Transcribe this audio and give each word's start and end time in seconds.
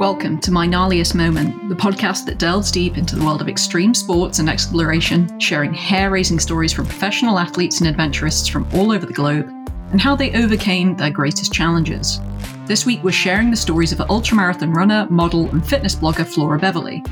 Welcome 0.00 0.38
to 0.38 0.50
My 0.50 0.66
Gnarliest 0.66 1.14
Moment, 1.14 1.68
the 1.68 1.74
podcast 1.74 2.24
that 2.24 2.38
delves 2.38 2.70
deep 2.70 2.96
into 2.96 3.16
the 3.16 3.22
world 3.22 3.42
of 3.42 3.50
extreme 3.50 3.92
sports 3.92 4.38
and 4.38 4.48
exploration, 4.48 5.38
sharing 5.38 5.74
hair 5.74 6.10
raising 6.10 6.38
stories 6.38 6.72
from 6.72 6.86
professional 6.86 7.38
athletes 7.38 7.82
and 7.82 7.88
adventurists 7.88 8.48
from 8.48 8.66
all 8.72 8.92
over 8.92 9.04
the 9.04 9.12
globe, 9.12 9.50
and 9.90 10.00
how 10.00 10.16
they 10.16 10.32
overcame 10.42 10.96
their 10.96 11.10
greatest 11.10 11.52
challenges. 11.52 12.18
This 12.64 12.86
week, 12.86 13.04
we're 13.04 13.12
sharing 13.12 13.50
the 13.50 13.58
stories 13.58 13.92
of 13.92 13.98
ultramarathon 13.98 14.74
runner, 14.74 15.06
model, 15.10 15.50
and 15.50 15.68
fitness 15.68 15.96
blogger 15.96 16.26
Flora 16.26 16.58
Beverley. 16.58 17.04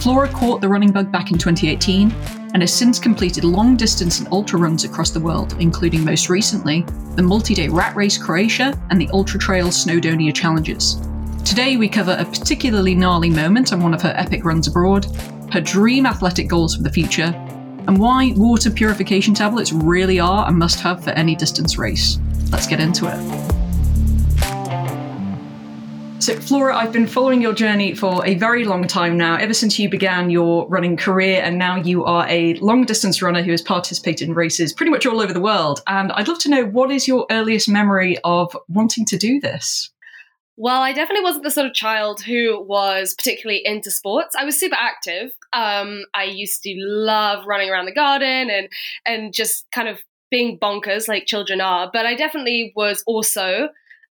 Flora 0.00 0.28
caught 0.28 0.60
the 0.60 0.68
running 0.68 0.92
bug 0.92 1.10
back 1.10 1.30
in 1.30 1.38
2018 1.38 2.10
and 2.52 2.62
has 2.62 2.74
since 2.74 2.98
completed 2.98 3.44
long 3.44 3.74
distance 3.74 4.18
and 4.18 4.28
ultra 4.30 4.58
runs 4.58 4.84
across 4.84 5.08
the 5.08 5.18
world, 5.18 5.56
including 5.60 6.04
most 6.04 6.28
recently 6.28 6.82
the 7.16 7.22
multi 7.22 7.54
day 7.54 7.70
Rat 7.70 7.96
Race 7.96 8.18
Croatia 8.18 8.78
and 8.90 9.00
the 9.00 9.08
Ultra 9.14 9.40
Trail 9.40 9.68
Snowdonia 9.68 10.34
Challenges. 10.34 11.00
Today, 11.44 11.76
we 11.76 11.88
cover 11.88 12.16
a 12.18 12.24
particularly 12.24 12.94
gnarly 12.94 13.28
moment 13.28 13.72
on 13.72 13.80
one 13.80 13.92
of 13.92 14.00
her 14.02 14.14
epic 14.16 14.44
runs 14.44 14.66
abroad, 14.66 15.04
her 15.52 15.60
dream 15.60 16.06
athletic 16.06 16.48
goals 16.48 16.74
for 16.74 16.82
the 16.82 16.90
future, 16.90 17.32
and 17.86 17.98
why 17.98 18.32
water 18.34 18.70
purification 18.70 19.34
tablets 19.34 19.70
really 19.72 20.18
are 20.18 20.48
a 20.48 20.52
must 20.52 20.80
have 20.80 21.04
for 21.04 21.10
any 21.10 21.36
distance 21.36 21.76
race. 21.78 22.18
Let's 22.50 22.66
get 22.66 22.80
into 22.80 23.06
it. 23.06 23.54
So, 26.20 26.34
Flora, 26.40 26.74
I've 26.74 26.92
been 26.92 27.06
following 27.06 27.42
your 27.42 27.52
journey 27.52 27.94
for 27.94 28.24
a 28.24 28.34
very 28.36 28.64
long 28.64 28.86
time 28.86 29.18
now, 29.18 29.36
ever 29.36 29.52
since 29.52 29.78
you 29.78 29.90
began 29.90 30.30
your 30.30 30.66
running 30.68 30.96
career, 30.96 31.42
and 31.42 31.58
now 31.58 31.76
you 31.76 32.04
are 32.04 32.26
a 32.28 32.54
long 32.54 32.86
distance 32.86 33.20
runner 33.20 33.42
who 33.42 33.50
has 33.50 33.60
participated 33.60 34.28
in 34.28 34.34
races 34.34 34.72
pretty 34.72 34.90
much 34.90 35.04
all 35.04 35.20
over 35.20 35.34
the 35.34 35.40
world. 35.40 35.82
And 35.86 36.10
I'd 36.12 36.26
love 36.26 36.38
to 36.40 36.48
know 36.48 36.64
what 36.64 36.90
is 36.90 37.06
your 37.06 37.26
earliest 37.30 37.68
memory 37.68 38.16
of 38.24 38.56
wanting 38.68 39.04
to 39.04 39.18
do 39.18 39.38
this? 39.38 39.90
Well, 40.56 40.82
I 40.82 40.92
definitely 40.92 41.24
wasn't 41.24 41.44
the 41.44 41.50
sort 41.50 41.66
of 41.66 41.74
child 41.74 42.22
who 42.22 42.60
was 42.62 43.14
particularly 43.14 43.60
into 43.64 43.90
sports. 43.90 44.36
I 44.38 44.44
was 44.44 44.58
super 44.58 44.76
active. 44.78 45.32
Um, 45.52 46.04
I 46.14 46.24
used 46.24 46.62
to 46.62 46.74
love 46.78 47.44
running 47.46 47.70
around 47.70 47.86
the 47.86 47.94
garden 47.94 48.50
and 48.50 48.68
and 49.04 49.34
just 49.34 49.66
kind 49.72 49.88
of 49.88 50.04
being 50.30 50.58
bonkers 50.58 51.08
like 51.08 51.26
children 51.26 51.60
are. 51.60 51.90
But 51.92 52.06
I 52.06 52.14
definitely 52.14 52.72
was 52.76 53.02
also 53.06 53.68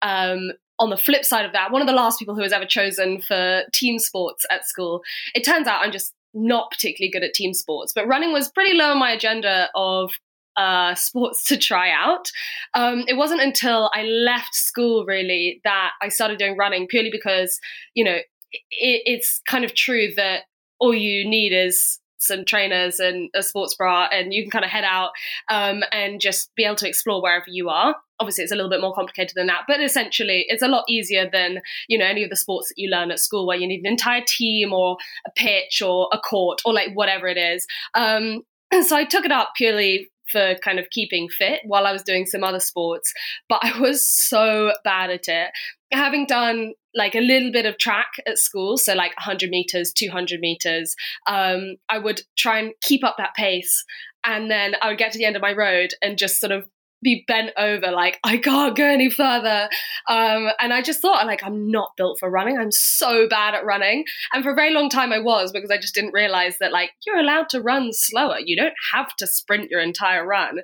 um, 0.02 0.52
on 0.78 0.90
the 0.90 0.96
flip 0.96 1.24
side 1.24 1.44
of 1.44 1.52
that, 1.52 1.72
one 1.72 1.80
of 1.80 1.88
the 1.88 1.92
last 1.92 2.18
people 2.18 2.34
who 2.34 2.42
was 2.42 2.52
ever 2.52 2.66
chosen 2.66 3.20
for 3.20 3.62
team 3.72 3.98
sports 3.98 4.46
at 4.50 4.66
school. 4.66 5.02
It 5.34 5.44
turns 5.44 5.66
out 5.66 5.82
I'm 5.82 5.92
just 5.92 6.14
not 6.34 6.70
particularly 6.70 7.10
good 7.10 7.24
at 7.24 7.34
team 7.34 7.52
sports, 7.52 7.92
but 7.92 8.06
running 8.06 8.32
was 8.32 8.50
pretty 8.50 8.76
low 8.76 8.92
on 8.92 8.98
my 8.98 9.10
agenda 9.10 9.68
of 9.74 10.12
uh, 10.58 10.94
sports 10.94 11.44
to 11.48 11.56
try 11.56 11.90
out. 11.90 12.30
Um, 12.74 13.04
it 13.08 13.16
wasn't 13.16 13.40
until 13.40 13.90
I 13.94 14.02
left 14.02 14.54
school 14.54 15.06
really 15.06 15.60
that 15.64 15.92
I 16.02 16.08
started 16.08 16.38
doing 16.38 16.56
running 16.56 16.86
purely 16.86 17.10
because, 17.10 17.58
you 17.94 18.04
know, 18.04 18.16
it, 18.52 19.02
it's 19.06 19.40
kind 19.46 19.64
of 19.64 19.74
true 19.74 20.12
that 20.16 20.42
all 20.78 20.94
you 20.94 21.28
need 21.28 21.52
is 21.52 21.98
some 22.18 22.44
trainers 22.44 22.98
and 22.98 23.30
a 23.34 23.42
sports 23.42 23.74
bra 23.74 24.08
and 24.10 24.34
you 24.34 24.42
can 24.42 24.50
kind 24.50 24.64
of 24.64 24.70
head 24.70 24.84
out 24.84 25.10
um, 25.50 25.82
and 25.92 26.20
just 26.20 26.50
be 26.56 26.64
able 26.64 26.74
to 26.76 26.88
explore 26.88 27.22
wherever 27.22 27.44
you 27.46 27.68
are 27.68 27.94
obviously 28.20 28.42
it's 28.42 28.52
a 28.52 28.56
little 28.56 28.70
bit 28.70 28.80
more 28.80 28.94
complicated 28.94 29.32
than 29.36 29.46
that 29.46 29.62
but 29.68 29.80
essentially 29.80 30.44
it's 30.48 30.62
a 30.62 30.68
lot 30.68 30.84
easier 30.88 31.28
than 31.30 31.60
you 31.88 31.96
know 31.96 32.04
any 32.04 32.24
of 32.24 32.30
the 32.30 32.36
sports 32.36 32.68
that 32.68 32.74
you 32.76 32.90
learn 32.90 33.10
at 33.10 33.20
school 33.20 33.46
where 33.46 33.56
you 33.56 33.66
need 33.66 33.80
an 33.80 33.86
entire 33.86 34.22
team 34.26 34.72
or 34.72 34.96
a 35.26 35.30
pitch 35.36 35.80
or 35.80 36.08
a 36.12 36.18
court 36.18 36.60
or 36.64 36.74
like 36.74 36.90
whatever 36.94 37.28
it 37.28 37.36
is 37.36 37.66
um, 37.94 38.42
so 38.82 38.96
i 38.96 39.04
took 39.04 39.24
it 39.24 39.32
up 39.32 39.52
purely 39.56 40.10
for 40.30 40.54
kind 40.62 40.78
of 40.78 40.90
keeping 40.90 41.28
fit 41.28 41.60
while 41.64 41.86
I 41.86 41.92
was 41.92 42.02
doing 42.02 42.26
some 42.26 42.44
other 42.44 42.60
sports, 42.60 43.12
but 43.48 43.60
I 43.62 43.78
was 43.78 44.06
so 44.06 44.72
bad 44.84 45.10
at 45.10 45.28
it. 45.28 45.50
Having 45.92 46.26
done 46.26 46.74
like 46.94 47.14
a 47.14 47.20
little 47.20 47.52
bit 47.52 47.66
of 47.66 47.78
track 47.78 48.08
at 48.26 48.38
school, 48.38 48.76
so 48.76 48.94
like 48.94 49.16
100 49.16 49.50
meters, 49.50 49.92
200 49.92 50.40
meters, 50.40 50.94
um, 51.26 51.76
I 51.88 51.98
would 51.98 52.22
try 52.36 52.58
and 52.58 52.72
keep 52.82 53.04
up 53.04 53.16
that 53.18 53.34
pace. 53.34 53.84
And 54.24 54.50
then 54.50 54.74
I 54.82 54.88
would 54.88 54.98
get 54.98 55.12
to 55.12 55.18
the 55.18 55.24
end 55.24 55.36
of 55.36 55.42
my 55.42 55.52
road 55.52 55.90
and 56.02 56.18
just 56.18 56.40
sort 56.40 56.52
of 56.52 56.66
be 57.02 57.24
bent 57.26 57.50
over 57.56 57.90
like 57.90 58.18
i 58.24 58.36
can't 58.36 58.76
go 58.76 58.84
any 58.84 59.10
further. 59.10 59.68
Um, 60.08 60.48
and 60.58 60.72
i 60.72 60.82
just 60.82 61.00
thought 61.00 61.26
like 61.26 61.42
i'm 61.42 61.70
not 61.70 61.92
built 61.96 62.18
for 62.18 62.30
running. 62.30 62.58
I'm 62.58 62.72
so 62.72 63.28
bad 63.28 63.54
at 63.54 63.64
running. 63.64 64.04
And 64.32 64.42
for 64.42 64.50
a 64.50 64.56
very 64.56 64.72
long 64.72 64.88
time 64.88 65.12
i 65.12 65.18
was 65.18 65.52
because 65.52 65.70
i 65.70 65.78
just 65.78 65.94
didn't 65.94 66.12
realize 66.12 66.56
that 66.60 66.72
like 66.72 66.90
you're 67.06 67.18
allowed 67.18 67.48
to 67.50 67.60
run 67.60 67.90
slower. 67.92 68.38
You 68.44 68.56
don't 68.56 68.74
have 68.92 69.14
to 69.16 69.26
sprint 69.26 69.70
your 69.70 69.80
entire 69.80 70.26
run. 70.26 70.58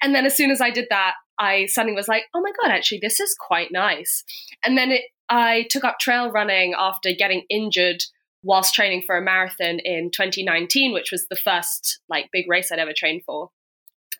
And 0.00 0.14
then 0.14 0.26
as 0.26 0.36
soon 0.36 0.50
as 0.50 0.60
i 0.60 0.70
did 0.70 0.86
that 0.90 1.14
i 1.38 1.66
suddenly 1.66 1.96
was 1.96 2.08
like 2.08 2.24
oh 2.34 2.40
my 2.40 2.52
god 2.62 2.72
actually 2.72 3.00
this 3.02 3.20
is 3.20 3.34
quite 3.38 3.72
nice. 3.72 4.24
And 4.64 4.76
then 4.76 4.92
it, 4.92 5.02
i 5.28 5.66
took 5.70 5.84
up 5.84 5.98
trail 6.00 6.30
running 6.30 6.74
after 6.78 7.10
getting 7.16 7.44
injured 7.50 8.02
whilst 8.44 8.74
training 8.74 9.02
for 9.06 9.16
a 9.16 9.22
marathon 9.22 9.78
in 9.84 10.10
2019 10.10 10.92
which 10.92 11.12
was 11.12 11.26
the 11.30 11.36
first 11.36 12.00
like 12.08 12.28
big 12.32 12.44
race 12.48 12.72
i'd 12.72 12.78
ever 12.80 12.92
trained 12.96 13.22
for 13.24 13.50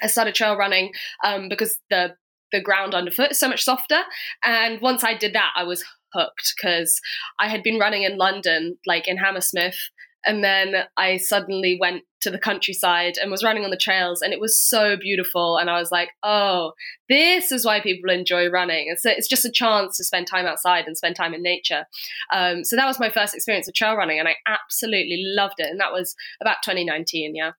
I 0.02 0.06
started 0.08 0.34
trail 0.34 0.56
running 0.56 0.92
um, 1.24 1.48
because 1.48 1.78
the 1.90 2.16
the 2.52 2.60
ground 2.60 2.94
underfoot 2.94 3.30
is 3.30 3.38
so 3.38 3.48
much 3.48 3.64
softer. 3.64 4.00
And 4.44 4.80
once 4.82 5.02
I 5.02 5.14
did 5.14 5.34
that, 5.34 5.52
I 5.56 5.64
was 5.64 5.84
hooked 6.12 6.54
because 6.54 7.00
I 7.38 7.48
had 7.48 7.62
been 7.62 7.78
running 7.78 8.02
in 8.02 8.18
London, 8.18 8.76
like 8.86 9.08
in 9.08 9.16
Hammersmith, 9.16 9.78
and 10.24 10.44
then 10.44 10.84
I 10.96 11.16
suddenly 11.16 11.76
went 11.80 12.04
to 12.20 12.30
the 12.30 12.38
countryside 12.38 13.14
and 13.20 13.30
was 13.30 13.42
running 13.42 13.64
on 13.64 13.70
the 13.70 13.76
trails, 13.76 14.22
and 14.22 14.32
it 14.32 14.40
was 14.40 14.56
so 14.56 14.96
beautiful. 14.96 15.56
And 15.56 15.68
I 15.68 15.78
was 15.80 15.90
like, 15.90 16.10
oh, 16.22 16.72
this 17.08 17.50
is 17.50 17.64
why 17.64 17.80
people 17.80 18.10
enjoy 18.10 18.48
running. 18.48 18.88
And 18.88 18.98
so 18.98 19.10
it's 19.10 19.28
just 19.28 19.44
a 19.44 19.50
chance 19.50 19.96
to 19.96 20.04
spend 20.04 20.26
time 20.28 20.46
outside 20.46 20.86
and 20.86 20.96
spend 20.96 21.16
time 21.16 21.34
in 21.34 21.42
nature. 21.42 21.86
Um, 22.32 22.64
so 22.64 22.76
that 22.76 22.86
was 22.86 23.00
my 23.00 23.10
first 23.10 23.34
experience 23.34 23.66
of 23.66 23.74
trail 23.74 23.96
running, 23.96 24.18
and 24.18 24.28
I 24.28 24.36
absolutely 24.46 25.24
loved 25.26 25.58
it. 25.58 25.70
And 25.70 25.80
that 25.80 25.92
was 25.92 26.14
about 26.40 26.58
2019, 26.62 27.34
yeah. 27.34 27.52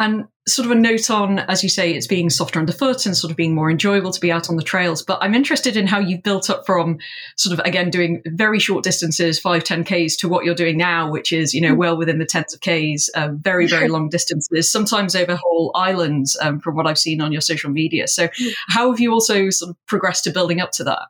And 0.00 0.26
sort 0.46 0.66
of 0.66 0.72
a 0.72 0.74
note 0.74 1.10
on, 1.10 1.40
as 1.40 1.62
you 1.62 1.68
say, 1.68 1.92
it's 1.92 2.06
being 2.06 2.30
softer 2.30 2.58
underfoot 2.58 3.04
and 3.04 3.16
sort 3.16 3.30
of 3.30 3.36
being 3.36 3.54
more 3.54 3.70
enjoyable 3.70 4.12
to 4.12 4.20
be 4.20 4.30
out 4.30 4.48
on 4.48 4.56
the 4.56 4.62
trails. 4.62 5.02
But 5.02 5.18
I'm 5.20 5.34
interested 5.34 5.76
in 5.76 5.86
how 5.86 5.98
you've 5.98 6.22
built 6.22 6.48
up 6.48 6.64
from 6.66 6.98
sort 7.36 7.58
of, 7.58 7.64
again, 7.66 7.90
doing 7.90 8.22
very 8.24 8.58
short 8.58 8.84
distances, 8.84 9.38
five, 9.38 9.64
10 9.64 9.84
Ks 9.84 10.16
to 10.16 10.28
what 10.28 10.44
you're 10.44 10.54
doing 10.54 10.78
now, 10.78 11.10
which 11.10 11.32
is, 11.32 11.52
you 11.52 11.60
know, 11.60 11.74
well 11.74 11.96
within 11.96 12.18
the 12.18 12.26
tens 12.26 12.54
of 12.54 12.60
Ks, 12.60 13.10
um, 13.14 13.38
very, 13.38 13.66
very 13.66 13.88
long 13.88 14.08
distances, 14.08 14.70
sometimes 14.70 15.14
over 15.16 15.36
whole 15.36 15.72
islands 15.74 16.36
um, 16.40 16.60
from 16.60 16.76
what 16.76 16.86
I've 16.86 16.98
seen 16.98 17.20
on 17.20 17.32
your 17.32 17.40
social 17.40 17.70
media. 17.70 18.06
So 18.08 18.28
hmm. 18.36 18.48
how 18.68 18.90
have 18.90 19.00
you 19.00 19.12
also 19.12 19.50
sort 19.50 19.70
of 19.70 19.86
progressed 19.86 20.24
to 20.24 20.30
building 20.30 20.60
up 20.60 20.70
to 20.72 20.84
that? 20.84 21.08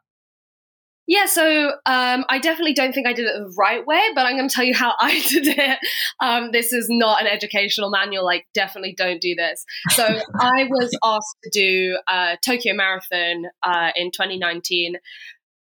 Yeah, 1.08 1.24
so 1.24 1.70
um, 1.86 2.26
I 2.28 2.38
definitely 2.38 2.74
don't 2.74 2.92
think 2.92 3.06
I 3.06 3.14
did 3.14 3.24
it 3.24 3.32
the 3.32 3.54
right 3.56 3.84
way, 3.86 4.02
but 4.14 4.26
I'm 4.26 4.36
going 4.36 4.48
to 4.48 4.54
tell 4.54 4.64
you 4.64 4.74
how 4.74 4.92
I 5.00 5.20
did 5.26 5.48
it. 5.48 5.78
Um, 6.20 6.50
this 6.52 6.74
is 6.74 6.86
not 6.90 7.22
an 7.22 7.26
educational 7.26 7.90
manual. 7.90 8.26
Like, 8.26 8.46
definitely 8.52 8.94
don't 8.96 9.20
do 9.20 9.34
this. 9.34 9.64
So 9.92 10.04
I 10.40 10.68
was 10.68 10.96
asked 11.02 11.36
to 11.44 11.50
do 11.50 11.98
a 12.06 12.36
Tokyo 12.44 12.74
Marathon 12.74 13.46
uh, 13.62 13.90
in 13.96 14.10
2019 14.10 14.96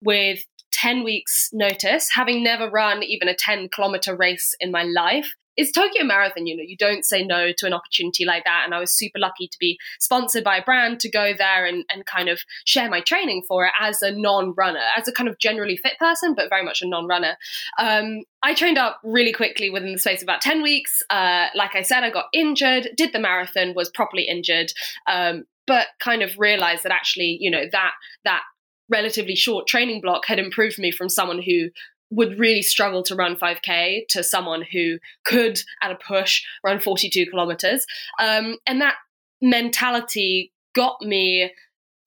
with 0.03 0.40
10 0.74 1.06
weeks 1.06 1.50
notice, 1.53 2.09
having 2.14 2.44
never 2.44 2.69
run 2.69 3.02
even 3.02 3.29
a 3.29 3.34
10 3.34 3.69
kilometer 3.69 4.18
race 4.18 4.53
in 4.59 4.69
my 4.69 4.84
life 4.84 5.34
it's 5.57 5.72
Tokyo 5.72 6.03
Marathon, 6.03 6.45
you 6.45 6.56
know, 6.56 6.63
you 6.63 6.78
don't 6.78 7.03
say 7.03 7.23
no 7.23 7.51
to 7.51 7.66
an 7.66 7.73
opportunity 7.73 8.25
like 8.25 8.44
that. 8.44 8.62
And 8.63 8.75
I 8.75 8.79
was 8.79 8.91
super 8.91 9.18
lucky 9.18 9.47
to 9.47 9.57
be 9.59 9.79
sponsored 10.00 10.44
by 10.44 10.57
a 10.57 10.63
brand 10.63 11.00
to 11.01 11.09
go 11.09 11.34
there 11.35 11.66
and, 11.66 11.84
and 11.91 12.06
kind 12.06 12.29
of 12.29 12.41
share 12.66 12.90
my 12.90 13.01
training 13.01 13.44
for 13.47 13.66
it 13.66 13.73
as 13.81 14.01
a 14.03 14.12
non 14.12 14.53
runner, 14.56 14.84
as 14.96 15.07
a 15.07 15.12
kind 15.12 15.28
of 15.28 15.40
generally 15.40 15.75
fit 15.75 15.97
person, 15.97 16.35
but 16.35 16.50
very 16.50 16.63
much 16.63 16.84
a 16.84 16.88
non 16.88 17.07
runner. 17.07 17.38
Um, 17.79 18.22
I 18.44 18.53
trained 18.53 18.78
up 18.78 19.00
really 19.03 19.34
quickly 19.34 19.72
within 19.72 19.94
the 19.94 20.00
space 20.00 20.22
of 20.22 20.25
about 20.25 20.41
10 20.41 20.62
weeks. 20.62 21.01
Uh, 21.09 21.47
like 21.56 21.75
I 21.75 21.81
said, 21.81 22.03
I 22.03 22.12
got 22.12 22.25
injured, 22.34 22.90
did 22.96 23.12
the 23.12 23.19
marathon, 23.19 23.73
was 23.75 23.90
properly 23.90 24.28
injured, 24.28 24.72
um, 25.07 25.46
but 25.66 25.88
kind 26.00 26.22
of 26.22 26.38
realized 26.38 26.84
that 26.84 26.91
actually, 26.91 27.37
you 27.41 27.49
know, 27.49 27.64
that, 27.72 27.93
that 28.26 28.43
relatively 28.90 29.35
short 29.35 29.67
training 29.67 30.02
block 30.02 30.26
had 30.26 30.40
improved 30.40 30.78
me 30.78 30.91
from 30.91 31.09
someone 31.09 31.41
who 31.41 31.70
would 32.09 32.39
really 32.39 32.61
struggle 32.61 33.03
to 33.03 33.15
run 33.15 33.35
5k 33.35 34.07
to 34.09 34.23
someone 34.23 34.63
who 34.71 34.99
could 35.25 35.59
at 35.81 35.91
a 35.91 35.95
push 35.95 36.43
run 36.63 36.79
42 36.79 37.25
kilometers. 37.29 37.85
Um, 38.19 38.57
and 38.65 38.81
that 38.81 38.95
mentality 39.41 40.53
got 40.73 41.01
me 41.01 41.51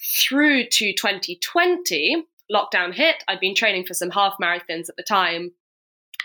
through 0.03 0.67
to 0.67 0.93
2020 0.93 2.25
lockdown 2.53 2.95
hit. 2.95 3.23
I'd 3.29 3.41
been 3.41 3.55
training 3.55 3.85
for 3.85 3.95
some 3.95 4.11
half 4.11 4.35
marathons 4.43 4.89
at 4.89 4.97
the 4.97 5.03
time 5.03 5.53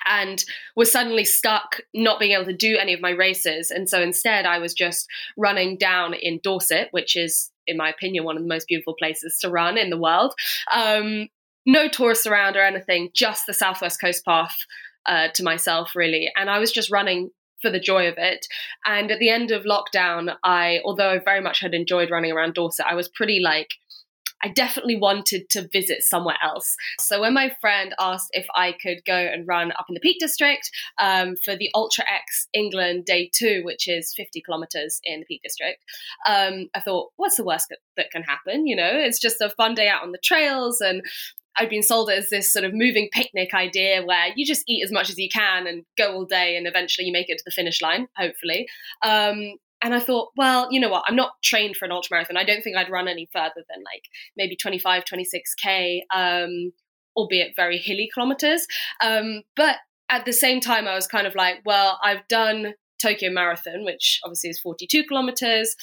and 0.06 0.44
was 0.76 0.92
suddenly 0.92 1.26
stuck 1.26 1.82
not 1.94 2.20
being 2.20 2.32
able 2.32 2.46
to 2.46 2.54
do 2.54 2.78
any 2.78 2.94
of 2.94 3.02
my 3.02 3.10
races. 3.12 3.72
And 3.72 3.90
so 3.90 4.02
instead 4.02 4.46
i 4.46 4.60
was 4.60 4.74
just 4.74 5.08
running 5.38 5.78
down 5.78 6.14
in 6.14 6.40
dorset 6.44 6.90
which 6.92 7.16
is 7.16 7.52
in 7.68 7.78
my 7.78 7.90
opinion 7.90 8.24
one 8.24 8.38
of 8.38 8.44
the 8.44 8.50
most 8.50 8.68
beautiful 8.68 8.94
places 8.94 9.38
to 9.40 9.50
run 9.50 9.78
in 9.78 9.90
the 9.90 9.98
world. 9.98 10.34
Um, 10.72 11.30
no 11.66 11.88
tourists 11.88 12.28
around 12.28 12.56
or 12.56 12.62
anything, 12.62 13.10
just 13.14 13.46
the 13.46 13.54
Southwest 13.54 14.00
Coast 14.00 14.24
Path 14.26 14.56
uh, 15.06 15.28
to 15.34 15.44
myself, 15.44 15.96
really. 15.96 16.32
And 16.36 16.50
I 16.50 16.60
was 16.60 16.72
just 16.72 16.92
running 16.92 17.32
for 17.62 17.70
the 17.72 17.80
joy 17.80 18.08
of 18.08 18.16
it. 18.18 18.46
And 18.86 19.12
at 19.12 19.20
the 19.20 19.30
end 19.30 19.52
of 19.52 19.64
lockdown, 19.64 20.36
I, 20.44 20.80
although 20.86 21.10
I 21.10 21.20
very 21.20 21.42
much 21.42 21.60
had 21.60 21.74
enjoyed 21.74 22.12
running 22.12 22.32
around 22.32 22.54
Dorset, 22.54 22.86
I 22.88 22.96
was 22.96 23.08
pretty 23.08 23.40
like 23.44 23.70
I 24.44 24.50
definitely 24.50 24.98
wanted 24.98 25.50
to 25.52 25.68
visit 25.72 26.04
somewhere 26.04 26.36
else. 26.44 26.76
So 27.00 27.22
when 27.22 27.34
my 27.34 27.56
friend 27.62 27.96
asked 28.00 28.30
if 28.34 28.46
I 28.54 28.74
could 28.74 29.00
go 29.06 29.16
and 29.16 29.48
run 29.48 29.72
up 29.72 29.86
in 29.90 29.96
the 29.96 30.00
Peak 30.00 30.18
District 30.20 30.70
um, 31.00 31.36
for 31.44 31.56
the 31.56 31.70
Ultra 31.74 32.04
X 32.08 32.48
England 32.54 33.06
Day 33.06 33.32
Two, 33.34 33.62
which 33.64 33.88
is 33.88 34.14
50 34.16 34.42
kilometers 34.42 35.00
in 35.04 35.22
the 35.22 35.26
Peak 35.26 35.42
District, 35.42 35.84
um, 36.28 36.70
I 36.76 36.80
thought, 36.80 37.12
what's 37.16 37.38
the 37.38 37.44
worst 37.44 37.70
that, 37.70 37.80
that 37.98 38.12
can 38.12 38.22
happen? 38.22 38.68
You 38.68 38.76
know, 38.76 38.92
it's 38.92 39.20
just 39.20 39.42
a 39.42 39.50
fun 39.50 39.74
day 39.74 39.88
out 39.88 40.04
on 40.04 40.12
the 40.12 40.20
trails 40.20 40.80
and 40.80 41.02
I'd 41.58 41.70
been 41.70 41.84
sold 41.84 42.10
as 42.10 42.30
this 42.30 42.52
sort 42.52 42.66
of 42.66 42.74
moving 42.74 43.10
picnic 43.12 43.54
idea 43.54 44.04
where 44.04 44.28
you 44.36 44.46
just 44.46 44.64
eat 44.68 44.84
as 44.84 44.92
much 44.92 45.10
as 45.10 45.18
you 45.18 45.30
can 45.30 45.68
and 45.68 45.86
go 45.98 46.14
all 46.14 46.26
day 46.26 46.56
and 46.58 46.68
eventually 46.68 47.08
you 47.08 47.14
make 47.14 47.30
it 47.30 47.38
to 47.38 47.44
the 47.46 47.52
finish 47.52 47.82
line, 47.82 48.08
hopefully. 48.18 48.68
Um, 49.02 49.56
and 49.82 49.94
I 49.94 50.00
thought, 50.00 50.32
well, 50.36 50.68
you 50.72 50.80
know 50.80 50.90
what? 50.90 51.04
I'm 51.08 51.16
not 51.16 51.34
trained 51.44 51.76
for 51.76 51.86
an 51.86 51.92
ultramarathon. 51.92 52.38
I 52.38 52.44
don't 52.44 52.64
think 52.64 52.78
I'd 52.78 52.90
run 52.90 53.08
any 53.08 53.30
further 53.32 53.64
than 53.70 53.84
like 53.84 54.04
maybe 54.36 54.56
25, 54.56 55.04
26K, 55.06 56.02
um, 56.14 56.72
albeit 57.16 57.56
very 57.56 57.78
hilly 57.78 58.10
kilometers. 58.14 58.66
Um, 59.02 59.44
but 59.56 59.78
at 60.10 60.26
the 60.26 60.34
same 60.34 60.60
time, 60.60 60.88
I 60.88 60.96
was 60.96 61.08
kind 61.08 61.28
of 61.28 61.36
like, 61.36 61.58
well, 61.66 62.00
I've 62.04 62.28
done 62.28 62.74
Tokyo 63.02 63.32
Marathon, 63.32 63.84
which 63.84 64.20
obviously 64.24 64.50
is 64.50 64.60
42 64.60 65.04
kilometers. 65.04 65.76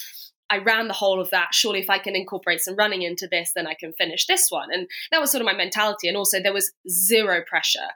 I 0.53 0.59
ran 0.59 0.87
the 0.87 0.95
whole 0.95 1.19
of 1.19 1.31
that. 1.31 1.55
Surely, 1.55 1.81
if 1.81 1.89
I 1.89 1.99
can 1.99 2.15
incorporate 2.15 2.61
some 2.61 2.77
running 2.77 3.01
into 3.01 3.27
this, 3.27 3.53
then 3.55 3.67
I 3.67 3.73
can 3.73 3.95
finish 3.95 4.27
this 4.27 4.49
one. 4.51 4.69
And 4.71 4.87
that 5.11 5.19
was 5.19 5.31
sort 5.31 5.41
of 5.41 5.47
my 5.47 5.55
mentality. 5.55 6.09
And 6.09 6.17
also, 6.17 6.43
there 6.43 6.53
was 6.53 6.71
zero 6.87 7.43
pressure 7.49 7.89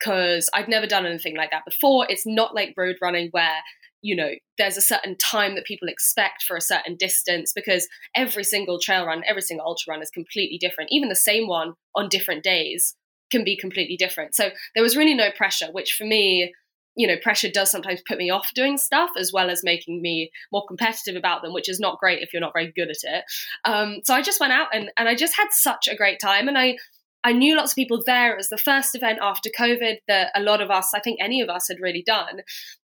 because 0.00 0.50
I'd 0.52 0.68
never 0.68 0.88
done 0.88 1.06
anything 1.06 1.36
like 1.36 1.52
that 1.52 1.64
before. 1.64 2.06
It's 2.08 2.26
not 2.26 2.56
like 2.56 2.74
road 2.76 2.96
running 3.00 3.28
where 3.30 3.60
you 4.04 4.16
know 4.16 4.30
there's 4.58 4.76
a 4.76 4.82
certain 4.82 5.16
time 5.16 5.54
that 5.54 5.64
people 5.64 5.86
expect 5.86 6.42
for 6.42 6.56
a 6.56 6.60
certain 6.60 6.96
distance 6.96 7.52
because 7.54 7.86
every 8.16 8.42
single 8.42 8.80
trail 8.80 9.06
run 9.06 9.22
every 9.28 9.42
single 9.42 9.64
ultra 9.64 9.92
run 9.92 10.02
is 10.02 10.10
completely 10.10 10.58
different 10.58 10.90
even 10.90 11.08
the 11.08 11.14
same 11.14 11.46
one 11.46 11.74
on 11.94 12.08
different 12.08 12.42
days 12.42 12.96
can 13.30 13.44
be 13.44 13.56
completely 13.56 13.96
different 13.96 14.34
so 14.34 14.50
there 14.74 14.82
was 14.82 14.96
really 14.96 15.14
no 15.14 15.30
pressure 15.30 15.68
which 15.70 15.92
for 15.92 16.04
me 16.04 16.52
you 16.94 17.06
know 17.06 17.16
pressure 17.22 17.50
does 17.50 17.70
sometimes 17.70 18.02
put 18.06 18.18
me 18.18 18.30
off 18.30 18.50
doing 18.54 18.76
stuff 18.76 19.10
as 19.18 19.32
well 19.32 19.50
as 19.50 19.64
making 19.64 20.02
me 20.02 20.30
more 20.52 20.64
competitive 20.66 21.16
about 21.16 21.42
them 21.42 21.52
which 21.52 21.68
is 21.68 21.80
not 21.80 21.98
great 21.98 22.22
if 22.22 22.32
you're 22.32 22.40
not 22.40 22.52
very 22.54 22.72
good 22.74 22.90
at 22.90 22.96
it 23.02 23.24
um, 23.64 24.00
so 24.04 24.14
i 24.14 24.22
just 24.22 24.40
went 24.40 24.52
out 24.52 24.68
and, 24.72 24.90
and 24.96 25.08
i 25.08 25.14
just 25.14 25.36
had 25.36 25.48
such 25.50 25.88
a 25.88 25.96
great 25.96 26.18
time 26.20 26.48
and 26.48 26.58
i 26.58 26.76
I 27.24 27.32
knew 27.32 27.56
lots 27.56 27.72
of 27.72 27.76
people 27.76 28.02
there. 28.04 28.32
It 28.32 28.36
was 28.36 28.48
the 28.48 28.58
first 28.58 28.94
event 28.94 29.20
after 29.22 29.48
COVID 29.56 29.98
that 30.08 30.32
a 30.34 30.40
lot 30.40 30.60
of 30.60 30.70
us, 30.70 30.92
I 30.92 31.00
think 31.00 31.18
any 31.20 31.40
of 31.40 31.48
us, 31.48 31.68
had 31.68 31.78
really 31.80 32.02
done. 32.04 32.40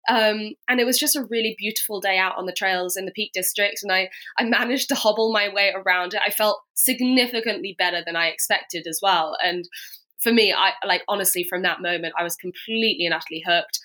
Um, 0.08 0.52
and 0.68 0.78
it 0.78 0.86
was 0.86 0.98
just 0.98 1.16
a 1.16 1.26
really 1.28 1.56
beautiful 1.58 2.00
day 2.00 2.18
out 2.18 2.36
on 2.36 2.46
the 2.46 2.52
trails 2.52 2.96
in 2.96 3.04
the 3.04 3.12
Peak 3.12 3.32
District. 3.32 3.80
And 3.82 3.90
I, 3.90 4.10
I 4.38 4.44
managed 4.44 4.88
to 4.90 4.94
hobble 4.94 5.32
my 5.32 5.52
way 5.52 5.72
around 5.74 6.14
it. 6.14 6.20
I 6.24 6.30
felt 6.30 6.60
significantly 6.74 7.74
better 7.76 8.02
than 8.04 8.14
I 8.14 8.26
expected 8.26 8.86
as 8.86 9.00
well. 9.02 9.36
And 9.44 9.68
for 10.22 10.32
me, 10.32 10.52
I 10.52 10.72
like 10.86 11.02
honestly, 11.08 11.44
from 11.44 11.62
that 11.62 11.82
moment, 11.82 12.14
I 12.18 12.22
was 12.22 12.36
completely 12.36 13.06
and 13.06 13.14
utterly 13.14 13.42
hooked. 13.46 13.80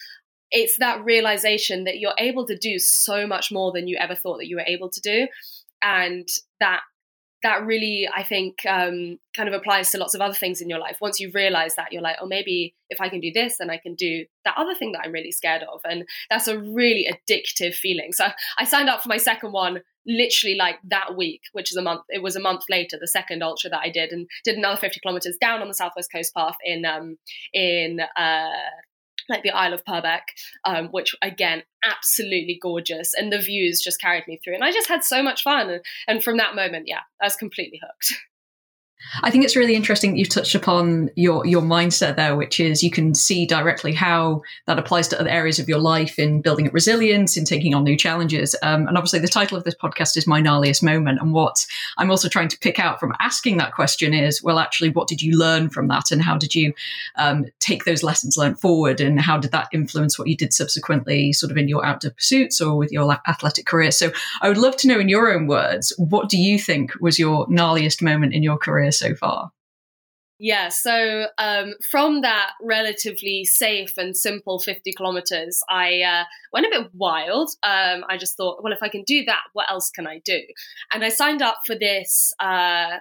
It's 0.53 0.77
that 0.77 1.03
realization 1.03 1.83
that 1.83 1.99
you're 1.99 2.15
able 2.17 2.45
to 2.45 2.57
do 2.57 2.79
so 2.79 3.27
much 3.27 3.51
more 3.51 3.73
than 3.73 3.87
you 3.87 3.97
ever 3.97 4.15
thought 4.15 4.37
that 4.37 4.47
you 4.47 4.55
were 4.55 4.65
able 4.65 4.89
to 4.89 5.01
do. 5.01 5.27
And 5.81 6.27
that 6.61 6.81
that 7.43 7.65
really, 7.65 8.09
I 8.15 8.23
think, 8.23 8.65
um, 8.65 9.19
kind 9.35 9.49
of 9.49 9.53
applies 9.53 9.91
to 9.91 9.97
lots 9.97 10.15
of 10.15 10.21
other 10.21 10.33
things 10.33 10.61
in 10.61 10.69
your 10.69 10.79
life. 10.79 10.97
Once 11.01 11.19
you 11.19 11.29
realize 11.33 11.75
that, 11.75 11.91
you're 11.91 12.01
like, 12.01 12.15
oh, 12.21 12.25
maybe 12.25 12.73
if 12.89 13.01
I 13.01 13.09
can 13.09 13.19
do 13.19 13.31
this, 13.33 13.57
then 13.59 13.69
I 13.69 13.77
can 13.77 13.95
do 13.95 14.25
that 14.45 14.55
other 14.57 14.73
thing 14.73 14.93
that 14.93 15.01
I'm 15.03 15.11
really 15.11 15.33
scared 15.33 15.61
of. 15.63 15.81
And 15.83 16.05
that's 16.29 16.47
a 16.47 16.57
really 16.57 17.05
addictive 17.11 17.75
feeling. 17.75 18.13
So 18.13 18.27
I 18.57 18.63
signed 18.63 18.89
up 18.89 19.03
for 19.03 19.09
my 19.09 19.17
second 19.17 19.51
one 19.51 19.81
literally 20.07 20.55
like 20.55 20.75
that 20.85 21.15
week, 21.15 21.41
which 21.51 21.71
is 21.71 21.77
a 21.77 21.81
month. 21.81 22.01
It 22.09 22.23
was 22.23 22.35
a 22.35 22.41
month 22.41 22.63
later, 22.69 22.97
the 22.99 23.07
second 23.07 23.43
ultra 23.43 23.69
that 23.69 23.81
I 23.81 23.89
did, 23.89 24.11
and 24.11 24.27
did 24.45 24.57
another 24.57 24.79
50 24.79 25.01
kilometers 25.01 25.37
down 25.39 25.61
on 25.61 25.67
the 25.67 25.73
Southwest 25.73 26.11
Coast 26.13 26.33
Path 26.33 26.55
in 26.63 26.85
um, 26.85 27.17
in 27.53 27.99
uh, 28.17 28.49
like 29.29 29.43
the 29.43 29.51
Isle 29.51 29.73
of 29.73 29.85
Purbeck, 29.85 30.21
um, 30.65 30.87
which 30.87 31.15
again, 31.21 31.63
absolutely 31.83 32.59
gorgeous. 32.61 33.13
And 33.13 33.31
the 33.31 33.39
views 33.39 33.81
just 33.81 34.01
carried 34.01 34.27
me 34.27 34.39
through. 34.43 34.55
And 34.55 34.63
I 34.63 34.71
just 34.71 34.87
had 34.87 35.03
so 35.03 35.21
much 35.21 35.43
fun. 35.43 35.69
And, 35.69 35.81
and 36.07 36.23
from 36.23 36.37
that 36.37 36.55
moment, 36.55 36.85
yeah, 36.87 37.01
I 37.21 37.25
was 37.25 37.35
completely 37.35 37.79
hooked. 37.83 38.13
I 39.21 39.29
think 39.29 39.43
it's 39.43 39.55
really 39.55 39.75
interesting 39.75 40.11
that 40.11 40.17
you've 40.17 40.29
touched 40.29 40.55
upon 40.55 41.09
your 41.15 41.45
your 41.45 41.61
mindset 41.61 42.15
there, 42.15 42.35
which 42.35 42.59
is 42.59 42.81
you 42.81 42.89
can 42.89 43.13
see 43.13 43.45
directly 43.45 43.93
how 43.93 44.41
that 44.65 44.79
applies 44.79 45.07
to 45.09 45.19
other 45.19 45.29
areas 45.29 45.59
of 45.59 45.69
your 45.69 45.79
life 45.79 46.17
in 46.17 46.41
building 46.41 46.67
up 46.67 46.73
resilience, 46.73 47.37
in 47.37 47.45
taking 47.45 47.75
on 47.75 47.83
new 47.83 47.97
challenges. 47.97 48.55
Um, 48.63 48.87
and 48.87 48.97
obviously, 48.97 49.19
the 49.19 49.27
title 49.27 49.57
of 49.57 49.65
this 49.65 49.75
podcast 49.75 50.17
is 50.17 50.25
My 50.25 50.41
Gnarliest 50.41 50.81
Moment. 50.81 51.19
And 51.21 51.33
what 51.33 51.65
I'm 51.97 52.09
also 52.09 52.29
trying 52.29 52.47
to 52.49 52.59
pick 52.59 52.79
out 52.79 52.99
from 52.99 53.13
asking 53.19 53.57
that 53.57 53.73
question 53.73 54.13
is, 54.13 54.41
well, 54.41 54.57
actually, 54.57 54.89
what 54.89 55.07
did 55.07 55.21
you 55.21 55.37
learn 55.37 55.69
from 55.69 55.87
that, 55.89 56.11
and 56.11 56.21
how 56.21 56.37
did 56.37 56.55
you 56.55 56.73
um, 57.17 57.45
take 57.59 57.85
those 57.85 58.03
lessons 58.03 58.37
learned 58.37 58.59
forward, 58.59 58.99
and 59.01 59.19
how 59.19 59.37
did 59.37 59.51
that 59.51 59.67
influence 59.73 60.17
what 60.17 60.27
you 60.27 60.37
did 60.37 60.53
subsequently, 60.53 61.33
sort 61.33 61.51
of 61.51 61.57
in 61.57 61.67
your 61.67 61.85
outdoor 61.85 62.11
pursuits 62.11 62.61
or 62.61 62.77
with 62.77 62.91
your 62.91 63.11
athletic 63.27 63.65
career? 63.65 63.91
So, 63.91 64.11
I 64.41 64.47
would 64.47 64.57
love 64.57 64.77
to 64.77 64.87
know, 64.87 64.99
in 64.99 65.09
your 65.09 65.31
own 65.33 65.47
words, 65.47 65.93
what 65.97 66.29
do 66.29 66.37
you 66.37 66.57
think 66.57 66.93
was 66.99 67.19
your 67.19 67.45
gnarliest 67.47 68.01
moment 68.01 68.33
in 68.33 68.43
your 68.43 68.57
career? 68.57 68.91
So 68.93 69.15
far? 69.15 69.51
Yeah, 70.39 70.69
so 70.69 71.27
um, 71.37 71.75
from 71.89 72.21
that 72.21 72.51
relatively 72.61 73.45
safe 73.45 73.97
and 73.97 74.17
simple 74.17 74.59
50 74.59 74.91
kilometers, 74.93 75.63
I 75.69 76.01
uh, 76.01 76.23
went 76.51 76.65
a 76.65 76.69
bit 76.69 76.89
wild. 76.93 77.51
Um, 77.63 78.03
I 78.09 78.17
just 78.17 78.35
thought, 78.35 78.61
well, 78.63 78.73
if 78.73 78.81
I 78.81 78.89
can 78.89 79.03
do 79.03 79.23
that, 79.25 79.43
what 79.53 79.71
else 79.71 79.89
can 79.89 80.07
I 80.07 80.19
do? 80.25 80.41
And 80.91 81.03
I 81.03 81.09
signed 81.09 81.41
up 81.41 81.59
for 81.65 81.75
this 81.75 82.33
uh, 82.39 82.97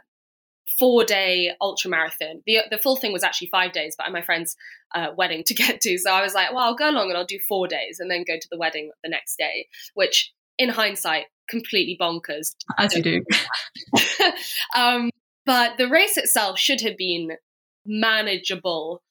four 0.78 1.04
day 1.04 1.52
ultra 1.60 1.90
marathon. 1.90 2.42
The, 2.46 2.58
the 2.70 2.78
full 2.78 2.96
thing 2.96 3.12
was 3.12 3.24
actually 3.24 3.48
five 3.48 3.72
days, 3.72 3.94
but 3.96 4.04
I 4.04 4.06
had 4.06 4.12
my 4.12 4.22
friend's 4.22 4.54
uh, 4.94 5.08
wedding 5.16 5.42
to 5.46 5.54
get 5.62 5.80
to. 5.80 5.98
So 5.98 6.12
I 6.12 6.22
was 6.22 6.34
like, 6.34 6.50
well, 6.52 6.62
I'll 6.62 6.76
go 6.76 6.90
along 6.90 7.08
and 7.08 7.18
I'll 7.18 7.26
do 7.26 7.40
four 7.48 7.66
days 7.66 7.98
and 7.98 8.10
then 8.10 8.24
go 8.26 8.36
to 8.38 8.48
the 8.50 8.58
wedding 8.58 8.90
the 9.02 9.10
next 9.10 9.36
day, 9.36 9.68
which 9.94 10.32
in 10.58 10.68
hindsight, 10.68 11.24
completely 11.48 11.96
bonkers. 12.00 12.54
As 12.78 12.94
you 12.94 13.02
do. 13.02 13.24
um, 14.76 15.10
but 15.44 15.76
the 15.78 15.88
race 15.88 16.16
itself 16.16 16.58
should 16.58 16.80
have 16.82 16.96
been 16.96 17.32
manageable, 17.84 19.02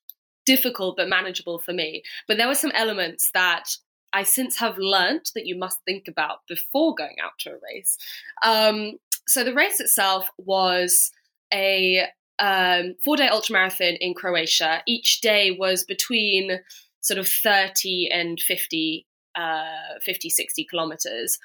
difficult 0.45 0.97
but 0.97 1.09
manageable 1.09 1.59
for 1.59 1.73
me. 1.73 2.03
But 2.27 2.37
there 2.37 2.47
were 2.47 2.55
some 2.55 2.71
elements 2.71 3.31
that 3.33 3.65
I 4.13 4.23
since 4.23 4.57
have 4.57 4.77
learnt 4.77 5.31
that 5.35 5.45
you 5.45 5.57
must 5.57 5.79
think 5.85 6.07
about 6.07 6.39
before 6.47 6.95
going 6.95 7.15
out 7.23 7.31
to 7.39 7.51
a 7.51 7.59
race. 7.73 7.97
Um, 8.43 8.97
so 9.27 9.43
the 9.43 9.53
race 9.53 9.79
itself 9.79 10.29
was 10.37 11.11
a 11.53 12.07
um, 12.39 12.95
four 13.03 13.17
day 13.17 13.29
ultramarathon 13.31 13.97
in 13.99 14.13
Croatia. 14.13 14.81
Each 14.87 15.21
day 15.21 15.51
was 15.51 15.83
between 15.83 16.59
sort 17.01 17.17
of 17.17 17.27
30 17.27 18.09
and 18.11 18.39
50, 18.39 19.05
uh, 19.35 19.99
50 20.01 20.29
60 20.29 20.65
kilometers. 20.65 21.39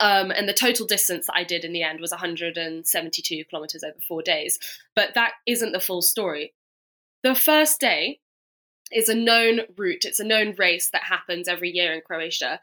Um, 0.00 0.30
and 0.30 0.48
the 0.48 0.54
total 0.54 0.86
distance 0.86 1.26
that 1.26 1.36
I 1.36 1.44
did 1.44 1.64
in 1.64 1.72
the 1.72 1.82
end 1.82 2.00
was 2.00 2.10
172 2.10 3.44
kilometers 3.44 3.84
over 3.84 3.98
four 4.08 4.22
days. 4.22 4.58
But 4.96 5.14
that 5.14 5.32
isn't 5.46 5.72
the 5.72 5.80
full 5.80 6.02
story. 6.02 6.54
The 7.22 7.34
first 7.34 7.80
day 7.80 8.20
is 8.92 9.08
a 9.08 9.14
known 9.14 9.60
route, 9.76 10.04
it's 10.04 10.20
a 10.20 10.24
known 10.24 10.54
race 10.58 10.90
that 10.90 11.04
happens 11.04 11.48
every 11.48 11.70
year 11.70 11.92
in 11.92 12.00
Croatia. 12.00 12.60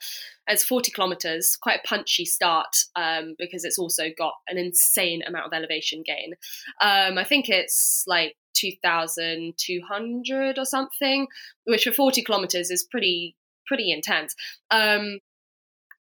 It's 0.47 0.63
40 0.63 0.91
kilometers, 0.91 1.55
quite 1.55 1.79
a 1.83 1.87
punchy 1.87 2.25
start 2.25 2.75
um, 2.95 3.35
because 3.37 3.63
it's 3.63 3.79
also 3.79 4.05
got 4.17 4.33
an 4.47 4.57
insane 4.57 5.21
amount 5.25 5.45
of 5.45 5.53
elevation 5.53 6.03
gain. 6.05 6.33
Um, 6.81 7.17
I 7.17 7.23
think 7.23 7.49
it's 7.49 8.03
like 8.07 8.35
2,200 8.55 10.57
or 10.57 10.65
something, 10.65 11.27
which 11.65 11.85
for 11.85 11.93
40 11.93 12.23
kilometers 12.23 12.71
is 12.71 12.83
pretty 12.83 13.35
pretty 13.65 13.91
intense. 13.91 14.33
Um, 14.71 15.19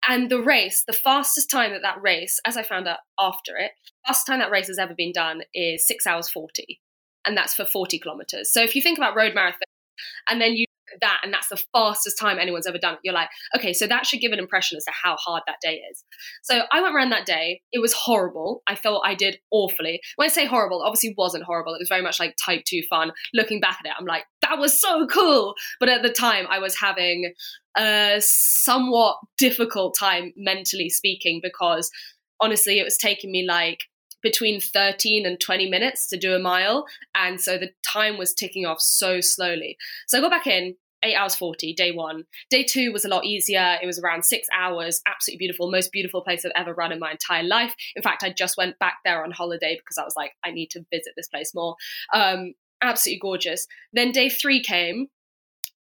and 0.07 0.29
the 0.29 0.41
race, 0.41 0.83
the 0.85 0.93
fastest 0.93 1.49
time 1.49 1.71
that 1.71 1.81
that 1.81 2.01
race, 2.01 2.39
as 2.45 2.57
I 2.57 2.63
found 2.63 2.87
out 2.87 2.99
after 3.19 3.57
it, 3.57 3.71
fastest 4.05 4.27
time 4.27 4.39
that 4.39 4.51
race 4.51 4.67
has 4.67 4.79
ever 4.79 4.93
been 4.93 5.11
done 5.11 5.41
is 5.53 5.87
six 5.87 6.05
hours 6.05 6.29
40. 6.29 6.79
And 7.25 7.35
that's 7.35 7.55
for 7.55 7.65
40 7.65 7.99
kilometers. 7.99 8.51
So 8.51 8.61
if 8.61 8.75
you 8.75 8.81
think 8.81 8.99
about 8.99 9.15
road 9.15 9.33
marathon 9.33 9.61
and 10.29 10.39
then 10.39 10.53
you 10.53 10.65
that 11.01 11.21
and 11.23 11.33
that's 11.33 11.49
the 11.49 11.61
fastest 11.73 12.17
time 12.19 12.39
anyone's 12.39 12.67
ever 12.67 12.77
done 12.77 12.95
it, 12.95 12.99
you're 13.03 13.13
like, 13.13 13.29
okay, 13.55 13.73
so 13.73 13.87
that 13.87 14.05
should 14.05 14.21
give 14.21 14.31
an 14.31 14.39
impression 14.39 14.77
as 14.77 14.85
to 14.85 14.91
how 14.91 15.15
hard 15.17 15.43
that 15.47 15.57
day 15.61 15.81
is. 15.91 16.03
So 16.43 16.63
I 16.71 16.81
went 16.81 16.95
around 16.95 17.11
that 17.11 17.25
day. 17.25 17.61
It 17.71 17.79
was 17.79 17.93
horrible. 17.93 18.61
I 18.67 18.75
felt 18.75 19.03
I 19.05 19.15
did 19.15 19.39
awfully. 19.51 20.01
When 20.15 20.25
I 20.25 20.29
say 20.29 20.45
horrible, 20.45 20.81
obviously 20.83 21.13
wasn't 21.17 21.43
horrible. 21.43 21.73
It 21.73 21.79
was 21.79 21.89
very 21.89 22.01
much 22.01 22.19
like 22.19 22.35
type 22.43 22.63
two 22.65 22.81
fun. 22.89 23.11
Looking 23.33 23.59
back 23.59 23.77
at 23.79 23.87
it, 23.87 23.93
I'm 23.97 24.05
like, 24.05 24.25
that 24.41 24.59
was 24.59 24.79
so 24.79 25.07
cool. 25.07 25.55
But 25.79 25.89
at 25.89 26.03
the 26.03 26.09
time, 26.09 26.45
I 26.49 26.59
was 26.59 26.79
having 26.79 27.33
a 27.77 28.17
somewhat 28.19 29.17
difficult 29.37 29.95
time 29.99 30.33
mentally 30.37 30.89
speaking 30.89 31.39
because 31.43 31.89
honestly, 32.39 32.79
it 32.79 32.83
was 32.83 32.97
taking 32.97 33.31
me 33.31 33.45
like 33.47 33.79
between 34.25 34.59
13 34.59 35.25
and 35.25 35.39
20 35.39 35.69
minutes 35.69 36.07
to 36.07 36.17
do 36.17 36.33
a 36.33 36.39
mile. 36.39 36.85
And 37.13 37.39
so 37.39 37.57
the 37.57 37.69
time 37.85 38.17
was 38.17 38.33
ticking 38.33 38.65
off 38.65 38.81
so 38.81 39.21
slowly. 39.21 39.77
So 40.07 40.17
I 40.17 40.21
got 40.21 40.31
back 40.31 40.47
in 40.47 40.75
eight 41.05 41.15
hours 41.15 41.35
40, 41.35 41.73
day 41.73 41.91
one. 41.91 42.25
Day 42.49 42.63
two 42.63 42.91
was 42.91 43.05
a 43.05 43.09
lot 43.09 43.25
easier. 43.25 43.77
It 43.81 43.85
was 43.85 43.99
around 43.99 44.23
six 44.23 44.47
hours, 44.57 45.01
absolutely 45.07 45.39
beautiful, 45.39 45.71
most 45.71 45.91
beautiful 45.91 46.21
place 46.21 46.45
I've 46.45 46.51
ever 46.55 46.73
run 46.73 46.91
in 46.91 46.99
my 46.99 47.11
entire 47.11 47.43
life. 47.43 47.73
In 47.95 48.03
fact, 48.03 48.23
I 48.23 48.31
just 48.31 48.57
went 48.57 48.79
back 48.79 48.97
there 49.05 49.23
on 49.23 49.31
holiday 49.31 49.77
because 49.77 49.97
I 49.97 50.03
was 50.03 50.15
like, 50.15 50.33
I 50.43 50.51
need 50.51 50.71
to 50.71 50.85
visit 50.91 51.13
this 51.15 51.27
place 51.27 51.53
more. 51.53 51.75
Um, 52.13 52.53
absolutely 52.81 53.19
gorgeous. 53.19 53.67
Then 53.93 54.11
day 54.11 54.29
three 54.29 54.61
came, 54.61 55.07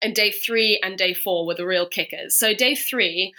and 0.01 0.13
day 0.13 0.31
three 0.31 0.79
and 0.83 0.97
day 0.97 1.13
four 1.13 1.47
were 1.47 1.55
the 1.55 1.65
real 1.65 1.87
kickers. 1.87 2.35
So 2.37 2.53
day 2.53 2.75
three 2.75 3.33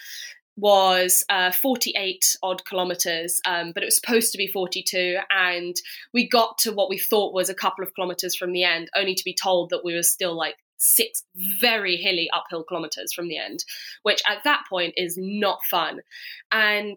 was 0.57 1.25
uh, 1.29 1.51
48 1.51 2.37
odd 2.43 2.65
kilometers, 2.65 3.41
um, 3.47 3.73
but 3.73 3.83
it 3.83 3.87
was 3.87 3.97
supposed 3.97 4.33
to 4.33 4.39
be 4.39 4.47
42. 4.47 5.19
And 5.31 5.75
we 6.13 6.29
got 6.29 6.59
to 6.59 6.73
what 6.73 6.89
we 6.89 6.99
thought 6.99 7.35
was 7.35 7.49
a 7.49 7.55
couple 7.55 7.85
of 7.85 7.93
kilometers 7.95 8.37
from 8.37 8.53
the 8.53 8.63
end, 8.63 8.89
only 8.97 9.15
to 9.15 9.25
be 9.25 9.35
told 9.35 9.71
that 9.71 9.85
we 9.85 9.95
were 9.95 10.03
still 10.03 10.37
like 10.37 10.55
six 10.85 11.25
very 11.35 11.97
hilly 11.97 12.29
uphill 12.33 12.65
kilometers 12.65 13.13
from 13.13 13.29
the 13.29 13.39
end, 13.39 13.65
which 14.03 14.23
at 14.29 14.45
that 14.45 14.65
point 14.69 14.95
is 14.97 15.17
not 15.19 15.65
fun. 15.65 16.01
And 16.53 16.97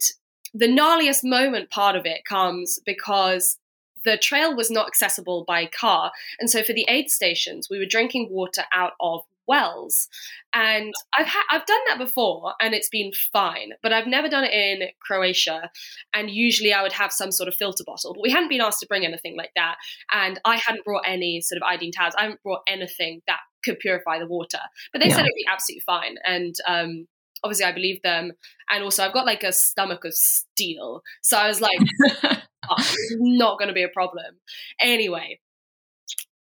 the 0.53 0.67
gnarliest 0.67 1.23
moment 1.23 1.69
part 1.69 1.95
of 1.95 2.05
it 2.05 2.25
comes 2.25 2.79
because 2.85 3.57
the 4.05 4.17
trail 4.17 4.55
was 4.55 4.71
not 4.71 4.87
accessible 4.87 5.43
by 5.45 5.65
car. 5.65 6.11
And 6.39 6.49
so 6.49 6.63
for 6.63 6.73
the 6.73 6.85
aid 6.87 7.09
stations, 7.09 7.67
we 7.69 7.79
were 7.79 7.85
drinking 7.85 8.29
water 8.31 8.63
out 8.73 8.93
of 9.01 9.21
wells. 9.47 10.07
And 10.53 10.93
I've 11.17 11.27
ha- 11.27 11.45
I've 11.49 11.65
done 11.65 11.79
that 11.87 11.97
before 11.97 12.53
and 12.59 12.73
it's 12.73 12.89
been 12.89 13.11
fine, 13.31 13.71
but 13.81 13.93
I've 13.93 14.07
never 14.07 14.29
done 14.29 14.43
it 14.43 14.53
in 14.53 14.89
Croatia. 14.99 15.71
And 16.13 16.29
usually 16.29 16.73
I 16.73 16.81
would 16.81 16.93
have 16.93 17.11
some 17.11 17.31
sort 17.31 17.47
of 17.47 17.55
filter 17.55 17.83
bottle, 17.85 18.13
but 18.13 18.21
we 18.21 18.29
hadn't 18.29 18.49
been 18.49 18.61
asked 18.61 18.81
to 18.81 18.87
bring 18.87 19.05
anything 19.05 19.37
like 19.37 19.51
that. 19.55 19.77
And 20.11 20.39
I 20.45 20.57
hadn't 20.57 20.85
brought 20.85 21.03
any 21.05 21.41
sort 21.41 21.57
of 21.57 21.63
iodine 21.63 21.91
tabs. 21.91 22.15
I 22.17 22.23
hadn't 22.23 22.43
brought 22.43 22.61
anything 22.67 23.21
that 23.27 23.39
could 23.63 23.79
purify 23.79 24.19
the 24.19 24.27
water. 24.27 24.59
But 24.91 25.01
they 25.01 25.09
yeah. 25.09 25.15
said 25.15 25.25
it'd 25.25 25.33
be 25.35 25.45
absolutely 25.49 25.83
fine. 25.85 26.15
And 26.25 26.55
um, 26.67 27.07
obviously 27.43 27.65
I 27.65 27.71
believe 27.71 28.01
them. 28.01 28.31
And 28.69 28.83
also 28.83 29.03
I've 29.03 29.13
got 29.13 29.25
like 29.25 29.43
a 29.43 29.51
stomach 29.51 30.05
of 30.05 30.13
steel. 30.13 31.01
So 31.21 31.37
I 31.37 31.47
was 31.47 31.61
like, 31.61 31.79
oh, 32.69 32.93
not 33.11 33.59
going 33.59 33.69
to 33.69 33.73
be 33.73 33.83
a 33.83 33.89
problem. 33.89 34.37
Anyway, 34.79 35.39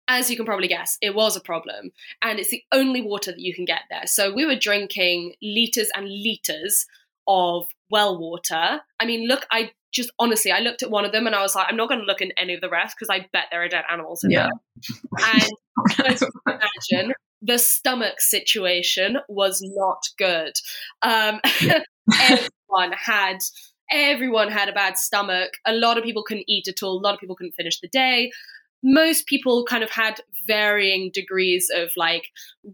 as 0.08 0.30
you 0.30 0.36
can 0.36 0.46
probably 0.46 0.68
guess, 0.68 0.98
it 1.00 1.14
was 1.14 1.36
a 1.36 1.40
problem. 1.40 1.90
And 2.22 2.38
it's 2.38 2.50
the 2.50 2.62
only 2.72 3.00
water 3.00 3.30
that 3.30 3.40
you 3.40 3.54
can 3.54 3.64
get 3.64 3.82
there. 3.90 4.06
So 4.06 4.32
we 4.32 4.44
were 4.44 4.56
drinking 4.56 5.34
liters 5.42 5.90
and 5.96 6.08
liters 6.08 6.86
of 7.26 7.68
well 7.90 8.18
water. 8.18 8.80
I 9.00 9.06
mean, 9.06 9.26
look, 9.26 9.46
I 9.50 9.72
just 9.94 10.10
honestly, 10.18 10.50
I 10.50 10.60
looked 10.60 10.82
at 10.82 10.90
one 10.90 11.04
of 11.04 11.12
them 11.12 11.26
and 11.26 11.34
I 11.34 11.42
was 11.42 11.54
like, 11.54 11.66
I'm 11.68 11.76
not 11.76 11.88
going 11.88 12.00
to 12.00 12.06
look 12.06 12.20
in 12.20 12.32
any 12.36 12.54
of 12.54 12.60
the 12.60 12.68
rest 12.68 12.96
because 12.98 13.14
I 13.14 13.26
bet 13.32 13.44
there 13.50 13.62
are 13.62 13.68
dead 13.68 13.84
animals 13.90 14.24
in 14.24 14.30
yeah. 14.30 14.48
there. 15.18 15.40
And 15.98 16.20
imagine 16.46 17.14
the 17.42 17.58
stomach 17.58 18.20
situation 18.20 19.18
was 19.28 19.60
not 19.62 20.02
good. 20.18 20.52
Um, 21.02 21.40
everyone 22.20 22.92
had 22.92 23.38
everyone 23.90 24.50
had 24.50 24.68
a 24.68 24.72
bad 24.72 24.98
stomach. 24.98 25.52
A 25.66 25.72
lot 25.72 25.98
of 25.98 26.04
people 26.04 26.24
couldn't 26.24 26.46
eat 26.48 26.66
at 26.68 26.82
all. 26.82 26.98
A 26.98 27.04
lot 27.04 27.14
of 27.14 27.20
people 27.20 27.36
couldn't 27.36 27.52
finish 27.52 27.78
the 27.80 27.88
day 27.88 28.30
most 28.84 29.26
people 29.26 29.64
kind 29.64 29.82
of 29.82 29.90
had 29.90 30.20
varying 30.46 31.10
degrees 31.12 31.68
of 31.74 31.90
like 31.96 32.26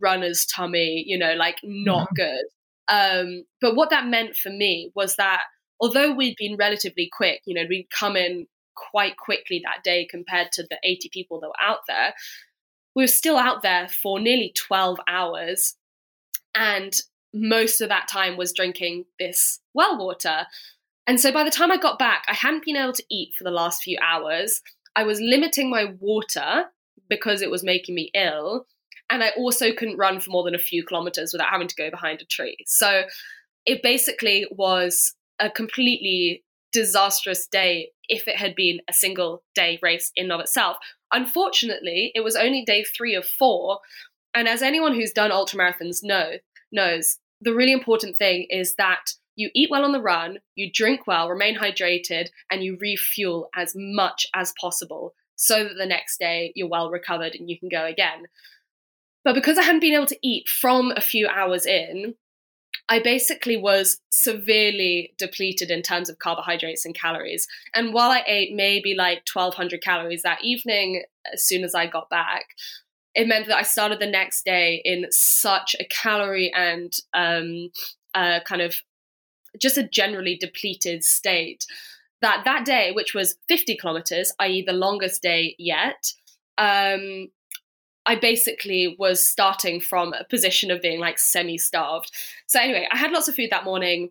runner's 0.02 0.44
tummy, 0.44 1.04
you 1.06 1.16
know, 1.16 1.34
like 1.34 1.56
not 1.62 2.08
mm-hmm. 2.08 2.14
good. 2.16 2.44
Um, 2.88 3.44
but 3.60 3.76
what 3.76 3.90
that 3.90 4.08
meant 4.08 4.34
for 4.34 4.50
me 4.50 4.90
was 4.96 5.14
that 5.16 5.42
although 5.80 6.12
we'd 6.12 6.36
been 6.36 6.56
relatively 6.56 7.08
quick, 7.12 7.40
you 7.46 7.54
know, 7.54 7.66
we'd 7.68 7.88
come 7.90 8.16
in 8.16 8.46
quite 8.74 9.16
quickly 9.16 9.60
that 9.64 9.82
day 9.82 10.06
compared 10.08 10.52
to 10.52 10.62
the 10.62 10.78
80 10.84 11.10
people 11.12 11.40
that 11.40 11.48
were 11.48 11.62
out 11.62 11.80
there, 11.88 12.14
we 12.94 13.02
were 13.02 13.08
still 13.08 13.36
out 13.36 13.62
there 13.62 13.88
for 13.88 14.20
nearly 14.20 14.52
12 14.56 14.98
hours. 15.08 15.76
And 16.54 16.98
most 17.32 17.80
of 17.80 17.88
that 17.88 18.08
time 18.08 18.36
was 18.36 18.52
drinking 18.52 19.04
this 19.18 19.60
well 19.74 19.98
water. 19.98 20.46
And 21.06 21.20
so 21.20 21.32
by 21.32 21.44
the 21.44 21.50
time 21.50 21.70
I 21.70 21.76
got 21.76 21.98
back, 21.98 22.24
I 22.28 22.34
hadn't 22.34 22.64
been 22.64 22.76
able 22.76 22.92
to 22.92 23.04
eat 23.10 23.34
for 23.36 23.44
the 23.44 23.50
last 23.50 23.82
few 23.82 23.98
hours. 24.02 24.60
I 24.96 25.04
was 25.04 25.20
limiting 25.20 25.70
my 25.70 25.94
water 25.98 26.64
because 27.08 27.42
it 27.42 27.50
was 27.50 27.64
making 27.64 27.94
me 27.94 28.10
ill. 28.14 28.66
And 29.08 29.24
I 29.24 29.30
also 29.30 29.72
couldn't 29.72 29.98
run 29.98 30.20
for 30.20 30.30
more 30.30 30.44
than 30.44 30.54
a 30.54 30.58
few 30.58 30.84
kilometers 30.84 31.32
without 31.32 31.50
having 31.50 31.68
to 31.68 31.74
go 31.74 31.90
behind 31.90 32.22
a 32.22 32.24
tree. 32.24 32.56
So 32.66 33.02
it 33.66 33.82
basically 33.82 34.46
was 34.50 35.14
a 35.40 35.50
completely 35.50 36.44
disastrous 36.72 37.46
day 37.46 37.90
if 38.08 38.28
it 38.28 38.36
had 38.36 38.54
been 38.54 38.80
a 38.88 38.92
single 38.92 39.42
day 39.54 39.78
race 39.82 40.12
in 40.16 40.30
of 40.30 40.40
itself. 40.40 40.76
Unfortunately, 41.12 42.12
it 42.14 42.20
was 42.20 42.36
only 42.36 42.64
day 42.64 42.84
three 42.84 43.14
of 43.14 43.26
four. 43.26 43.80
And 44.34 44.46
as 44.46 44.62
anyone 44.62 44.94
who's 44.94 45.12
done 45.12 45.30
ultramarathons 45.30 46.02
know, 46.02 46.34
knows, 46.70 47.18
the 47.40 47.54
really 47.54 47.72
important 47.72 48.18
thing 48.18 48.46
is 48.50 48.74
that 48.76 49.10
you 49.36 49.50
eat 49.54 49.70
well 49.70 49.84
on 49.84 49.92
the 49.92 50.02
run, 50.02 50.38
you 50.54 50.70
drink 50.72 51.06
well, 51.06 51.28
remain 51.28 51.56
hydrated, 51.56 52.28
and 52.50 52.62
you 52.62 52.76
refuel 52.80 53.48
as 53.56 53.74
much 53.74 54.26
as 54.34 54.52
possible 54.60 55.14
so 55.36 55.64
that 55.64 55.74
the 55.78 55.86
next 55.86 56.18
day 56.18 56.52
you're 56.54 56.68
well 56.68 56.90
recovered 56.90 57.34
and 57.34 57.48
you 57.48 57.58
can 57.58 57.70
go 57.70 57.86
again. 57.86 58.26
But 59.24 59.34
because 59.34 59.58
I 59.58 59.62
hadn't 59.62 59.80
been 59.80 59.94
able 59.94 60.06
to 60.06 60.18
eat 60.22 60.48
from 60.48 60.92
a 60.94 61.00
few 61.00 61.26
hours 61.28 61.66
in, 61.66 62.14
I 62.90 62.98
basically 62.98 63.56
was 63.56 64.00
severely 64.10 65.14
depleted 65.16 65.70
in 65.70 65.80
terms 65.80 66.10
of 66.10 66.18
carbohydrates 66.18 66.84
and 66.84 66.92
calories. 66.92 67.46
And 67.72 67.94
while 67.94 68.10
I 68.10 68.24
ate 68.26 68.52
maybe 68.52 68.96
like 68.96 69.22
1200 69.32 69.80
calories 69.80 70.22
that 70.22 70.42
evening, 70.42 71.04
as 71.32 71.44
soon 71.44 71.62
as 71.62 71.72
I 71.72 71.86
got 71.86 72.10
back, 72.10 72.46
it 73.14 73.28
meant 73.28 73.46
that 73.46 73.58
I 73.58 73.62
started 73.62 74.00
the 74.00 74.06
next 74.06 74.44
day 74.44 74.82
in 74.84 75.06
such 75.10 75.76
a 75.78 75.84
calorie 75.84 76.52
and 76.52 76.92
um, 77.14 77.70
uh, 78.12 78.40
kind 78.44 78.60
of 78.60 78.74
just 79.60 79.78
a 79.78 79.86
generally 79.86 80.36
depleted 80.36 81.04
state. 81.04 81.66
That 82.22 82.42
that 82.44 82.64
day, 82.64 82.90
which 82.90 83.14
was 83.14 83.36
50 83.48 83.76
kilometers, 83.76 84.32
i.e., 84.40 84.64
the 84.66 84.72
longest 84.72 85.22
day 85.22 85.54
yet, 85.58 86.12
um, 86.58 87.28
I 88.06 88.16
basically 88.16 88.96
was 88.98 89.26
starting 89.26 89.80
from 89.80 90.12
a 90.12 90.24
position 90.24 90.70
of 90.70 90.80
being 90.80 91.00
like 91.00 91.18
semi 91.18 91.58
starved. 91.58 92.10
So, 92.46 92.60
anyway, 92.60 92.88
I 92.90 92.96
had 92.96 93.12
lots 93.12 93.28
of 93.28 93.34
food 93.34 93.50
that 93.50 93.64
morning, 93.64 94.10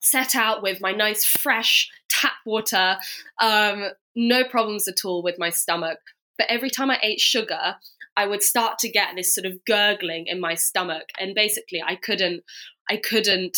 set 0.00 0.34
out 0.34 0.62
with 0.62 0.80
my 0.80 0.92
nice, 0.92 1.24
fresh 1.24 1.90
tap 2.08 2.32
water, 2.46 2.96
um, 3.40 3.88
no 4.16 4.44
problems 4.44 4.88
at 4.88 5.04
all 5.04 5.22
with 5.22 5.38
my 5.38 5.50
stomach. 5.50 5.98
But 6.36 6.48
every 6.50 6.70
time 6.70 6.90
I 6.90 6.98
ate 7.02 7.20
sugar, 7.20 7.76
I 8.16 8.26
would 8.26 8.42
start 8.42 8.78
to 8.80 8.88
get 8.88 9.14
this 9.14 9.34
sort 9.34 9.46
of 9.46 9.64
gurgling 9.64 10.26
in 10.26 10.40
my 10.40 10.54
stomach. 10.54 11.10
And 11.20 11.34
basically, 11.34 11.82
I 11.82 11.96
couldn't, 11.96 12.42
I 12.90 12.96
couldn't 12.96 13.56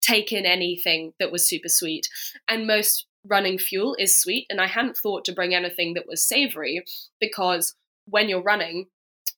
take 0.00 0.32
in 0.32 0.46
anything 0.46 1.12
that 1.18 1.32
was 1.32 1.48
super 1.48 1.68
sweet. 1.68 2.08
And 2.48 2.66
most 2.66 3.06
running 3.26 3.58
fuel 3.58 3.96
is 3.98 4.20
sweet. 4.20 4.46
And 4.50 4.60
I 4.60 4.66
hadn't 4.66 4.96
thought 4.96 5.24
to 5.26 5.32
bring 5.32 5.54
anything 5.54 5.94
that 5.94 6.06
was 6.06 6.26
savory 6.26 6.84
because 7.20 7.74
when 8.06 8.28
you're 8.28 8.42
running, 8.42 8.86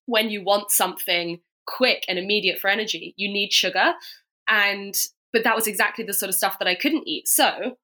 when 0.07 0.31
you 0.31 0.43
want 0.43 0.71
something 0.71 1.41
quick 1.67 2.05
and 2.09 2.19
immediate 2.19 2.59
for 2.59 2.69
energy, 2.69 3.15
you 3.17 3.33
need 3.33 3.53
sugar. 3.53 3.95
And 4.49 4.95
but 5.33 5.45
that 5.45 5.57
was 5.57 5.67
exactly 5.67 6.05
the 6.05 6.15
sort 6.15 6.29
of 6.29 6.35
stuff 6.35 6.59
that 6.59 6.69
I 6.69 6.75
couldn't 6.75 7.07
eat. 7.07 7.29
So 7.29 7.77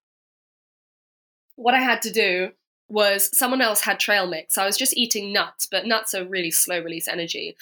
what 1.57 1.75
I 1.75 1.81
had 1.81 2.01
to 2.03 2.13
do 2.13 2.51
was 2.89 3.31
someone 3.37 3.61
else 3.61 3.83
had 3.83 3.99
trail 3.99 4.27
mix. 4.27 4.57
I 4.59 4.67
was 4.67 4.77
just 4.77 4.97
eating 4.97 5.33
nuts, 5.33 5.67
but 5.71 5.87
nuts 5.87 6.15
are 6.15 6.25
really 6.25 6.51
slow 6.51 6.81
release 6.81 7.09
energy. 7.09 7.57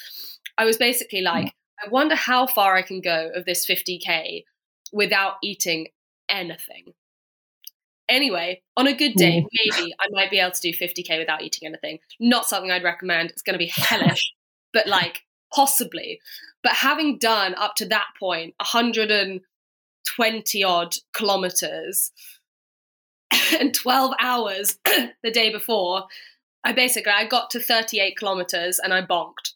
I 0.59 0.65
was 0.65 0.77
basically 0.77 1.23
like, 1.23 1.47
mm. 1.47 1.53
I 1.85 1.89
wonder 1.89 2.15
how 2.15 2.47
far 2.47 2.77
I 2.77 2.83
can 2.83 3.01
go 3.01 3.31
of 3.35 3.45
this 3.47 3.67
50k 3.67 4.45
without 4.93 5.35
eating 5.43 5.89
anything. 6.29 6.95
Anyway, 8.11 8.61
on 8.77 8.89
a 8.89 8.93
good 8.93 9.15
day, 9.15 9.41
mm. 9.41 9.47
maybe 9.53 9.95
I 10.01 10.09
might 10.11 10.31
be 10.31 10.41
able 10.41 10.51
to 10.51 10.61
do 10.61 10.73
50k 10.73 11.19
without 11.19 11.43
eating 11.43 11.69
anything. 11.69 12.01
Not 12.19 12.47
something 12.47 12.71
I'd 12.71 12.83
recommend. 12.83 13.31
It's 13.31 13.43
going 13.43 13.55
to 13.55 13.59
be 13.59 13.71
hellish, 13.73 14.35
but 14.73 14.89
like 14.89 15.23
possibly. 15.55 16.21
But 16.63 16.73
having 16.73 17.19
done 17.19 17.55
up 17.55 17.77
to 17.77 17.87
that 17.87 18.09
point 18.19 18.55
120 18.59 20.65
odd 20.65 20.97
kilometers 21.15 22.11
and 23.59 23.73
12 23.73 24.13
hours 24.21 24.77
the 25.23 25.31
day 25.31 25.53
before, 25.53 26.07
I 26.65 26.73
basically 26.73 27.13
I 27.13 27.27
got 27.27 27.51
to 27.51 27.61
38 27.61 28.17
kilometers 28.17 28.81
and 28.81 28.93
I 28.93 29.03
bonked. 29.03 29.53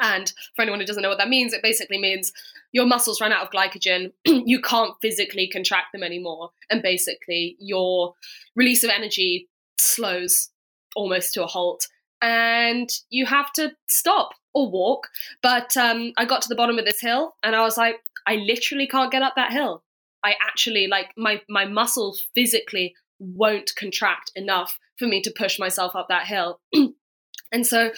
And 0.00 0.32
for 0.56 0.62
anyone 0.62 0.80
who 0.80 0.86
doesn't 0.86 1.02
know 1.02 1.10
what 1.10 1.18
that 1.18 1.28
means, 1.28 1.52
it 1.52 1.62
basically 1.62 1.98
means 1.98 2.32
your 2.72 2.86
muscles 2.86 3.20
run 3.20 3.32
out 3.32 3.44
of 3.44 3.50
glycogen, 3.50 4.12
you 4.24 4.60
can't 4.60 4.94
physically 5.00 5.48
contract 5.48 5.92
them 5.92 6.02
anymore, 6.02 6.50
and 6.70 6.82
basically 6.82 7.56
your 7.60 8.14
release 8.56 8.82
of 8.82 8.90
energy 8.90 9.48
slows 9.78 10.50
almost 10.96 11.34
to 11.34 11.44
a 11.44 11.46
halt, 11.46 11.86
and 12.20 12.90
you 13.10 13.26
have 13.26 13.52
to 13.52 13.72
stop 13.88 14.30
or 14.54 14.70
walk. 14.70 15.08
But 15.42 15.76
um, 15.76 16.12
I 16.16 16.24
got 16.24 16.42
to 16.42 16.48
the 16.48 16.56
bottom 16.56 16.78
of 16.78 16.84
this 16.84 17.00
hill, 17.00 17.34
and 17.42 17.54
I 17.54 17.62
was 17.62 17.76
like, 17.76 17.96
I 18.26 18.36
literally 18.36 18.86
can't 18.86 19.12
get 19.12 19.22
up 19.22 19.34
that 19.36 19.52
hill. 19.52 19.82
I 20.24 20.34
actually 20.40 20.86
like 20.86 21.12
my 21.16 21.40
my 21.48 21.64
muscles 21.64 22.26
physically 22.34 22.94
won't 23.18 23.72
contract 23.76 24.30
enough 24.34 24.78
for 24.98 25.06
me 25.06 25.20
to 25.22 25.30
push 25.30 25.58
myself 25.58 25.94
up 25.94 26.08
that 26.08 26.26
hill. 26.26 26.60
and 27.52 27.66
so 27.66 27.90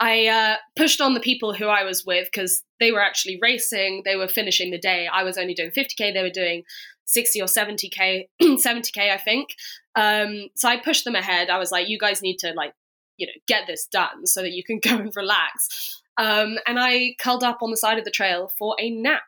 I 0.00 0.26
uh, 0.26 0.56
pushed 0.76 1.00
on 1.00 1.14
the 1.14 1.20
people 1.20 1.54
who 1.54 1.66
I 1.66 1.84
was 1.84 2.04
with 2.04 2.26
because 2.26 2.62
they 2.80 2.90
were 2.90 3.02
actually 3.02 3.38
racing. 3.40 4.02
They 4.04 4.16
were 4.16 4.28
finishing 4.28 4.70
the 4.70 4.78
day. 4.78 5.06
I 5.06 5.22
was 5.22 5.38
only 5.38 5.54
doing 5.54 5.70
50k. 5.70 6.12
They 6.12 6.22
were 6.22 6.30
doing 6.30 6.64
60 7.06 7.40
or 7.40 7.46
70k, 7.46 8.28
70k, 8.42 8.98
I 9.12 9.18
think. 9.18 9.50
Um, 9.94 10.48
so 10.56 10.68
I 10.68 10.78
pushed 10.78 11.04
them 11.04 11.14
ahead. 11.14 11.50
I 11.50 11.58
was 11.58 11.70
like, 11.70 11.88
you 11.88 11.98
guys 11.98 12.22
need 12.22 12.38
to 12.38 12.52
like, 12.54 12.74
you 13.16 13.26
know, 13.26 13.32
get 13.46 13.66
this 13.66 13.86
done 13.86 14.26
so 14.26 14.42
that 14.42 14.52
you 14.52 14.64
can 14.64 14.78
go 14.82 14.96
and 14.96 15.14
relax. 15.14 16.02
Um, 16.16 16.58
and 16.66 16.78
I 16.78 17.16
curled 17.20 17.44
up 17.44 17.58
on 17.62 17.70
the 17.70 17.76
side 17.76 17.98
of 17.98 18.04
the 18.04 18.10
trail 18.10 18.50
for 18.58 18.76
a 18.78 18.90
nap. 18.90 19.22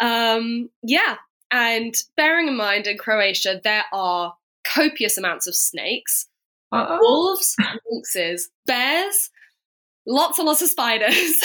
Um, 0.00 0.70
yeah. 0.82 1.16
And 1.50 1.94
bearing 2.16 2.48
in 2.48 2.56
mind 2.56 2.86
in 2.86 2.98
Croatia, 2.98 3.60
there 3.62 3.84
are 3.92 4.34
copious 4.64 5.16
amounts 5.16 5.46
of 5.46 5.54
snakes, 5.54 6.26
Uh-oh. 6.72 6.98
wolves, 7.00 7.56
lynxes, 7.90 8.48
bears, 8.66 9.30
lots 10.06 10.38
and 10.38 10.46
lots 10.46 10.62
of 10.62 10.68
spiders. 10.68 11.36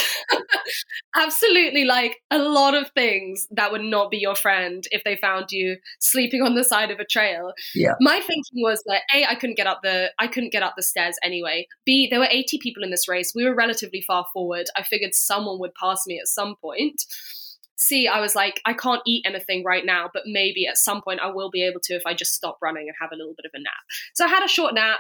Absolutely, 1.15 1.84
like 1.84 2.18
a 2.30 2.38
lot 2.38 2.74
of 2.74 2.91
things 2.91 3.48
that 3.51 3.72
would 3.72 3.82
not 3.82 4.12
be 4.12 4.18
your 4.18 4.36
friend 4.36 4.86
if 4.91 5.03
they 5.03 5.15
found 5.15 5.51
you 5.51 5.77
sleeping 6.00 6.41
on 6.41 6.56
the 6.56 6.63
side 6.63 6.91
of 6.91 7.00
a 7.00 7.06
trail. 7.06 7.53
Yeah. 7.75 7.94
My 8.00 8.20
thinking 8.20 8.62
was 8.62 8.84
that 8.86 9.01
a 9.13 9.25
I 9.25 9.36
couldn't 9.36 9.58
get 9.58 9.68
up 9.68 9.82
the 9.84 10.12
I 10.20 10.27
couldn't 10.27 10.51
get 10.51 10.63
up 10.63 10.75
the 10.77 10.84
stairs 10.84 11.18
anyway. 11.24 11.68
B 11.86 12.08
there 12.10 12.20
were 12.20 12.27
80 12.30 12.60
people 12.60 12.84
in 12.84 12.91
this 12.91 13.08
race. 13.08 13.34
We 13.36 13.46
were 13.46 13.56
relatively 13.56 14.01
far 14.01 14.25
forward. 14.34 14.68
I 14.75 14.84
figured 14.84 15.13
someone 15.13 15.60
would 15.60 15.75
pass 15.75 16.03
me 16.08 16.20
at 16.20 16.27
some 16.27 16.56
point. 16.62 17.03
C, 17.77 18.08
I 18.08 18.20
was 18.20 18.36
like, 18.36 18.62
I 18.63 18.74
can't 18.74 19.01
eat 19.08 19.25
anything 19.25 19.63
right 19.65 19.84
now, 19.84 20.08
but 20.13 20.24
maybe 20.27 20.68
at 20.68 20.77
some 20.77 21.01
point 21.01 21.20
I 21.20 21.32
will 21.32 21.50
be 21.50 21.63
able 21.63 21.80
to 21.86 21.96
if 21.96 22.03
I 22.06 22.13
just 22.13 22.34
stop 22.34 22.60
running 22.62 22.88
and 22.88 22.96
have 23.01 23.10
a 23.12 23.15
little 23.15 23.34
bit 23.36 23.46
of 23.46 23.51
a 23.56 23.60
nap. 23.60 23.74
So 24.13 24.24
I 24.24 24.27
had 24.27 24.46
a 24.46 24.48
short 24.48 24.75
nap, 24.75 25.00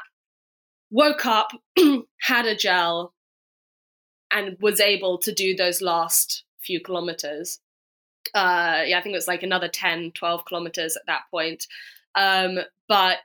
woke 0.89 1.27
up, 1.27 1.51
had 2.21 2.47
a 2.47 2.55
gel, 2.55 3.13
and 4.31 4.57
was 4.59 4.79
able 4.79 5.17
to 5.19 5.33
do 5.33 5.55
those 5.55 5.81
last 5.81 6.43
few 6.59 6.79
kilometers. 6.79 7.59
Uh, 8.33 8.83
yeah, 8.85 8.99
I 8.99 9.01
think 9.01 9.13
it 9.13 9.17
was 9.17 9.27
like 9.27 9.43
another 9.43 9.67
10, 9.67 10.11
12 10.11 10.45
kilometers 10.45 10.95
at 10.95 11.05
that 11.07 11.23
point. 11.31 11.67
Um, 12.15 12.59
but 12.87 13.17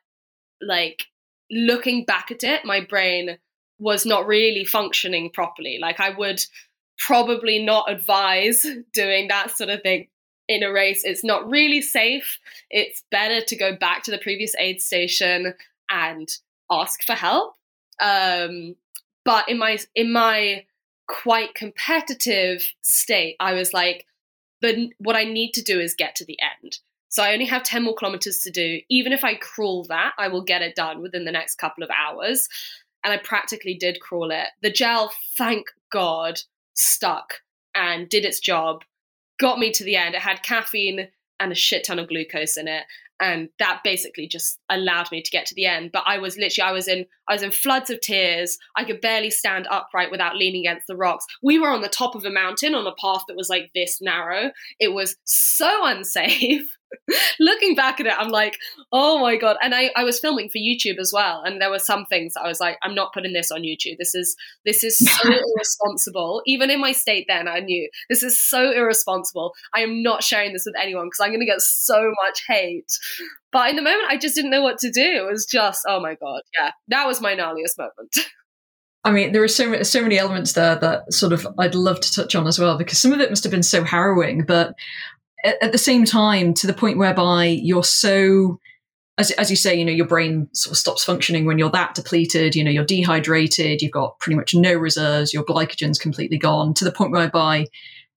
like 0.61 1.07
looking 1.51 2.05
back 2.05 2.31
at 2.31 2.45
it, 2.45 2.65
my 2.65 2.81
brain 2.81 3.39
was 3.79 4.07
not 4.07 4.27
really 4.27 4.65
functioning 4.65 5.31
properly. 5.31 5.79
Like 5.81 6.01
I 6.01 6.11
would 6.11 6.43
probably 6.99 7.63
not 7.63 7.91
advise 7.91 8.65
doing 8.95 9.29
that 9.29 9.57
sort 9.57 9.71
of 9.71 9.83
thing 9.83 10.09
in 10.49 10.63
a 10.63 10.73
race. 10.73 11.03
It's 11.05 11.25
not 11.25 11.49
really 11.49 11.83
safe. 11.83 12.39
It's 12.71 13.03
better 13.11 13.45
to 13.45 13.57
go 13.57 13.77
back 13.77 14.03
to 14.05 14.11
the 14.11 14.19
previous 14.19 14.55
aid 14.59 14.81
station 14.81 15.55
and 15.91 16.29
ask 16.71 17.03
for 17.05 17.15
help. 17.15 17.55
Um, 18.01 18.77
but 19.25 19.49
in 19.49 19.59
my 19.59 19.79
in 19.95 20.13
my 20.13 20.65
quite 21.07 21.55
competitive 21.55 22.73
state, 22.83 23.37
I 23.41 23.53
was 23.53 23.73
like, 23.73 24.07
but 24.61 24.77
what 24.99 25.17
I 25.17 25.25
need 25.25 25.53
to 25.53 25.63
do 25.63 25.79
is 25.81 25.95
get 25.95 26.17
to 26.17 26.25
the 26.25 26.39
end. 26.41 26.79
So 27.09 27.23
I 27.23 27.33
only 27.33 27.47
have 27.47 27.63
10 27.63 27.85
more 27.85 27.95
kilometers 27.95 28.39
to 28.41 28.51
do. 28.51 28.81
Even 28.89 29.13
if 29.13 29.25
I 29.25 29.35
crawl 29.35 29.85
that, 29.85 30.13
I 30.19 30.29
will 30.29 30.43
get 30.43 30.63
it 30.63 30.75
done 30.75 31.03
within 31.03 31.25
the 31.25 31.33
next 31.33 31.57
couple 31.57 31.85
of 31.85 31.91
hours. 31.91 32.49
And 33.05 33.13
I 33.13 33.19
practically 33.19 33.75
did 33.75 34.01
crawl 34.01 34.31
it. 34.31 34.49
The 34.63 34.71
gel, 34.71 35.13
thank 35.37 35.67
God, 35.91 36.41
stuck 36.75 37.41
and 37.75 38.09
did 38.09 38.25
its 38.25 38.41
job, 38.41 38.83
got 39.39 39.59
me 39.59 39.71
to 39.73 39.85
the 39.85 39.97
end. 39.97 40.15
It 40.15 40.23
had 40.23 40.43
caffeine 40.43 41.09
and 41.39 41.53
a 41.53 41.55
shit 41.55 41.85
ton 41.85 41.99
of 41.99 42.09
glucose 42.09 42.57
in 42.57 42.67
it 42.67 42.85
and 43.21 43.49
that 43.59 43.81
basically 43.83 44.29
just 44.29 44.59
allowed 44.69 45.11
me 45.11 45.23
to 45.23 45.31
get 45.31 45.47
to 45.47 45.55
the 45.55 45.67
end. 45.67 45.91
But 45.93 46.05
i 46.07 46.19
was 46.19 46.37
literally 46.37 46.69
i 46.69 46.73
was 46.73 46.89
in 46.89 47.07
i 47.29 47.33
was 47.33 47.43
in 47.43 47.51
floods 47.51 47.91
of 47.91 48.01
tears. 48.01 48.59
I 48.77 48.85
could 48.85 49.01
barely 49.01 49.31
stand 49.31 49.67
upright 49.71 50.11
without 50.11 50.37
leaning 50.37 50.67
against 50.67 50.87
the 50.87 50.97
rocks. 50.97 51.27
We 51.43 51.59
were 51.59 51.71
on 51.71 51.83
the 51.83 51.89
top 51.89 52.15
of 52.15 52.25
a 52.25 52.31
mountain 52.31 52.75
on 52.75 52.87
a 52.87 52.95
path 53.01 53.23
that 53.29 53.37
was 53.37 53.49
like 53.49 53.71
this 53.75 54.01
narrow. 54.01 54.51
It 54.81 54.93
was 54.93 55.17
so 55.25 55.69
unsafe 55.87 56.76
looking 57.41 57.75
back 57.75 58.01
at 58.01 58.07
it, 58.07 58.15
I'm 58.17 58.31
like, 58.31 58.59
oh 58.93 59.19
my 59.19 59.37
god! 59.37 59.57
And 59.63 59.75
I, 59.75 59.91
I 59.97 60.05
was 60.05 60.21
filming 60.21 60.49
for 60.49 60.59
YouTube 60.59 60.99
as 60.99 61.13
well, 61.13 61.43
and 61.43 61.61
there 61.61 61.71
were 61.71 61.79
some 61.79 62.07
things 62.07 62.35
I 62.37 62.49
was 62.49 62.61
like, 62.61 62.79
I'm 62.83 62.95
not 62.95 63.13
putting 63.13 63.33
this 63.33 63.51
on 63.51 63.63
YouTube. 63.63 63.99
This 63.99 64.15
is 64.15 64.37
this 64.65 64.83
is 64.85 64.99
so 64.99 65.29
irresponsible. 65.57 66.43
Even 66.47 66.71
in 66.71 66.81
my 66.81 66.93
state, 66.93 67.27
then 67.29 67.49
I 67.49 67.61
knew 67.61 67.89
this 68.09 68.23
is 68.23 68.41
so 68.41 68.73
irresponsible. 68.73 69.53
I 69.75 69.81
am 69.81 70.03
not 70.03 70.23
sharing 70.23 70.53
this 70.53 70.67
with 70.67 70.75
anyone 70.81 71.07
because 71.07 71.21
I'm 71.21 71.31
going 71.31 71.41
to 71.41 71.47
get 71.47 71.61
so 71.61 72.13
much 72.25 72.43
hate. 72.49 72.93
But 73.53 73.71
in 73.71 73.77
the 73.77 73.83
moment, 73.83 74.09
I 74.09 74.19
just 74.19 74.35
didn't 74.35 74.51
know 74.51 74.63
what 74.63 74.79
to 74.79 74.91
do. 74.91 75.01
It 75.03 75.31
was 75.31 75.47
just, 75.47 75.85
oh 75.89 76.01
my 76.01 76.15
god, 76.15 76.43
yeah, 76.59 76.73
that 76.89 77.07
was 77.07 77.21
my 77.21 77.35
gnarliest 77.35 77.79
moment. 77.79 78.15
I 79.07 79.13
mean, 79.13 79.31
there 79.31 79.43
are 79.45 79.49
so 79.49 79.85
so 79.85 80.03
many 80.03 80.19
elements 80.19 80.55
there 80.55 80.75
that 80.75 81.13
sort 81.13 81.33
of 81.33 81.47
I'd 81.61 81.77
love 81.77 82.01
to 82.01 82.13
touch 82.13 82.35
on 82.35 82.49
as 82.49 82.59
well 82.59 82.77
because 82.77 82.99
some 82.99 83.13
of 83.13 83.21
it 83.21 83.31
must 83.31 83.45
have 83.45 83.53
been 83.53 83.63
so 83.63 83.85
harrowing. 83.85 84.45
But 84.45 84.75
at, 85.47 85.63
at 85.63 85.73
the 85.73 85.79
same 85.79 86.05
time, 86.05 86.53
to 86.55 86.67
the 86.67 86.75
point 86.75 86.99
whereby 86.99 87.47
you're 87.47 87.85
so 87.85 88.59
as, 89.19 89.31
as 89.33 89.49
you 89.49 89.57
say, 89.57 89.75
you 89.75 89.85
know, 89.85 89.93
your 89.93 90.07
brain 90.07 90.49
sort 90.53 90.73
of 90.73 90.79
stops 90.79 91.03
functioning 91.03 91.47
when 91.47 91.59
you're 91.59 91.71
that 91.71 91.95
depleted, 91.95 92.55
you 92.55 92.63
know, 92.63 92.71
you're 92.71 92.85
dehydrated, 92.85 93.81
you've 93.81 93.93
got 93.93 94.19
pretty 94.19 94.37
much 94.37 94.55
no 94.55 94.75
reserves, 94.75 95.33
your 95.33 95.45
glycogen's 95.45 95.99
completely 95.99 96.37
gone 96.37 96.75
to 96.75 96.85
the 96.85 96.93
point 96.93 97.13
whereby 97.13 97.67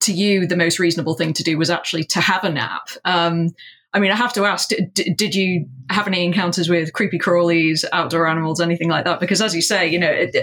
to 0.02 0.14
you, 0.14 0.46
the 0.46 0.58
most 0.58 0.80
reasonable 0.80 1.16
thing 1.16 1.34
to 1.34 1.44
do 1.44 1.58
was 1.58 1.70
actually 1.70 2.04
to 2.06 2.22
have 2.22 2.44
a 2.44 2.50
nap. 2.50 2.90
Um, 3.06 3.50
I 3.92 4.00
mean, 4.00 4.12
I 4.12 4.16
have 4.16 4.34
to 4.34 4.46
ask, 4.46 4.70
did, 4.70 5.18
did 5.18 5.34
you 5.34 5.66
have 5.90 6.06
any 6.06 6.24
encounters 6.24 6.70
with 6.70 6.94
creepy 6.94 7.18
crawlies, 7.18 7.84
outdoor 7.92 8.28
animals, 8.28 8.62
anything 8.62 8.88
like 8.88 9.06
that? 9.06 9.20
Because 9.20 9.42
as 9.42 9.56
you 9.56 9.64
say, 9.64 9.88
you 9.88 9.98
know, 9.98 10.12
it, 10.12 10.36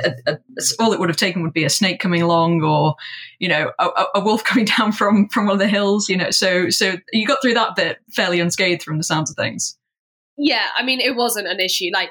all 0.81 0.93
it 0.93 0.99
would 0.99 1.09
have 1.09 1.17
taken 1.17 1.43
would 1.43 1.53
be 1.53 1.65
a 1.65 1.71
snake 1.71 2.01
coming 2.01 2.23
along 2.23 2.63
or, 2.65 2.97
you 3.39 3.49
know, 3.49 3.71
a, 3.79 3.89
a, 4.17 4.21
wolf 4.21 4.43
coming 4.45 4.65
down 4.65 4.91
from, 4.91 5.29
from 5.29 5.47
one 5.47 5.55
of 5.55 5.59
the 5.61 5.69
hills, 5.69 6.09
you 6.09 6.17
know, 6.17 6.31
so, 6.31 6.71
so 6.71 6.97
you 7.13 7.25
got 7.25 7.39
through 7.41 7.55
that 7.55 7.77
bit 7.77 7.99
fairly 8.11 8.41
unscathed 8.41 8.83
from 8.83 8.99
the 8.99 9.05
sounds 9.05 9.31
of 9.31 9.37
things. 9.37 9.79
Yeah. 10.37 10.67
I 10.77 10.83
mean, 10.83 11.01
it 11.01 11.15
wasn't 11.15 11.47
an 11.47 11.61
issue. 11.61 11.91
Like 11.93 12.11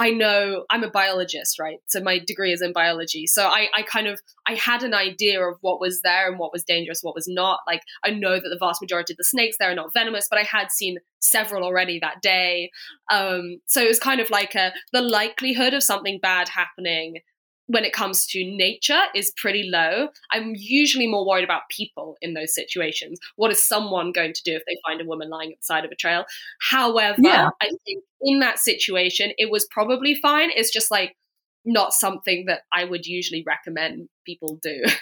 I 0.00 0.10
know 0.10 0.64
I'm 0.70 0.84
a 0.84 0.90
biologist, 0.90 1.58
right? 1.58 1.78
So 1.86 2.00
my 2.00 2.20
degree 2.20 2.52
is 2.52 2.62
in 2.62 2.72
biology. 2.72 3.26
So 3.26 3.46
I, 3.46 3.68
I 3.74 3.82
kind 3.82 4.06
of 4.06 4.20
I 4.46 4.54
had 4.54 4.84
an 4.84 4.94
idea 4.94 5.42
of 5.42 5.58
what 5.60 5.80
was 5.80 6.02
there 6.02 6.30
and 6.30 6.38
what 6.38 6.52
was 6.52 6.62
dangerous, 6.62 7.00
what 7.02 7.16
was 7.16 7.26
not. 7.26 7.60
Like 7.66 7.82
I 8.04 8.10
know 8.10 8.34
that 8.36 8.48
the 8.48 8.58
vast 8.58 8.80
majority 8.80 9.12
of 9.12 9.16
the 9.16 9.24
snakes 9.24 9.56
there 9.58 9.70
are 9.70 9.74
not 9.74 9.92
venomous, 9.92 10.28
but 10.30 10.38
I 10.38 10.44
had 10.44 10.70
seen 10.70 10.98
several 11.18 11.64
already 11.64 11.98
that 11.98 12.22
day. 12.22 12.70
Um, 13.12 13.60
so 13.66 13.82
it 13.82 13.88
was 13.88 13.98
kind 13.98 14.20
of 14.20 14.30
like 14.30 14.54
a 14.54 14.72
the 14.92 15.02
likelihood 15.02 15.74
of 15.74 15.82
something 15.82 16.20
bad 16.22 16.48
happening 16.48 17.16
when 17.68 17.84
it 17.84 17.92
comes 17.92 18.26
to 18.26 18.44
nature 18.44 19.02
is 19.14 19.32
pretty 19.36 19.68
low. 19.70 20.08
I'm 20.32 20.54
usually 20.56 21.06
more 21.06 21.26
worried 21.26 21.44
about 21.44 21.68
people 21.70 22.16
in 22.20 22.34
those 22.34 22.54
situations. 22.54 23.20
What 23.36 23.50
is 23.50 23.66
someone 23.66 24.10
going 24.10 24.32
to 24.32 24.42
do 24.42 24.56
if 24.56 24.62
they 24.66 24.76
find 24.86 25.00
a 25.00 25.04
woman 25.04 25.28
lying 25.28 25.52
at 25.52 25.58
the 25.58 25.64
side 25.64 25.84
of 25.84 25.90
a 25.90 25.94
trail? 25.94 26.24
However, 26.70 27.20
yeah. 27.20 27.50
I 27.60 27.70
think 27.84 28.02
in 28.22 28.40
that 28.40 28.58
situation, 28.58 29.32
it 29.38 29.50
was 29.50 29.66
probably 29.70 30.14
fine. 30.14 30.50
It's 30.50 30.72
just 30.72 30.90
like 30.90 31.14
not 31.64 31.92
something 31.92 32.46
that 32.46 32.62
I 32.72 32.84
would 32.84 33.06
usually 33.06 33.44
recommend 33.46 34.08
people 34.24 34.58
do. 34.62 34.82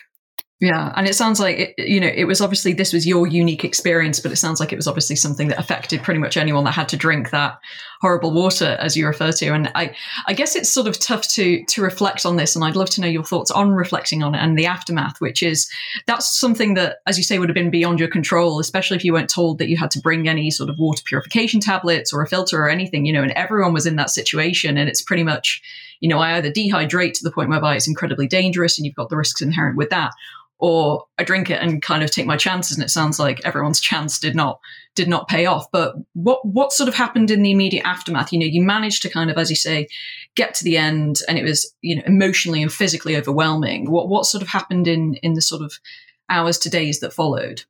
Yeah, 0.58 0.90
and 0.96 1.06
it 1.06 1.14
sounds 1.14 1.38
like 1.38 1.58
it, 1.58 1.74
you 1.78 2.00
know 2.00 2.06
it 2.06 2.24
was 2.24 2.40
obviously 2.40 2.72
this 2.72 2.94
was 2.94 3.06
your 3.06 3.26
unique 3.26 3.62
experience, 3.62 4.20
but 4.20 4.32
it 4.32 4.36
sounds 4.36 4.58
like 4.58 4.72
it 4.72 4.76
was 4.76 4.86
obviously 4.86 5.14
something 5.14 5.48
that 5.48 5.58
affected 5.58 6.02
pretty 6.02 6.18
much 6.18 6.38
anyone 6.38 6.64
that 6.64 6.72
had 6.72 6.88
to 6.90 6.96
drink 6.96 7.28
that 7.30 7.58
horrible 8.00 8.32
water, 8.32 8.74
as 8.80 8.96
you 8.96 9.06
refer 9.06 9.32
to. 9.32 9.48
And 9.48 9.70
I, 9.74 9.94
I 10.26 10.32
guess 10.32 10.56
it's 10.56 10.70
sort 10.70 10.86
of 10.86 10.98
tough 10.98 11.28
to 11.34 11.62
to 11.62 11.82
reflect 11.82 12.24
on 12.24 12.36
this, 12.36 12.56
and 12.56 12.64
I'd 12.64 12.74
love 12.74 12.88
to 12.90 13.02
know 13.02 13.06
your 13.06 13.22
thoughts 13.22 13.50
on 13.50 13.72
reflecting 13.72 14.22
on 14.22 14.34
it 14.34 14.38
and 14.38 14.58
the 14.58 14.64
aftermath, 14.64 15.20
which 15.20 15.42
is 15.42 15.70
that's 16.06 16.40
something 16.40 16.72
that, 16.72 17.00
as 17.06 17.18
you 17.18 17.24
say, 17.24 17.38
would 17.38 17.50
have 17.50 17.54
been 17.54 17.70
beyond 17.70 18.00
your 18.00 18.08
control, 18.08 18.58
especially 18.58 18.96
if 18.96 19.04
you 19.04 19.12
weren't 19.12 19.28
told 19.28 19.58
that 19.58 19.68
you 19.68 19.76
had 19.76 19.90
to 19.90 20.00
bring 20.00 20.26
any 20.26 20.50
sort 20.50 20.70
of 20.70 20.78
water 20.78 21.02
purification 21.04 21.60
tablets 21.60 22.14
or 22.14 22.22
a 22.22 22.26
filter 22.26 22.62
or 22.62 22.70
anything, 22.70 23.04
you 23.04 23.12
know. 23.12 23.22
And 23.22 23.32
everyone 23.32 23.74
was 23.74 23.84
in 23.84 23.96
that 23.96 24.08
situation, 24.08 24.78
and 24.78 24.88
it's 24.88 25.02
pretty 25.02 25.22
much, 25.22 25.60
you 26.00 26.08
know, 26.08 26.18
I 26.18 26.36
either 26.36 26.50
dehydrate 26.50 27.12
to 27.18 27.24
the 27.24 27.30
point 27.30 27.50
whereby 27.50 27.76
it's 27.76 27.86
incredibly 27.88 28.26
dangerous, 28.26 28.78
and 28.78 28.86
you've 28.86 28.94
got 28.94 29.10
the 29.10 29.18
risks 29.18 29.42
inherent 29.42 29.76
with 29.76 29.90
that 29.90 30.12
or 30.58 31.04
I 31.18 31.24
drink 31.24 31.50
it 31.50 31.60
and 31.60 31.82
kind 31.82 32.02
of 32.02 32.10
take 32.10 32.26
my 32.26 32.36
chances. 32.36 32.76
And 32.76 32.84
it 32.84 32.90
sounds 32.90 33.18
like 33.18 33.44
everyone's 33.44 33.80
chance 33.80 34.18
did 34.18 34.34
not 34.34 34.60
did 34.94 35.08
not 35.08 35.28
pay 35.28 35.46
off. 35.46 35.70
But 35.70 35.96
what 36.14 36.46
what 36.46 36.72
sort 36.72 36.88
of 36.88 36.94
happened 36.94 37.30
in 37.30 37.42
the 37.42 37.50
immediate 37.50 37.86
aftermath? 37.86 38.32
You 38.32 38.38
know, 38.38 38.46
you 38.46 38.62
managed 38.62 39.02
to 39.02 39.10
kind 39.10 39.30
of, 39.30 39.36
as 39.36 39.50
you 39.50 39.56
say, 39.56 39.88
get 40.34 40.54
to 40.54 40.64
the 40.64 40.76
end, 40.76 41.18
and 41.28 41.38
it 41.38 41.44
was 41.44 41.74
you 41.82 41.96
know 41.96 42.02
emotionally 42.06 42.62
and 42.62 42.72
physically 42.72 43.16
overwhelming. 43.16 43.90
What 43.90 44.08
what 44.08 44.26
sort 44.26 44.42
of 44.42 44.48
happened 44.48 44.88
in 44.88 45.14
in 45.16 45.34
the 45.34 45.42
sort 45.42 45.62
of 45.62 45.78
hours 46.28 46.58
to 46.60 46.70
days 46.70 47.00
that 47.00 47.12
followed? 47.12 47.64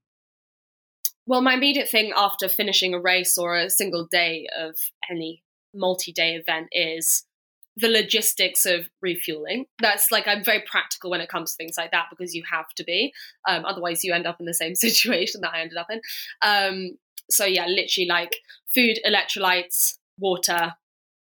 Well, 1.27 1.43
my 1.43 1.55
immediate 1.55 1.89
thing 1.89 2.13
after 2.17 2.49
finishing 2.49 2.95
a 2.95 3.01
race 3.01 3.37
or 3.37 3.57
a 3.57 3.69
single 3.69 4.07
day 4.07 4.47
of 4.57 4.77
any 5.11 5.43
multi 5.75 6.13
day 6.13 6.35
event 6.35 6.69
is 6.71 7.26
the 7.77 7.89
logistics 7.89 8.65
of 8.65 8.89
refueling. 9.03 9.67
That's 9.81 10.11
like 10.11 10.27
I'm 10.27 10.43
very 10.43 10.63
practical 10.67 11.11
when 11.11 11.21
it 11.21 11.29
comes 11.29 11.53
to 11.53 11.57
things 11.57 11.77
like 11.77 11.91
that 11.91 12.07
because 12.11 12.35
you 12.35 12.43
have 12.51 12.69
to 12.77 12.85
be. 12.85 13.13
Um, 13.47 13.65
otherwise, 13.65 14.03
you 14.03 14.15
end 14.15 14.27
up 14.27 14.41
in 14.41 14.47
the 14.47 14.55
same 14.55 14.75
situation 14.87 15.43
that 15.43 15.53
I 15.53 15.61
ended 15.61 15.77
up 15.77 15.89
in. 15.91 16.01
Um, 16.43 16.99
so 17.31 17.45
yeah, 17.45 17.67
literally 17.67 18.09
like 18.09 18.37
food, 18.75 18.99
electrolytes, 19.07 19.95
water. 20.19 20.75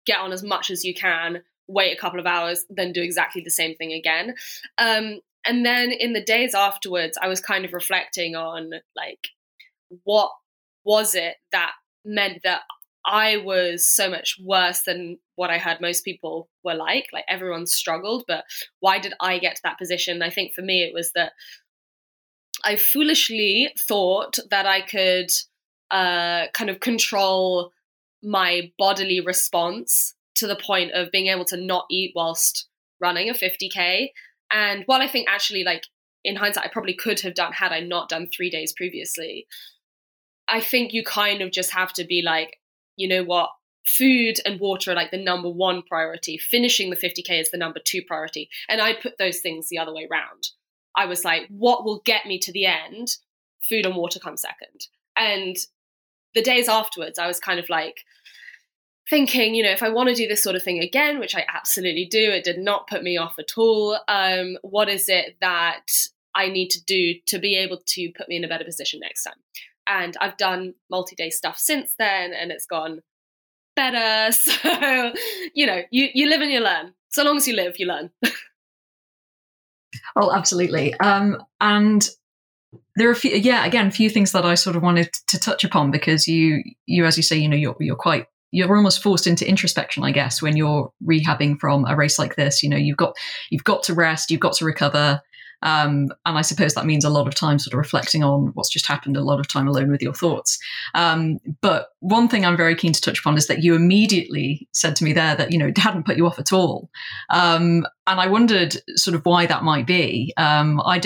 Get 0.05 0.19
on 0.19 0.31
as 0.31 0.43
much 0.43 0.69
as 0.69 0.83
you 0.83 0.93
can. 0.93 1.41
wait 1.67 1.97
a 1.97 1.99
couple 1.99 2.19
of 2.19 2.27
hours, 2.27 2.63
then 2.69 2.93
do 2.93 3.01
exactly 3.01 3.41
the 3.41 3.49
same 3.49 3.75
thing 3.75 3.91
again. 3.91 4.35
Um, 4.77 5.19
and 5.47 5.65
then 5.65 5.91
in 5.91 6.13
the 6.13 6.23
days 6.23 6.53
afterwards, 6.53 7.17
I 7.21 7.27
was 7.27 7.41
kind 7.41 7.65
of 7.65 7.73
reflecting 7.73 8.35
on 8.35 8.69
like, 8.95 9.29
what 10.03 10.31
was 10.83 11.15
it 11.15 11.35
that 11.51 11.71
meant 12.03 12.41
that 12.43 12.61
I 13.05 13.37
was 13.37 13.87
so 13.87 14.09
much 14.09 14.39
worse 14.43 14.81
than 14.81 15.19
what 15.35 15.49
I 15.49 15.57
heard 15.57 15.79
most 15.79 16.03
people 16.03 16.49
were 16.63 16.73
like. 16.73 17.05
Like 17.13 17.25
everyone 17.27 17.67
struggled, 17.67 18.23
but 18.27 18.45
why 18.79 18.99
did 18.99 19.13
I 19.19 19.37
get 19.37 19.57
to 19.57 19.61
that 19.63 19.77
position? 19.77 20.21
I 20.21 20.29
think 20.29 20.53
for 20.53 20.61
me, 20.61 20.83
it 20.83 20.93
was 20.93 21.11
that 21.13 21.33
I 22.63 22.77
foolishly 22.77 23.69
thought 23.77 24.39
that 24.49 24.65
I 24.65 24.81
could 24.81 25.31
uh, 25.91 26.47
kind 26.53 26.69
of 26.69 26.79
control 26.79 27.71
my 28.23 28.71
bodily 28.79 29.19
response 29.19 30.15
to 30.35 30.47
the 30.47 30.55
point 30.55 30.91
of 30.93 31.11
being 31.11 31.27
able 31.27 31.45
to 31.45 31.57
not 31.57 31.85
eat 31.91 32.11
whilst 32.15 32.67
running 32.99 33.29
a 33.29 33.33
50k. 33.33 34.09
And 34.51 34.83
while 34.87 35.01
I 35.01 35.07
think 35.07 35.27
actually, 35.29 35.63
like 35.63 35.85
in 36.23 36.35
hindsight, 36.35 36.65
I 36.65 36.69
probably 36.69 36.95
could 36.95 37.19
have 37.21 37.35
done 37.35 37.53
had 37.53 37.71
I 37.71 37.81
not 37.81 38.09
done 38.09 38.27
three 38.27 38.49
days 38.49 38.73
previously. 38.73 39.47
I 40.47 40.59
think 40.59 40.91
you 40.91 41.03
kind 41.03 41.41
of 41.41 41.51
just 41.51 41.71
have 41.71 41.93
to 41.93 42.03
be 42.03 42.21
like, 42.23 42.57
you 42.95 43.07
know 43.07 43.23
what, 43.23 43.49
food 43.85 44.39
and 44.45 44.59
water 44.59 44.91
are 44.91 44.95
like 44.95 45.11
the 45.11 45.23
number 45.23 45.49
one 45.49 45.83
priority. 45.83 46.37
Finishing 46.37 46.89
the 46.89 46.95
50K 46.95 47.41
is 47.41 47.51
the 47.51 47.57
number 47.57 47.79
two 47.83 48.01
priority. 48.01 48.49
And 48.67 48.81
I 48.81 48.93
put 48.93 49.17
those 49.17 49.39
things 49.39 49.69
the 49.69 49.77
other 49.77 49.93
way 49.93 50.07
around. 50.09 50.49
I 50.95 51.05
was 51.05 51.23
like, 51.23 51.47
what 51.49 51.85
will 51.85 52.01
get 52.05 52.25
me 52.25 52.39
to 52.39 52.51
the 52.51 52.65
end? 52.65 53.17
Food 53.67 53.85
and 53.85 53.95
water 53.95 54.19
come 54.19 54.37
second. 54.37 54.87
And 55.17 55.55
the 56.33 56.41
days 56.41 56.67
afterwards, 56.67 57.19
I 57.19 57.27
was 57.27 57.39
kind 57.39 57.59
of 57.59 57.69
like, 57.69 58.03
thinking, 59.09 59.53
you 59.55 59.63
know, 59.63 59.71
if 59.71 59.83
I 59.83 59.89
want 59.89 60.09
to 60.09 60.15
do 60.15 60.27
this 60.27 60.41
sort 60.41 60.55
of 60.55 60.63
thing 60.63 60.79
again, 60.79 61.19
which 61.19 61.35
I 61.35 61.45
absolutely 61.47 62.05
do, 62.05 62.31
it 62.31 62.43
did 62.43 62.57
not 62.57 62.87
put 62.87 63.03
me 63.03 63.17
off 63.17 63.37
at 63.37 63.57
all. 63.57 63.99
Um, 64.07 64.57
what 64.61 64.89
is 64.89 65.09
it 65.09 65.37
that 65.41 65.85
I 66.33 66.49
need 66.49 66.69
to 66.69 66.83
do 66.83 67.15
to 67.27 67.39
be 67.39 67.55
able 67.55 67.81
to 67.85 68.11
put 68.17 68.27
me 68.27 68.37
in 68.37 68.43
a 68.43 68.47
better 68.47 68.65
position 68.65 68.99
next 69.01 69.23
time? 69.23 69.35
And 69.87 70.15
I've 70.19 70.37
done 70.37 70.73
multi 70.89 71.15
day 71.15 71.29
stuff 71.29 71.57
since 71.57 71.93
then, 71.97 72.33
and 72.33 72.51
it's 72.51 72.65
gone 72.65 73.01
better. 73.75 74.35
So, 74.63 75.13
you 75.53 75.65
know, 75.65 75.81
you, 75.91 76.09
you 76.13 76.27
live 76.27 76.41
and 76.41 76.51
you 76.51 76.59
learn. 76.59 76.93
So 77.09 77.23
long 77.23 77.37
as 77.37 77.47
you 77.47 77.55
live, 77.55 77.79
you 77.79 77.85
learn. 77.85 78.09
oh, 80.15 80.31
absolutely. 80.31 80.93
Um, 80.95 81.43
and 81.61 82.07
there 82.95 83.07
are 83.07 83.11
a 83.11 83.15
few, 83.15 83.31
yeah, 83.31 83.65
again, 83.65 83.87
a 83.87 83.91
few 83.91 84.09
things 84.09 84.31
that 84.31 84.45
I 84.45 84.55
sort 84.55 84.75
of 84.75 84.81
wanted 84.81 85.13
to 85.27 85.39
touch 85.39 85.63
upon 85.63 85.91
because 85.91 86.27
you, 86.27 86.63
you, 86.85 87.05
as 87.05 87.15
you 87.17 87.23
say, 87.23 87.37
you 87.37 87.47
know, 87.47 87.55
you're, 87.55 87.75
you're 87.79 87.95
quite 87.95 88.25
you're 88.55 88.75
almost 88.75 89.03
forced 89.03 89.27
into 89.27 89.47
introspection, 89.47 90.05
I 90.05 90.11
guess, 90.11 90.41
when 90.41 90.55
you're 90.55 90.89
rehabbing 91.05 91.59
from 91.59 91.85
a 91.85 91.95
race 91.95 92.17
like 92.17 92.37
this. 92.37 92.63
You 92.63 92.69
know, 92.69 92.77
you've 92.77 92.95
got 92.95 93.17
you've 93.49 93.65
got 93.65 93.83
to 93.83 93.93
rest, 93.93 94.31
you've 94.31 94.39
got 94.39 94.53
to 94.53 94.65
recover, 94.65 95.21
um, 95.61 96.09
and 96.25 96.37
I 96.37 96.41
suppose 96.41 96.73
that 96.73 96.85
means 96.85 97.05
a 97.05 97.09
lot 97.09 97.27
of 97.27 97.35
time 97.35 97.59
sort 97.59 97.73
of 97.73 97.77
reflecting 97.77 98.23
on 98.23 98.47
what's 98.53 98.69
just 98.69 98.85
happened, 98.85 99.17
a 99.17 99.21
lot 99.21 99.39
of 99.39 99.47
time 99.47 99.67
alone 99.67 99.91
with 99.91 100.01
your 100.01 100.13
thoughts. 100.13 100.59
Um, 100.93 101.39
but 101.61 101.89
one 101.99 102.27
thing 102.27 102.45
I'm 102.45 102.57
very 102.57 102.75
keen 102.75 102.93
to 102.93 103.01
touch 103.01 103.19
upon 103.19 103.37
is 103.37 103.47
that 103.47 103.63
you 103.63 103.75
immediately 103.75 104.67
said 104.71 104.95
to 104.97 105.03
me 105.03 105.13
there 105.13 105.35
that, 105.35 105.51
you 105.51 105.57
know, 105.57 105.67
it 105.67 105.77
hadn't 105.77 106.05
put 106.05 106.17
you 106.17 106.27
off 106.27 106.39
at 106.39 106.53
all. 106.53 106.89
Um, 107.29 107.85
and 108.07 108.19
I 108.19 108.27
wondered 108.27 108.77
sort 108.95 109.15
of 109.15 109.25
why 109.25 109.47
that 109.47 109.63
might 109.63 109.87
be. 109.87 110.31
Um, 110.37 110.79
I 110.85 111.01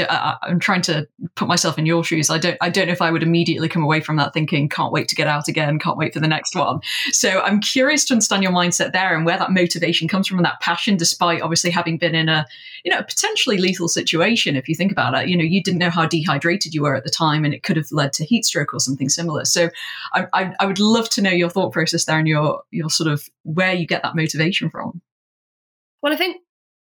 am 0.49 0.59
trying 0.59 0.81
to 0.83 1.07
put 1.35 1.47
myself 1.47 1.77
in 1.77 1.85
your 1.85 2.03
shoes. 2.03 2.29
I 2.29 2.38
don't. 2.38 2.57
I 2.59 2.69
don't 2.69 2.88
know 2.88 2.93
if 2.93 3.01
I 3.01 3.09
would 3.09 3.23
immediately 3.23 3.69
come 3.69 3.83
away 3.83 4.01
from 4.01 4.17
that 4.17 4.33
thinking, 4.33 4.67
"Can't 4.67 4.91
wait 4.91 5.07
to 5.07 5.15
get 5.15 5.27
out 5.27 5.47
again. 5.47 5.79
Can't 5.79 5.97
wait 5.97 6.13
for 6.13 6.19
the 6.19 6.27
next 6.27 6.55
one." 6.55 6.81
So 7.12 7.39
I'm 7.41 7.62
curious 7.62 8.03
to 8.05 8.13
understand 8.13 8.43
your 8.43 8.51
mindset 8.51 8.91
there 8.91 9.15
and 9.15 9.25
where 9.25 9.38
that 9.38 9.51
motivation 9.51 10.09
comes 10.09 10.27
from 10.27 10.39
and 10.39 10.45
that 10.45 10.59
passion, 10.59 10.97
despite 10.97 11.41
obviously 11.41 11.71
having 11.71 11.97
been 11.97 12.15
in 12.15 12.27
a, 12.27 12.45
you 12.83 12.91
know, 12.91 13.01
potentially 13.01 13.57
lethal 13.57 13.88
situation. 13.88 14.38
If 14.47 14.67
you 14.67 14.75
think 14.75 14.91
about 14.91 15.13
it, 15.15 15.30
you 15.30 15.38
know, 15.38 15.43
you 15.43 15.62
didn't 15.62 15.80
know 15.80 15.89
how 15.89 16.06
dehydrated 16.06 16.73
you 16.73 16.84
were 16.84 16.95
at 16.95 17.04
the 17.04 17.10
time, 17.10 17.45
and 17.45 17.54
it 17.54 17.63
could 17.63 17.78
have 17.78 17.91
led 17.91 18.13
to 18.13 18.25
heat 18.25 18.45
stroke 18.45 18.73
or 18.73 18.80
something 18.80 19.10
similar. 19.10 19.45
So 19.45 19.69
I, 20.13 20.28
I, 20.34 20.54
I 20.60 20.65
would 20.65 20.80
love 20.80 21.10
to 21.12 21.21
know 21.21 21.32
your 21.32 21.49
thought 21.49 21.71
process 21.71 22.06
there 22.06 22.19
and 22.19 22.28
your 22.28 22.63
your 22.71 22.89
sort 22.89 23.12
of 23.12 23.28
where 23.43 23.73
you 23.73 23.86
get 23.86 24.04
that 24.04 24.15
motivation 24.15 24.69
from. 24.69 25.02
Well, 26.02 26.13
I 26.13 26.15
think 26.15 26.38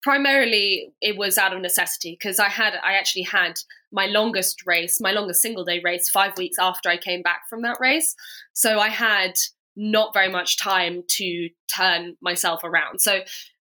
primarily 0.01 0.93
it 1.01 1.17
was 1.17 1.37
out 1.37 1.53
of 1.53 1.61
necessity 1.61 2.17
because 2.19 2.39
I 2.39 2.49
had 2.49 2.73
I 2.83 2.93
actually 2.93 3.23
had 3.23 3.59
my 3.91 4.05
longest 4.07 4.65
race, 4.65 4.99
my 4.99 5.11
longest 5.11 5.41
single 5.41 5.63
day 5.63 5.81
race 5.83 6.09
5 6.09 6.37
weeks 6.37 6.57
after 6.59 6.89
I 6.89 6.97
came 6.97 7.21
back 7.21 7.41
from 7.49 7.61
that 7.61 7.77
race. 7.79 8.15
So 8.53 8.79
I 8.79 8.89
had 8.89 9.33
not 9.75 10.13
very 10.13 10.29
much 10.29 10.57
time 10.57 11.03
to 11.07 11.49
turn 11.75 12.15
myself 12.21 12.63
around. 12.63 12.99
So 12.99 13.21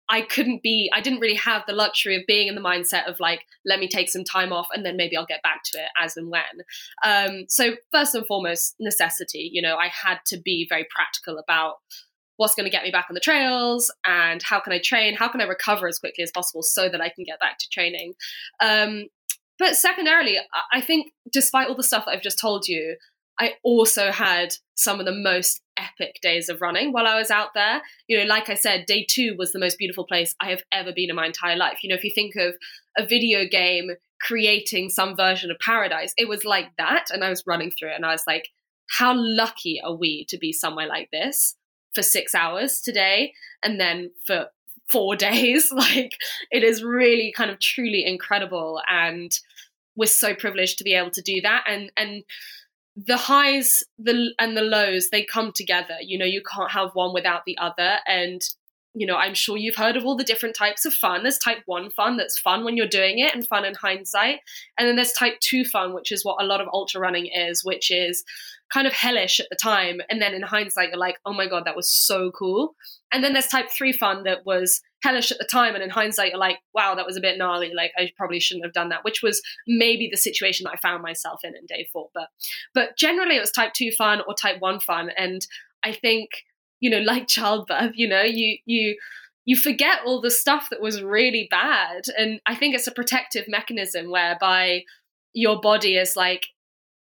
I 0.10 0.22
couldn't 0.22 0.62
be 0.62 0.92
I 0.94 1.02
didn't 1.02 1.20
really 1.20 1.36
have 1.36 1.64
the 1.66 1.74
luxury 1.74 2.16
of 2.16 2.24
being 2.28 2.48
in 2.48 2.56
the 2.56 2.62
mindset 2.62 3.08
of 3.08 3.20
like 3.20 3.42
let 3.66 3.80
me 3.80 3.88
take 3.88 4.10
some 4.10 4.24
time 4.24 4.52
off 4.52 4.68
and 4.74 4.86
then 4.86 4.98
maybe 4.98 5.16
I'll 5.16 5.26
get 5.26 5.42
back 5.44 5.62
to 5.66 5.78
it 5.80 5.90
as 5.98 6.18
and 6.18 6.30
when. 6.30 6.44
Um, 7.04 7.46
so 7.48 7.76
first 7.92 8.14
and 8.16 8.26
foremost 8.26 8.76
necessity, 8.80 9.50
you 9.52 9.62
know, 9.62 9.76
I 9.76 9.88
had 9.88 10.20
to 10.28 10.38
be 10.38 10.68
very 10.70 10.86
practical 10.94 11.38
about 11.38 11.76
what's 12.38 12.56
going 12.56 12.66
to 12.66 12.72
get 12.72 12.84
me 12.84 12.92
back 12.92 13.06
on 13.10 13.14
the 13.14 13.20
trails 13.20 13.94
and 14.06 14.42
how 14.42 14.60
can 14.60 14.74
I 14.74 14.80
train? 14.80 15.16
How 15.16 15.30
can 15.30 15.40
I 15.40 15.46
recover 15.46 15.88
as 15.88 16.00
quickly 16.00 16.24
as 16.24 16.32
possible 16.32 16.64
so 16.64 16.90
that 16.90 17.02
I 17.02 17.10
can 17.10 17.24
get 17.24 17.40
back 17.40 17.58
to 17.60 17.70
training? 17.70 18.14
Um, 18.62 19.06
but 19.60 19.76
secondarily, 19.76 20.38
I 20.72 20.82
think 20.82 21.14
despite 21.32 21.70
all 21.70 21.76
the 21.76 21.84
stuff 21.84 22.06
that 22.06 22.12
I've 22.12 22.24
just 22.24 22.40
told 22.40 22.68
you, 22.68 22.98
I 23.40 23.54
also 23.64 24.12
had 24.12 24.54
some 24.76 25.00
of 25.00 25.06
the 25.06 25.14
most 25.14 25.62
epic 25.78 26.20
days 26.22 26.50
of 26.50 26.62
running 26.62 26.92
while 26.92 27.08
I 27.08 27.18
was 27.18 27.32
out 27.32 27.54
there. 27.54 27.82
You 28.08 28.20
know, 28.20 28.26
like 28.26 28.50
I 28.50 28.56
said, 28.56 28.86
day 28.86 29.06
two 29.08 29.36
was 29.38 29.52
the 29.52 29.60
most 29.60 29.78
beautiful 29.78 30.06
place 30.06 30.36
I 30.40 30.50
have 30.50 30.64
ever 30.72 30.92
been 30.92 31.10
in 31.10 31.16
my 31.16 31.26
entire 31.26 31.56
life. 31.56 31.80
You 31.84 31.90
know, 31.90 31.96
if 31.96 32.04
you 32.04 32.12
think 32.14 32.36
of 32.36 32.56
a 32.98 33.06
video 33.06 33.46
game 33.46 33.92
creating 34.22 34.90
some 34.90 35.16
version 35.16 35.52
of 35.52 35.60
paradise, 35.60 36.14
it 36.18 36.30
was 36.30 36.46
like 36.46 36.70
that. 36.78 37.06
And 37.12 37.24
I 37.24 37.30
was 37.30 37.44
running 37.46 37.72
through 37.72 37.90
it 37.90 37.96
and 37.96 38.06
I 38.06 38.12
was 38.12 38.24
like, 38.28 38.50
how 38.90 39.14
lucky 39.16 39.82
are 39.84 39.96
we 39.96 40.26
to 40.26 40.38
be 40.38 40.54
somewhere 40.54 40.88
like 40.88 41.10
this? 41.12 41.56
for 41.94 42.02
six 42.02 42.36
hours 42.36 42.82
today 42.82 43.34
and 43.64 43.80
then 43.80 44.12
for 44.26 44.48
four 44.92 45.16
days. 45.16 45.72
Like 45.76 46.14
it 46.52 46.64
is 46.64 46.84
really 46.84 47.34
kind 47.36 47.52
of 47.52 47.60
truly 47.60 48.06
incredible. 48.06 48.82
And 48.88 49.32
we're 49.96 50.06
so 50.08 50.34
privileged 50.34 50.78
to 50.80 50.84
be 50.84 50.94
able 50.94 51.12
to 51.12 51.22
do 51.22 51.42
that. 51.42 51.64
And 51.68 51.92
and 51.98 52.24
the 52.96 53.18
highs 53.18 53.84
the 53.98 54.34
and 54.40 54.56
the 54.56 54.62
lows 54.62 55.10
they 55.10 55.24
come 55.24 55.52
together 55.52 55.96
you 56.02 56.18
know 56.18 56.26
you 56.26 56.42
can't 56.44 56.72
have 56.72 56.92
one 56.94 57.14
without 57.14 57.42
the 57.46 57.58
other 57.58 57.98
and 58.08 58.42
you 58.94 59.08
know 59.08 59.16
i'm 59.16 59.34
sure 59.34 59.58
you've 59.58 59.76
heard 59.76 59.98
of 59.98 60.06
all 60.06 60.16
the 60.16 60.24
different 60.24 60.56
types 60.56 60.86
of 60.86 60.94
fun 60.94 61.24
there's 61.24 61.40
type 61.40 61.64
1 61.66 61.90
fun 61.90 62.18
that's 62.18 62.38
fun 62.38 62.64
when 62.64 62.78
you're 62.78 62.88
doing 62.88 63.18
it 63.18 63.34
and 63.34 63.48
fun 63.48 63.66
in 63.66 63.74
hindsight 63.74 64.40
and 64.78 64.88
then 64.88 64.96
there's 64.96 65.14
type 65.14 65.40
2 65.40 65.66
fun 65.66 65.96
which 65.96 66.12
is 66.12 66.24
what 66.24 66.42
a 66.42 66.46
lot 66.46 66.62
of 66.62 66.68
ultra 66.72 67.02
running 67.02 67.26
is 67.26 67.66
which 67.66 67.90
is 67.90 68.24
kind 68.74 68.88
of 68.88 68.94
hellish 68.94 69.40
at 69.40 69.48
the 69.50 69.56
time. 69.56 70.02
And 70.10 70.22
then 70.22 70.34
in 70.34 70.42
hindsight, 70.42 70.90
you're 70.90 70.98
like, 70.98 71.20
oh 71.26 71.34
my 71.34 71.48
God, 71.48 71.66
that 71.66 71.76
was 71.76 71.90
so 71.90 72.32
cool. 72.32 72.76
And 73.12 73.24
then 73.24 73.34
there's 73.34 73.48
type 73.48 73.70
three 73.70 73.94
fun 73.94 74.24
that 74.24 74.46
was 74.46 74.82
hellish 75.04 75.32
at 75.32 75.38
the 75.38 75.46
time. 75.46 75.76
And 75.76 75.84
in 75.84 75.90
hindsight, 75.90 76.32
you're 76.32 76.40
like, 76.40 76.60
wow, 76.74 76.96
that 76.96 77.06
was 77.06 77.18
a 77.18 77.22
bit 77.22 77.38
gnarly. 77.38 77.72
Like 77.76 77.92
I 77.98 78.12
probably 78.18 78.40
shouldn't 78.40 78.66
have 78.66 78.74
done 78.74 78.90
that, 78.90 79.04
which 79.04 79.22
was 79.22 79.42
maybe 79.68 80.08
the 80.10 80.18
situation 80.18 80.64
that 80.64 80.74
I 80.74 80.78
found 80.78 81.04
myself 81.04 81.42
in 81.44 81.56
in 81.56 81.66
day 81.66 81.88
four. 81.92 82.10
But, 82.14 82.30
but 82.74 82.98
generally 82.98 83.36
it 83.36 83.42
was 83.42 83.52
type 83.52 83.74
two 83.74 83.92
fun 83.92 84.22
or 84.28 84.34
type 84.34 84.58
one 84.60 84.80
fun. 84.80 85.10
And 85.18 85.46
I 85.84 85.92
think, 85.92 86.30
you 86.80 86.90
know, 86.90 87.00
like 87.00 87.28
childbirth, 87.28 87.92
you 87.96 88.08
know, 88.08 88.24
you, 88.24 88.58
you, 88.66 88.98
you 89.46 89.58
forget 89.58 90.00
all 90.06 90.22
the 90.22 90.32
stuff 90.32 90.70
that 90.70 90.82
was 90.82 91.04
really 91.04 91.48
bad. 91.52 92.04
And 92.18 92.40
I 92.48 92.56
think 92.56 92.74
it's 92.74 92.88
a 92.88 92.92
protective 92.92 93.46
mechanism 93.48 94.10
whereby 94.10 94.84
your 95.34 95.60
body 95.60 95.98
is 95.98 96.16
like, 96.16 96.46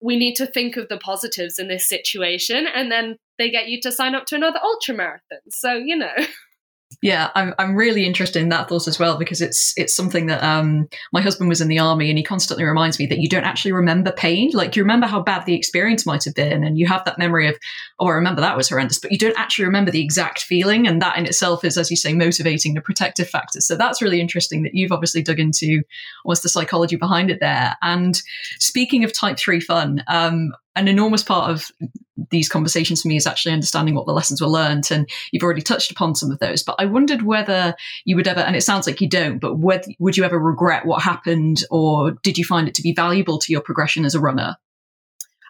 we 0.02 0.18
need 0.18 0.36
to 0.36 0.46
think 0.46 0.76
of 0.76 0.90
the 0.90 0.98
positives 0.98 1.58
in 1.58 1.70
this 1.70 1.88
situation 1.88 2.68
and 2.68 2.92
then 2.92 3.18
they 3.38 3.50
get 3.50 3.70
you 3.70 3.80
to 3.82 3.92
sign 3.92 4.14
up 4.14 4.26
to 4.26 4.36
another 4.36 4.60
ultra 4.62 4.94
marathon 4.94 5.40
so 5.50 5.74
you 5.74 5.96
know 5.96 6.14
Yeah, 7.02 7.30
I'm 7.36 7.54
I'm 7.58 7.76
really 7.76 8.06
interested 8.06 8.42
in 8.42 8.50
that 8.50 8.70
thought 8.70 8.88
as 8.88 9.00
well 9.00 9.18
because 9.18 9.42
it's 9.42 9.74
it's 9.76 9.96
something 9.96 10.28
that 10.28 10.44
um 10.44 10.88
my 11.12 11.22
husband 11.22 11.50
was 11.50 11.60
in 11.60 11.68
the 11.68 11.80
army 11.80 12.10
and 12.10 12.18
he 12.18 12.24
constantly 12.24 12.64
reminds 12.64 13.00
me 13.00 13.06
that 13.08 13.20
you 13.20 13.28
don't 13.28 13.44
actually 13.44 13.72
remember 13.72 14.12
pain. 14.12 14.52
Like 14.54 14.76
you 14.76 14.84
remember 14.84 15.08
how 15.08 15.22
bad 15.22 15.46
the 15.46 15.56
experience 15.56 16.06
might 16.06 16.24
have 16.24 16.36
been 16.36 16.64
and 16.64 16.78
you 16.78 16.88
have 16.88 17.04
that 17.06 17.18
memory 17.18 17.48
of 17.48 17.58
oh 18.00 18.08
I 18.08 18.12
remember 18.12 18.42
that 18.42 18.56
was 18.56 18.70
horrendous, 18.70 19.00
but 19.00 19.12
you 19.12 19.18
don't 19.18 19.38
actually 19.38 19.66
remember 19.66 19.92
the 19.92 20.02
exact 20.02 20.42
feeling 20.44 20.88
and 20.88 21.02
that 21.02 21.18
in 21.18 21.26
itself 21.26 21.64
is 21.64 21.78
as 21.78 21.90
you 21.90 21.98
say 21.98 22.14
motivating 22.14 22.76
the 22.76 22.82
protective 22.82 23.30
factors. 23.30 23.68
So 23.68 23.76
that's 23.76 24.02
really 24.02 24.22
interesting 24.22 24.64
that 24.64 24.76
you've 24.76 24.92
obviously 24.92 25.22
dug 25.24 25.40
into 25.40 25.82
what's 26.24 26.42
the 26.42 26.50
psychology 26.50 26.96
behind 26.96 27.30
it 27.30 27.40
there. 27.40 27.76
And 27.82 28.22
speaking 28.60 29.04
of 29.04 29.12
type 29.12 29.38
3 29.38 29.60
fun, 29.60 30.04
um 30.08 30.54
an 30.76 30.88
enormous 30.88 31.24
part 31.24 31.52
of 31.52 31.72
these 32.32 32.50
conversations 32.50 33.02
for 33.02 33.08
me 33.08 33.18
is 33.18 33.28
actually 33.28 33.54
understanding 33.54 33.96
what 33.96 34.06
the 34.06 34.14
lessons 34.14 34.42
were 34.42 34.48
learned. 34.48 34.90
And 34.92 35.10
you've 35.32 35.44
already 35.44 35.62
touched 35.62 35.92
upon 35.92 36.16
some 36.16 36.32
of 36.32 36.40
those. 36.40 36.64
But 36.64 36.76
I 36.80 36.86
wondered 36.86 37.22
whether 37.22 37.76
you 38.06 38.16
would 38.16 38.28
ever, 38.28 38.42
and 38.42 38.56
it 38.56 38.64
sounds 38.64 38.88
like 38.88 39.02
you 39.02 39.10
don't, 39.10 39.40
but 39.40 39.58
whether, 39.58 39.92
would 40.00 40.18
you 40.18 40.24
ever 40.24 40.40
regret 40.40 40.86
what 40.86 41.02
happened 41.02 41.64
or 41.70 42.12
did 42.24 42.38
you 42.38 42.46
find 42.46 42.68
it 42.68 42.76
to 42.76 42.82
be 42.82 42.94
valuable 42.94 43.38
to 43.40 43.52
your 43.52 43.62
progression 43.62 44.06
as 44.06 44.16
a 44.16 44.20
runner? 44.20 44.56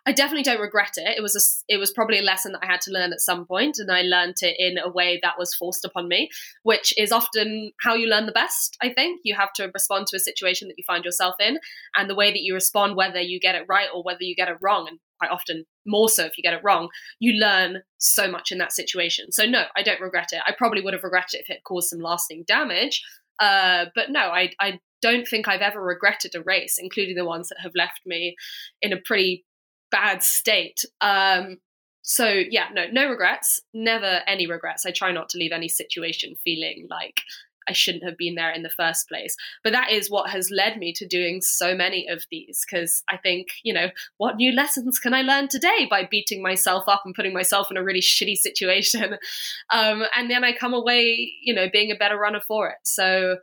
I 0.08 0.12
definitely 0.12 0.44
don't 0.44 0.62
regret 0.62 0.92
it. 0.98 1.18
It 1.18 1.22
was 1.22 1.36
a, 1.36 1.74
it 1.74 1.78
was 1.78 1.92
probably 1.92 2.20
a 2.20 2.24
lesson 2.24 2.52
that 2.52 2.64
I 2.64 2.68
had 2.68 2.82
to 2.82 2.92
learn 2.92 3.12
at 3.12 3.22
some 3.22 3.46
point, 3.48 3.78
and 3.80 3.92
I 3.92 4.04
learned 4.04 4.36
it 4.42 4.56
in 4.60 4.78
a 4.78 4.88
way 4.88 5.20
that 5.24 5.40
was 5.40 5.56
forced 5.56 5.84
upon 5.84 6.08
me, 6.08 6.30
which 6.62 6.94
is 6.96 7.12
often 7.12 7.72
how 7.82 7.96
you 7.96 8.08
learn 8.08 8.28
the 8.28 8.32
best. 8.32 8.78
I 8.84 8.94
think 8.94 9.22
you 9.24 9.34
have 9.34 9.52
to 9.54 9.72
respond 9.74 10.06
to 10.08 10.18
a 10.18 10.20
situation 10.20 10.68
that 10.68 10.78
you 10.78 10.84
find 10.86 11.04
yourself 11.04 11.36
in, 11.40 11.58
and 11.96 12.08
the 12.08 12.14
way 12.14 12.32
that 12.32 12.44
you 12.44 12.54
respond, 12.54 12.96
whether 12.96 13.20
you 13.20 13.40
get 13.40 13.56
it 13.56 13.66
right 13.68 13.88
or 13.92 14.04
whether 14.04 14.22
you 14.22 14.36
get 14.36 14.48
it 14.48 14.58
wrong, 14.62 14.88
and 14.88 15.00
quite 15.20 15.32
often 15.32 15.66
more 15.86 16.10
so 16.10 16.26
if 16.26 16.38
you 16.38 16.44
get 16.44 16.54
it 16.54 16.62
wrong, 16.64 16.90
you 17.20 17.34
learn 17.34 17.82
so 17.98 18.30
much 18.30 18.52
in 18.52 18.58
that 18.58 18.72
situation. 18.72 19.32
So 19.32 19.46
no, 19.46 19.66
I 19.76 19.84
don't 19.84 20.02
regret 20.02 20.30
it. 20.32 20.42
I 20.46 20.54
probably 20.58 20.82
would 20.82 20.94
have 20.94 21.04
regretted 21.04 21.40
it 21.40 21.46
if 21.48 21.50
it 21.50 21.64
caused 21.64 21.90
some 21.90 22.00
lasting 22.00 22.44
damage. 22.48 23.04
Uh, 23.40 23.86
but 23.96 24.10
no, 24.10 24.20
I, 24.20 24.52
I 24.60 24.80
don't 25.02 25.28
think 25.28 25.48
I've 25.48 25.62
ever 25.62 25.82
regretted 25.82 26.36
a 26.36 26.42
race, 26.42 26.78
including 26.80 27.16
the 27.16 27.26
ones 27.26 27.50
that 27.50 27.60
have 27.62 27.74
left 27.76 28.02
me 28.06 28.36
in 28.82 28.94
a 28.94 29.02
pretty 29.04 29.46
bad 29.92 30.24
state. 30.24 30.84
Um, 31.02 31.58
so 32.02 32.28
yeah, 32.28 32.68
no, 32.74 32.86
no 32.92 33.10
regrets, 33.10 33.62
never 33.74 34.22
any 34.28 34.48
regrets. 34.48 34.86
I 34.86 34.92
try 34.92 35.12
not 35.12 35.30
to 35.30 35.38
leave 35.38 35.52
any 35.52 35.68
situation 35.68 36.36
feeling 36.44 36.88
like 36.90 37.22
I 37.68 37.74
shouldn't 37.74 38.04
have 38.04 38.18
been 38.18 38.36
there 38.36 38.52
in 38.52 38.64
the 38.64 38.70
first 38.70 39.08
place. 39.08 39.36
But 39.64 39.74
that 39.74 39.92
is 39.92 40.10
what 40.10 40.30
has 40.30 40.52
led 40.52 40.78
me 40.78 40.94
to 40.94 41.08
doing 41.08 41.42
so 41.42 41.76
many 41.76 42.08
of 42.08 42.26
these 42.32 42.66
because 42.66 43.04
I 43.10 43.18
think, 43.18 43.48
you 43.64 43.74
know, 43.74 43.90
what 44.18 44.36
new 44.36 44.52
lessons 44.52 45.00
can 45.00 45.14
I 45.14 45.22
learn 45.22 45.48
today 45.48 45.88
by 45.90 46.08
beating 46.10 46.42
myself 46.42 46.84
up 46.88 47.04
and 47.06 47.16
putting 47.16 47.34
myself 47.34 47.72
in 47.72 47.78
a 47.78 47.84
really 47.84 48.02
shitty 48.02 48.36
situation? 48.36 49.18
Um, 49.72 50.04
and 50.16 50.30
then 50.30 50.44
I 50.44 50.54
come 50.54 50.74
away, 50.74 51.34
you 51.42 51.54
know, 51.54 51.68
being 51.72 51.92
a 51.92 51.96
better 51.96 52.18
runner 52.18 52.40
for 52.40 52.70
it. 52.70 52.78
So 52.84 53.38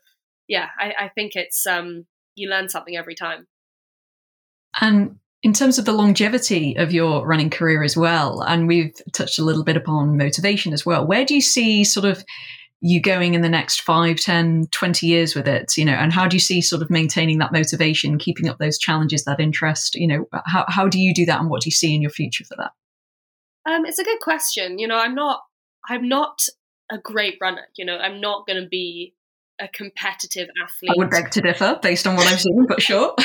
yeah, 0.48 0.68
I, 0.78 0.94
I 0.98 1.08
think 1.08 1.32
it's, 1.34 1.66
um, 1.66 2.06
you 2.34 2.48
learn 2.48 2.68
something 2.68 2.96
every 2.96 3.14
time. 3.14 3.46
And 4.80 5.18
in 5.42 5.52
terms 5.52 5.78
of 5.78 5.84
the 5.84 5.92
longevity 5.92 6.76
of 6.76 6.92
your 6.92 7.26
running 7.26 7.50
career 7.50 7.82
as 7.82 7.96
well, 7.96 8.42
and 8.42 8.68
we've 8.68 8.94
touched 9.12 9.38
a 9.38 9.44
little 9.44 9.64
bit 9.64 9.76
upon 9.76 10.16
motivation 10.16 10.72
as 10.72 10.86
well, 10.86 11.06
where 11.06 11.24
do 11.24 11.34
you 11.34 11.40
see 11.40 11.84
sort 11.84 12.06
of 12.06 12.24
you 12.84 13.00
going 13.00 13.34
in 13.34 13.42
the 13.42 13.48
next 13.48 13.80
5 13.80 14.16
10 14.16 14.66
20 14.72 15.06
years 15.06 15.34
with 15.34 15.46
it 15.46 15.76
you 15.76 15.84
know 15.84 15.92
and 15.92 16.12
how 16.12 16.26
do 16.26 16.36
you 16.36 16.40
see 16.40 16.60
sort 16.60 16.82
of 16.82 16.90
maintaining 16.90 17.38
that 17.38 17.52
motivation 17.52 18.18
keeping 18.18 18.48
up 18.48 18.58
those 18.58 18.76
challenges 18.76 19.24
that 19.24 19.40
interest 19.40 19.94
you 19.94 20.06
know 20.06 20.28
how, 20.46 20.64
how 20.68 20.88
do 20.88 21.00
you 21.00 21.14
do 21.14 21.24
that 21.24 21.40
and 21.40 21.48
what 21.48 21.62
do 21.62 21.68
you 21.68 21.72
see 21.72 21.94
in 21.94 22.02
your 22.02 22.10
future 22.10 22.44
for 22.44 22.56
that? 22.56 22.72
Um, 23.64 23.86
it's 23.86 24.00
a 24.00 24.04
good 24.04 24.20
question. 24.20 24.78
You 24.78 24.88
know 24.88 24.98
i'm 24.98 25.14
not 25.14 25.42
i'm 25.88 26.08
not 26.08 26.46
a 26.90 26.98
great 26.98 27.38
runner 27.40 27.62
you 27.76 27.84
know 27.84 27.96
i'm 27.96 28.20
not 28.20 28.46
going 28.46 28.60
to 28.60 28.68
be 28.68 29.14
a 29.60 29.68
competitive 29.68 30.48
athlete 30.62 30.90
i 30.90 30.94
would 30.96 31.10
beg 31.10 31.30
to 31.30 31.40
differ 31.40 31.78
based 31.82 32.06
on 32.06 32.16
what 32.16 32.26
i've 32.26 32.40
seen 32.40 32.66
but 32.68 32.82
sure. 32.82 33.14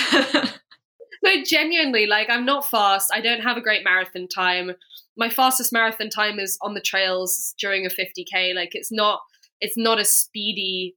No 1.24 1.44
genuinely 1.44 2.06
like 2.06 2.30
i'm 2.30 2.46
not 2.46 2.70
fast. 2.70 3.12
I 3.12 3.22
don't 3.22 3.42
have 3.42 3.58
a 3.58 3.62
great 3.62 3.84
marathon 3.84 4.28
time. 4.28 4.72
My 5.18 5.30
fastest 5.30 5.74
marathon 5.74 6.10
time 6.10 6.40
is 6.40 6.60
on 6.62 6.76
the 6.76 6.80
trails 6.80 7.56
during 7.60 7.86
a 7.86 7.90
50k 7.90 8.54
like 8.54 8.76
it's 8.76 8.92
not 8.92 9.22
it's 9.62 9.78
not 9.78 10.00
a 10.00 10.06
speedy 10.06 10.96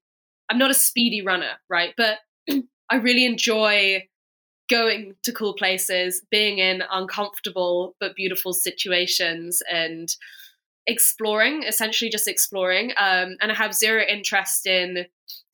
i'm 0.51 0.59
not 0.59 0.71
a 0.71 0.75
speedy 0.75 1.23
runner 1.23 1.53
right? 1.69 1.95
But 1.97 2.19
i 2.91 2.97
really 2.97 3.25
enjoy 3.25 4.07
going 4.69 5.15
to 5.25 5.33
cool 5.33 5.55
places 5.55 6.23
being 6.31 6.59
in 6.59 6.83
uncomfortable 6.91 7.97
but 7.99 8.15
beautiful 8.15 8.53
situations 8.53 9.63
and 9.71 10.15
exploring 10.87 11.65
essentially 11.65 12.11
just 12.11 12.29
exploring. 12.29 12.93
Um, 12.97 13.37
and 13.41 13.53
i 13.53 13.55
have 13.55 13.75
zero 13.75 14.03
interest 14.03 14.67
in 14.67 15.07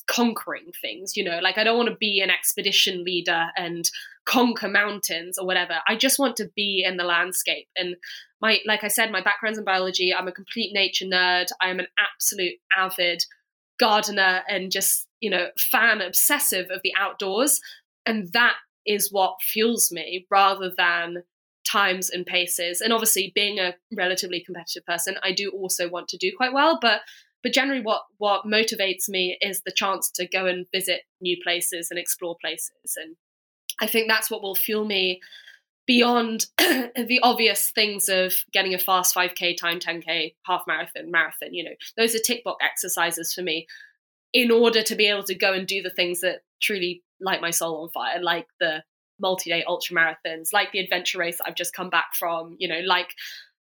conquering 0.06 0.70
things 0.80 1.16
you 1.16 1.24
know 1.24 1.40
like 1.42 1.58
i 1.58 1.64
don't 1.64 1.76
want 1.76 1.88
to 1.88 1.96
be 1.96 2.20
an 2.20 2.30
expedition 2.30 3.02
leader 3.02 3.46
and 3.56 3.90
conquer 4.24 4.68
mountains 4.68 5.36
or 5.36 5.44
whatever 5.44 5.74
i 5.88 5.96
just 5.96 6.18
want 6.18 6.36
to 6.36 6.48
be 6.54 6.84
in 6.86 6.96
the 6.96 7.04
landscape 7.04 7.66
and 7.76 7.96
my 8.40 8.58
like 8.66 8.84
I 8.84 8.88
said, 8.88 9.10
my 9.10 9.22
background's 9.22 9.58
in 9.58 9.64
biology. 9.64 10.14
I'm 10.14 10.28
a 10.28 10.32
complete 10.32 10.72
nature 10.72 11.06
nerd. 11.06 11.46
I'm 11.60 11.78
an 11.78 11.86
absolute 11.98 12.54
avid 12.76 13.24
gardener 13.78 14.42
and 14.48 14.70
just 14.70 15.06
you 15.20 15.30
know 15.30 15.48
fan 15.58 16.00
obsessive 16.00 16.70
of 16.70 16.80
the 16.82 16.92
outdoors, 16.98 17.60
and 18.04 18.32
that 18.32 18.54
is 18.86 19.10
what 19.10 19.36
fuels 19.40 19.90
me 19.90 20.26
rather 20.30 20.70
than 20.76 21.22
times 21.68 22.10
and 22.10 22.24
paces. 22.24 22.80
And 22.80 22.92
obviously, 22.92 23.32
being 23.34 23.58
a 23.58 23.74
relatively 23.96 24.42
competitive 24.44 24.86
person, 24.86 25.16
I 25.22 25.32
do 25.32 25.50
also 25.50 25.88
want 25.88 26.08
to 26.08 26.18
do 26.18 26.32
quite 26.36 26.52
well, 26.52 26.78
but 26.80 27.00
but 27.42 27.52
generally 27.52 27.82
what 27.82 28.02
what 28.18 28.44
motivates 28.44 29.08
me 29.08 29.36
is 29.40 29.62
the 29.64 29.72
chance 29.72 30.10
to 30.10 30.26
go 30.26 30.46
and 30.46 30.66
visit 30.72 31.02
new 31.20 31.36
places 31.42 31.88
and 31.90 31.98
explore 31.98 32.36
places. 32.40 32.96
And 32.96 33.16
i 33.80 33.86
think 33.86 34.08
that's 34.08 34.30
what 34.30 34.42
will 34.42 34.54
fuel 34.54 34.84
me 34.84 35.20
beyond 35.86 36.46
the 36.58 37.20
obvious 37.22 37.70
things 37.70 38.08
of 38.08 38.34
getting 38.52 38.74
a 38.74 38.78
fast 38.78 39.14
5k 39.14 39.56
time 39.56 39.78
10k 39.78 40.34
half 40.44 40.62
marathon 40.66 41.10
marathon 41.10 41.52
you 41.52 41.64
know. 41.64 41.76
Those 41.96 42.14
are 42.14 42.18
tick 42.18 42.42
box 42.44 42.64
exercises 42.64 43.32
for 43.32 43.42
me 43.42 43.66
in 44.32 44.50
order 44.50 44.82
to 44.82 44.94
be 44.96 45.06
able 45.06 45.24
to 45.24 45.34
go 45.34 45.52
and 45.52 45.66
do 45.66 45.82
the 45.82 45.90
things 45.90 46.20
that 46.20 46.40
truly 46.60 47.02
light 47.20 47.40
my 47.40 47.50
soul 47.50 47.82
on 47.82 47.90
fire 47.90 48.20
like 48.20 48.46
the 48.60 48.82
multi-day 49.18 49.64
ultra 49.66 49.96
marathons 49.96 50.52
like 50.52 50.72
the 50.72 50.78
adventure 50.78 51.18
race 51.18 51.38
i've 51.46 51.54
just 51.54 51.72
come 51.72 51.88
back 51.88 52.08
from 52.18 52.54
you 52.58 52.68
know 52.68 52.80
like 52.80 53.14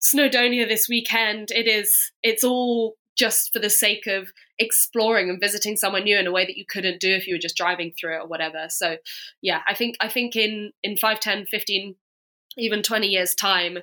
snowdonia 0.05 0.67
this 0.67 0.87
weekend. 0.87 1.51
It 1.51 1.67
is 1.67 2.11
it's 2.23 2.43
all 2.43 2.95
just 3.15 3.51
for 3.53 3.59
the 3.59 3.69
sake 3.69 4.07
of 4.07 4.29
exploring 4.59 5.29
and 5.29 5.39
visiting 5.39 5.75
somewhere 5.75 6.03
new 6.03 6.17
in 6.17 6.27
a 6.27 6.31
way 6.31 6.45
that 6.45 6.57
you 6.57 6.65
couldn't 6.67 6.99
do 6.99 7.13
if 7.13 7.27
you 7.27 7.35
were 7.35 7.39
just 7.39 7.57
driving 7.57 7.91
through 7.99 8.15
it 8.15 8.21
or 8.21 8.27
whatever 8.27 8.67
so 8.69 8.97
yeah 9.41 9.61
i 9.67 9.73
think 9.73 9.95
i 9.99 10.07
think 10.07 10.35
in 10.35 10.71
in 10.83 10.95
5 10.95 11.19
10 11.19 11.45
15 11.45 11.95
even 12.57 12.83
20 12.83 13.07
years' 13.07 13.35
time, 13.35 13.79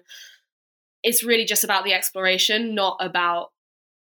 it's 1.02 1.24
really 1.24 1.44
just 1.44 1.64
about 1.64 1.84
the 1.84 1.92
exploration, 1.92 2.74
not 2.74 2.96
about 3.00 3.50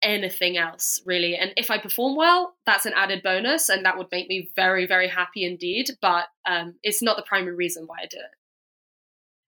anything 0.03 0.57
else, 0.57 1.01
really. 1.05 1.37
And 1.37 1.53
if 1.57 1.71
I 1.71 1.79
perform 1.79 2.17
well, 2.17 2.55
that's 2.65 2.87
an 2.87 2.93
added 2.95 3.23
bonus, 3.23 3.69
and 3.69 3.85
that 3.85 3.99
would 3.99 4.09
make 4.13 4.29
me 4.29 4.51
very, 4.55 4.87
very 4.87 5.09
happy 5.09 5.45
indeed. 5.45 5.91
But 6.01 6.27
um, 6.49 6.75
it's 6.83 7.03
not 7.03 7.17
the 7.17 7.23
primary 7.23 7.57
reason 7.57 7.85
why 7.87 7.97
I 8.03 8.07
do 8.07 8.19
it. 8.19 8.31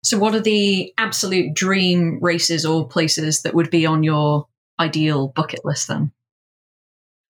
So, 0.05 0.19
what 0.19 0.35
are 0.35 0.41
the 0.41 0.93
absolute 0.99 1.55
dream 1.55 2.19
races 2.21 2.65
or 2.65 2.89
places 2.89 3.43
that 3.43 3.55
would 3.55 3.71
be 3.71 3.87
on 3.87 4.03
your 4.03 4.47
ideal 4.81 5.29
bucket 5.29 5.65
list 5.65 5.89
then? 5.89 6.13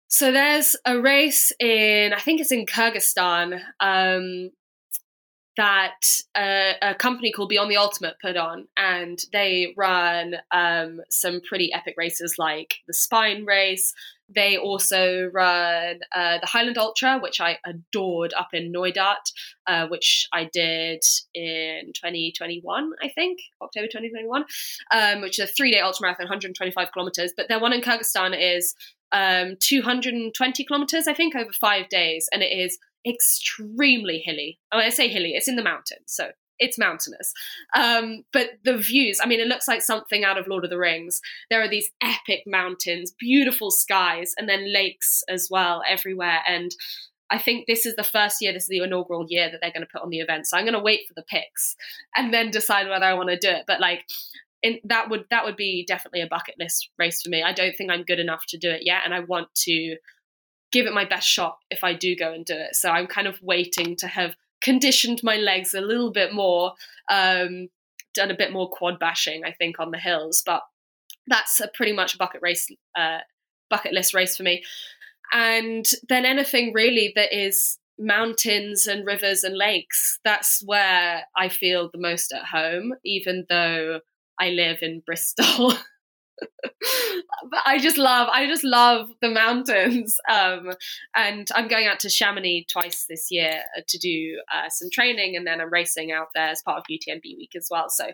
So 0.09 0.31
there's 0.31 0.77
a 0.85 1.01
race 1.01 1.53
in, 1.59 2.13
I 2.13 2.19
think 2.21 2.41
it's 2.41 2.53
in 2.53 2.67
Kyrgyzstan, 2.67 3.61
um, 3.81 4.51
that 5.57 6.01
uh, 6.35 6.73
a 6.81 6.95
company 6.95 7.33
called 7.33 7.49
Beyond 7.49 7.71
the 7.71 7.77
Ultimate 7.77 8.17
put 8.21 8.37
on, 8.37 8.69
and 8.77 9.19
they 9.33 9.75
run 9.77 10.37
um, 10.51 11.01
some 11.11 11.41
pretty 11.41 11.73
epic 11.73 11.95
races 11.97 12.37
like 12.39 12.77
the 12.87 12.95
Spine 12.95 13.45
Race. 13.45 13.95
They 14.35 14.57
also 14.57 15.31
run 15.33 16.01
uh, 16.15 16.39
the 16.39 16.47
Highland 16.47 16.79
Ultra, 16.79 17.19
which 17.19 17.41
I 17.41 17.59
adored 17.67 18.33
up 18.35 18.49
in 18.53 18.73
Knoydart, 18.73 19.33
uh, 19.67 19.87
which 19.89 20.27
I 20.33 20.49
did 20.53 21.03
in 21.35 21.93
2021, 21.95 22.93
I 23.03 23.09
think, 23.09 23.41
October 23.61 23.87
2021, 23.87 24.45
um, 24.91 25.21
which 25.21 25.39
is 25.39 25.51
a 25.51 25.53
three 25.53 25.71
day 25.71 25.81
ultra 25.81 26.05
marathon, 26.05 26.25
125 26.25 26.93
kilometers. 26.93 27.33
But 27.37 27.49
their 27.49 27.61
one 27.61 27.73
in 27.73 27.81
Kyrgyzstan 27.81 28.37
is 28.39 28.75
um, 29.13 29.57
220 29.61 30.65
kilometers, 30.65 31.07
I 31.07 31.15
think, 31.15 31.35
over 31.35 31.53
five 31.61 31.89
days, 31.89 32.29
and 32.33 32.43
it 32.43 32.53
is 32.53 32.79
extremely 33.07 34.19
hilly. 34.19 34.59
When 34.73 34.85
I 34.85 34.89
say 34.89 35.09
hilly, 35.09 35.33
it's 35.35 35.49
in 35.49 35.57
the 35.57 35.63
mountains, 35.63 36.05
so 36.07 36.31
it's 36.59 36.79
mountainous. 36.79 37.33
Um, 37.77 38.25
but 38.33 38.51
the 38.65 38.77
views, 38.77 39.19
I 39.23 39.27
mean, 39.27 39.41
it 39.41 39.49
looks 39.49 39.69
like 39.69 39.83
something 39.83 40.25
out 40.25 40.39
of 40.39 40.47
Lord 40.47 40.65
of 40.65 40.71
the 40.71 40.79
Rings. 40.79 41.21
There 41.51 41.63
are 41.63 41.69
these 41.69 41.91
epic 42.03 42.43
mountains, 42.47 43.13
beautiful 43.19 43.71
skies, 43.71 44.35
and 44.37 44.49
then 44.49 44.73
lakes 44.73 45.25
as 45.29 45.49
well 45.51 45.83
everywhere. 45.89 46.41
And 46.47 46.71
I 47.31 47.39
think 47.39 47.67
this 47.67 47.87
is 47.87 47.97
the 47.97 48.05
first 48.05 48.43
year, 48.43 48.53
this 48.53 48.65
is 48.65 48.69
the 48.69 48.83
inaugural 48.83 49.27
year 49.29 49.51
that 49.51 49.59
they're 49.61 49.73
going 49.73 49.87
to 49.87 49.93
put 49.93 50.03
on 50.03 50.11
the 50.11 50.21
event. 50.21 50.47
So 50.47 50.57
I'm 50.57 50.65
going 50.65 50.75
to 50.75 50.81
wait 50.81 51.01
for 51.09 51.15
the 51.15 51.25
pics 51.25 51.77
and 52.15 52.33
then 52.33 52.51
decide 52.51 52.89
whether 52.89 53.07
I 53.07 53.15
want 53.15 53.31
to 53.31 53.39
do 53.39 53.49
it. 53.49 53.65
But 53.67 53.81
like, 53.81 54.05
in, 54.63 54.79
that 54.85 55.11
would 55.11 55.25
that 55.31 55.45
would 55.45 55.57
be 55.57 55.85
definitely 55.87 56.21
a 56.21 56.29
bucket 56.29 56.55
list 56.59 56.91
race 56.99 57.23
for 57.23 57.31
me. 57.31 57.43
I 57.43 57.53
don't 57.53 57.75
think 57.77 57.91
I'm 57.91 58.05
good 58.05 58.21
enough 58.21 58.45
to 58.51 58.59
do 58.59 58.71
it 58.71 58.83
yet, 58.85 59.03
and 59.05 59.13
I 59.13 59.21
want 59.21 59.49
to 59.65 59.97
give 60.71 60.87
it 60.87 60.95
my 60.95 61.05
best 61.05 61.29
shot 61.29 61.59
if 61.71 61.85
I 61.85 61.95
do 61.95 62.17
go 62.17 62.33
and 62.33 62.45
do 62.45 62.55
it. 62.55 62.77
So 62.77 62.91
I'm 62.91 63.07
kind 63.07 63.27
of 63.27 63.43
waiting 63.43 63.97
to 63.97 64.07
have 64.07 64.37
conditioned 64.63 65.21
my 65.23 65.37
legs 65.37 65.75
a 65.75 65.81
little 65.81 66.11
bit 66.11 66.33
more, 66.33 66.73
um, 67.11 67.69
done 68.15 68.31
a 68.31 68.37
bit 68.37 68.53
more 68.53 68.71
quad 68.71 68.99
bashing, 68.99 69.45
I 69.45 69.53
think, 69.53 69.79
on 69.79 69.91
the 69.91 69.99
hills. 69.99 70.43
But 70.45 70.63
that's 71.27 71.61
a 71.61 71.69
pretty 71.69 71.93
much 71.93 72.15
a 72.15 72.19
bucket 72.19 72.43
race, 72.43 72.69
uh, 72.97 73.19
bucket 73.71 73.93
list 73.93 74.15
race 74.15 74.37
for 74.37 74.43
me. 74.43 74.63
And 75.33 75.87
then 76.09 76.25
anything 76.25 76.73
really 76.75 77.13
that 77.17 77.37
is 77.37 77.79
mountains 77.99 78.87
and 78.87 79.07
rivers 79.07 79.45
and 79.45 79.57
lakes, 79.57 80.19
that's 80.25 80.63
where 80.65 81.25
I 81.37 81.49
feel 81.49 81.89
the 81.91 81.99
most 81.99 82.33
at 82.33 82.45
home, 82.45 82.95
even 83.05 83.47
though 83.49 84.01
I 84.39 84.51
live 84.51 84.79
in 84.83 85.03
Bristol. 85.05 85.75
but 87.51 87.61
I 87.65 87.79
just 87.79 87.99
love, 87.99 88.29
I 88.33 88.47
just 88.47 88.65
love 88.65 89.09
the 89.21 89.31
mountains. 89.31 90.19
Um, 90.33 90.71
and 91.15 91.47
I'm 91.55 91.69
going 91.69 91.87
out 91.87 92.01
to 92.01 92.09
Chamonix 92.09 92.67
twice 92.71 93.05
this 93.09 93.31
year 93.31 93.63
to 93.87 93.99
do 93.99 94.41
uh, 94.53 94.69
some 94.71 94.89
training, 94.91 95.37
and 95.37 95.47
then 95.47 95.61
I'm 95.61 95.71
racing 95.71 96.11
out 96.11 96.29
there 96.35 96.49
as 96.49 96.63
part 96.63 96.79
of 96.79 96.85
UTMB 96.85 97.23
week 97.37 97.53
as 97.55 97.69
well. 97.71 97.91
So 97.91 98.07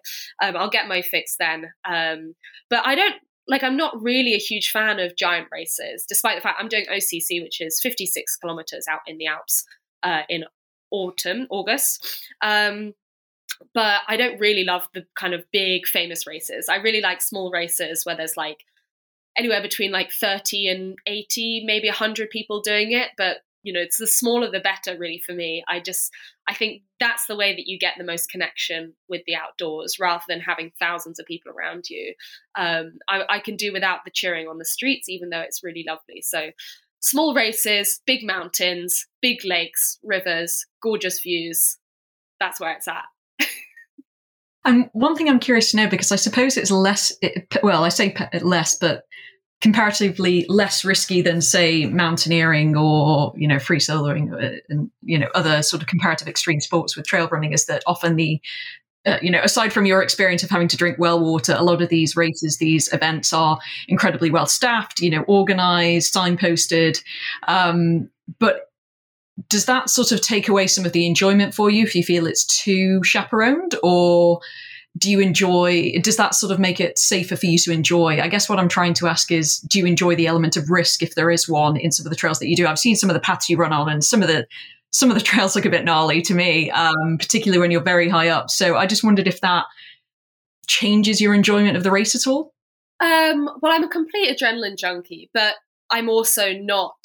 um, 0.42 0.56
I'll 0.56 0.70
get 0.70 0.88
my 0.88 1.00
fix 1.00 1.36
then. 1.38 1.70
Um, 1.88 2.34
but 2.70 2.84
I 2.84 2.94
don't 2.94 3.14
like 3.46 3.62
I'm 3.62 3.76
not 3.76 4.00
really 4.02 4.34
a 4.34 4.38
huge 4.38 4.70
fan 4.70 4.98
of 5.00 5.16
giant 5.16 5.48
races, 5.50 6.04
despite 6.08 6.36
the 6.36 6.42
fact 6.42 6.58
I'm 6.60 6.68
doing 6.68 6.86
OCC, 6.90 7.42
which 7.42 7.60
is 7.60 7.80
56 7.80 8.36
kilometers 8.36 8.86
out 8.88 9.00
in 9.06 9.18
the 9.18 9.26
Alps 9.26 9.64
uh, 10.02 10.22
in 10.28 10.44
autumn, 10.90 11.46
August. 11.50 12.24
Um, 12.42 12.94
but 13.74 14.02
I 14.08 14.16
don't 14.16 14.40
really 14.40 14.64
love 14.64 14.88
the 14.94 15.06
kind 15.16 15.34
of 15.34 15.44
big 15.52 15.86
famous 15.86 16.26
races. 16.26 16.68
I 16.68 16.76
really 16.76 17.00
like 17.00 17.20
small 17.20 17.50
races 17.50 18.04
where 18.04 18.16
there's 18.16 18.36
like 18.36 18.64
anywhere 19.36 19.62
between 19.62 19.92
like 19.92 20.10
30 20.10 20.68
and 20.68 20.98
80, 21.06 21.64
maybe 21.64 21.88
100 21.88 22.30
people 22.30 22.60
doing 22.60 22.92
it. 22.92 23.10
But, 23.16 23.38
you 23.62 23.72
know, 23.72 23.80
it's 23.80 23.98
the 23.98 24.06
smaller 24.06 24.50
the 24.50 24.60
better, 24.60 24.98
really, 24.98 25.22
for 25.24 25.32
me. 25.32 25.62
I 25.68 25.80
just, 25.80 26.10
I 26.48 26.54
think 26.54 26.82
that's 26.98 27.26
the 27.26 27.36
way 27.36 27.54
that 27.54 27.66
you 27.66 27.78
get 27.78 27.94
the 27.98 28.04
most 28.04 28.30
connection 28.30 28.94
with 29.08 29.22
the 29.26 29.36
outdoors 29.36 29.98
rather 30.00 30.24
than 30.28 30.40
having 30.40 30.72
thousands 30.78 31.18
of 31.18 31.26
people 31.26 31.52
around 31.52 31.90
you. 31.90 32.14
Um, 32.56 32.98
I, 33.08 33.22
I 33.28 33.38
can 33.40 33.56
do 33.56 33.72
without 33.72 34.04
the 34.04 34.10
cheering 34.10 34.48
on 34.48 34.58
the 34.58 34.64
streets, 34.64 35.08
even 35.08 35.30
though 35.30 35.40
it's 35.40 35.62
really 35.62 35.84
lovely. 35.86 36.22
So, 36.22 36.50
small 37.00 37.34
races, 37.34 38.00
big 38.06 38.24
mountains, 38.24 39.06
big 39.22 39.44
lakes, 39.44 39.98
rivers, 40.02 40.66
gorgeous 40.82 41.20
views. 41.20 41.78
That's 42.40 42.60
where 42.60 42.72
it's 42.72 42.88
at. 42.88 43.04
And 44.68 44.90
one 44.92 45.16
thing 45.16 45.30
I'm 45.30 45.38
curious 45.38 45.70
to 45.70 45.78
know, 45.78 45.88
because 45.88 46.12
I 46.12 46.16
suppose 46.16 46.58
it's 46.58 46.70
less, 46.70 47.10
well, 47.62 47.84
I 47.84 47.88
say 47.88 48.14
less, 48.42 48.76
but 48.76 49.04
comparatively 49.62 50.44
less 50.50 50.84
risky 50.84 51.22
than, 51.22 51.40
say, 51.40 51.86
mountaineering 51.86 52.76
or, 52.76 53.32
you 53.34 53.48
know, 53.48 53.58
free 53.58 53.78
soloing 53.78 54.30
uh, 54.30 54.60
and, 54.68 54.90
you 55.02 55.18
know, 55.18 55.28
other 55.34 55.62
sort 55.62 55.80
of 55.80 55.88
comparative 55.88 56.28
extreme 56.28 56.60
sports 56.60 56.98
with 56.98 57.06
trail 57.06 57.28
running 57.28 57.54
is 57.54 57.64
that 57.64 57.82
often 57.86 58.16
the, 58.16 58.42
uh, 59.06 59.16
you 59.22 59.30
know, 59.30 59.40
aside 59.42 59.72
from 59.72 59.86
your 59.86 60.02
experience 60.02 60.42
of 60.42 60.50
having 60.50 60.68
to 60.68 60.76
drink 60.76 60.98
well 60.98 61.18
water, 61.18 61.54
a 61.56 61.64
lot 61.64 61.80
of 61.80 61.88
these 61.88 62.14
races, 62.14 62.58
these 62.58 62.92
events 62.92 63.32
are 63.32 63.58
incredibly 63.88 64.30
well 64.30 64.46
staffed, 64.46 65.00
you 65.00 65.08
know, 65.08 65.22
organized, 65.22 66.14
signposted. 66.14 67.02
Um, 67.48 68.10
but 68.38 68.67
does 69.48 69.66
that 69.66 69.88
sort 69.88 70.10
of 70.10 70.20
take 70.20 70.48
away 70.48 70.66
some 70.66 70.84
of 70.84 70.92
the 70.92 71.06
enjoyment 71.06 71.54
for 71.54 71.70
you 71.70 71.84
if 71.84 71.94
you 71.94 72.02
feel 72.02 72.26
it's 72.26 72.44
too 72.44 73.02
chaperoned? 73.04 73.76
Or 73.82 74.40
do 74.96 75.10
you 75.10 75.20
enjoy 75.20 75.92
does 76.00 76.16
that 76.16 76.34
sort 76.34 76.50
of 76.50 76.58
make 76.58 76.80
it 76.80 76.98
safer 76.98 77.36
for 77.36 77.46
you 77.46 77.58
to 77.58 77.72
enjoy? 77.72 78.20
I 78.20 78.28
guess 78.28 78.48
what 78.48 78.58
i'm 78.58 78.68
trying 78.68 78.94
to 78.94 79.06
ask 79.06 79.30
is 79.30 79.58
do 79.60 79.78
you 79.78 79.86
enjoy 79.86 80.16
the 80.16 80.26
element 80.26 80.56
of 80.56 80.70
risk 80.70 81.02
if 81.02 81.14
there 81.14 81.30
is 81.30 81.48
one 81.48 81.76
in 81.76 81.92
some 81.92 82.06
of 82.06 82.10
the 82.10 82.16
trails 82.16 82.40
that 82.40 82.48
you 82.48 82.56
do? 82.56 82.66
I've 82.66 82.78
seen 82.78 82.96
some 82.96 83.10
of 83.10 83.14
the 83.14 83.20
paths 83.20 83.48
you 83.48 83.56
run 83.56 83.72
on 83.72 83.88
and 83.88 84.02
some 84.02 84.22
of 84.22 84.28
the 84.28 84.46
some 84.90 85.10
of 85.10 85.16
the 85.16 85.22
trails 85.24 85.54
look 85.54 85.66
a 85.66 85.70
bit 85.70 85.84
gnarly 85.84 86.20
to 86.22 86.34
me 86.34 86.70
um, 86.70 87.18
particularly 87.18 87.60
when 87.60 87.70
you're 87.70 87.82
very 87.82 88.08
high 88.08 88.28
up. 88.28 88.50
So 88.50 88.76
i 88.76 88.86
just 88.86 89.04
wondered 89.04 89.28
if 89.28 89.40
that 89.42 89.66
changes 90.66 91.20
your 91.20 91.32
enjoyment 91.32 91.76
of 91.76 91.82
the 91.82 91.90
race 91.90 92.14
at 92.14 92.26
all? 92.26 92.52
Um, 93.00 93.48
well 93.62 93.72
i'm 93.72 93.84
a 93.84 93.88
complete 93.88 94.36
adrenaline 94.36 94.76
junkie 94.76 95.30
but 95.32 95.54
i'm 95.88 96.08
also 96.08 96.52
not 96.52 96.96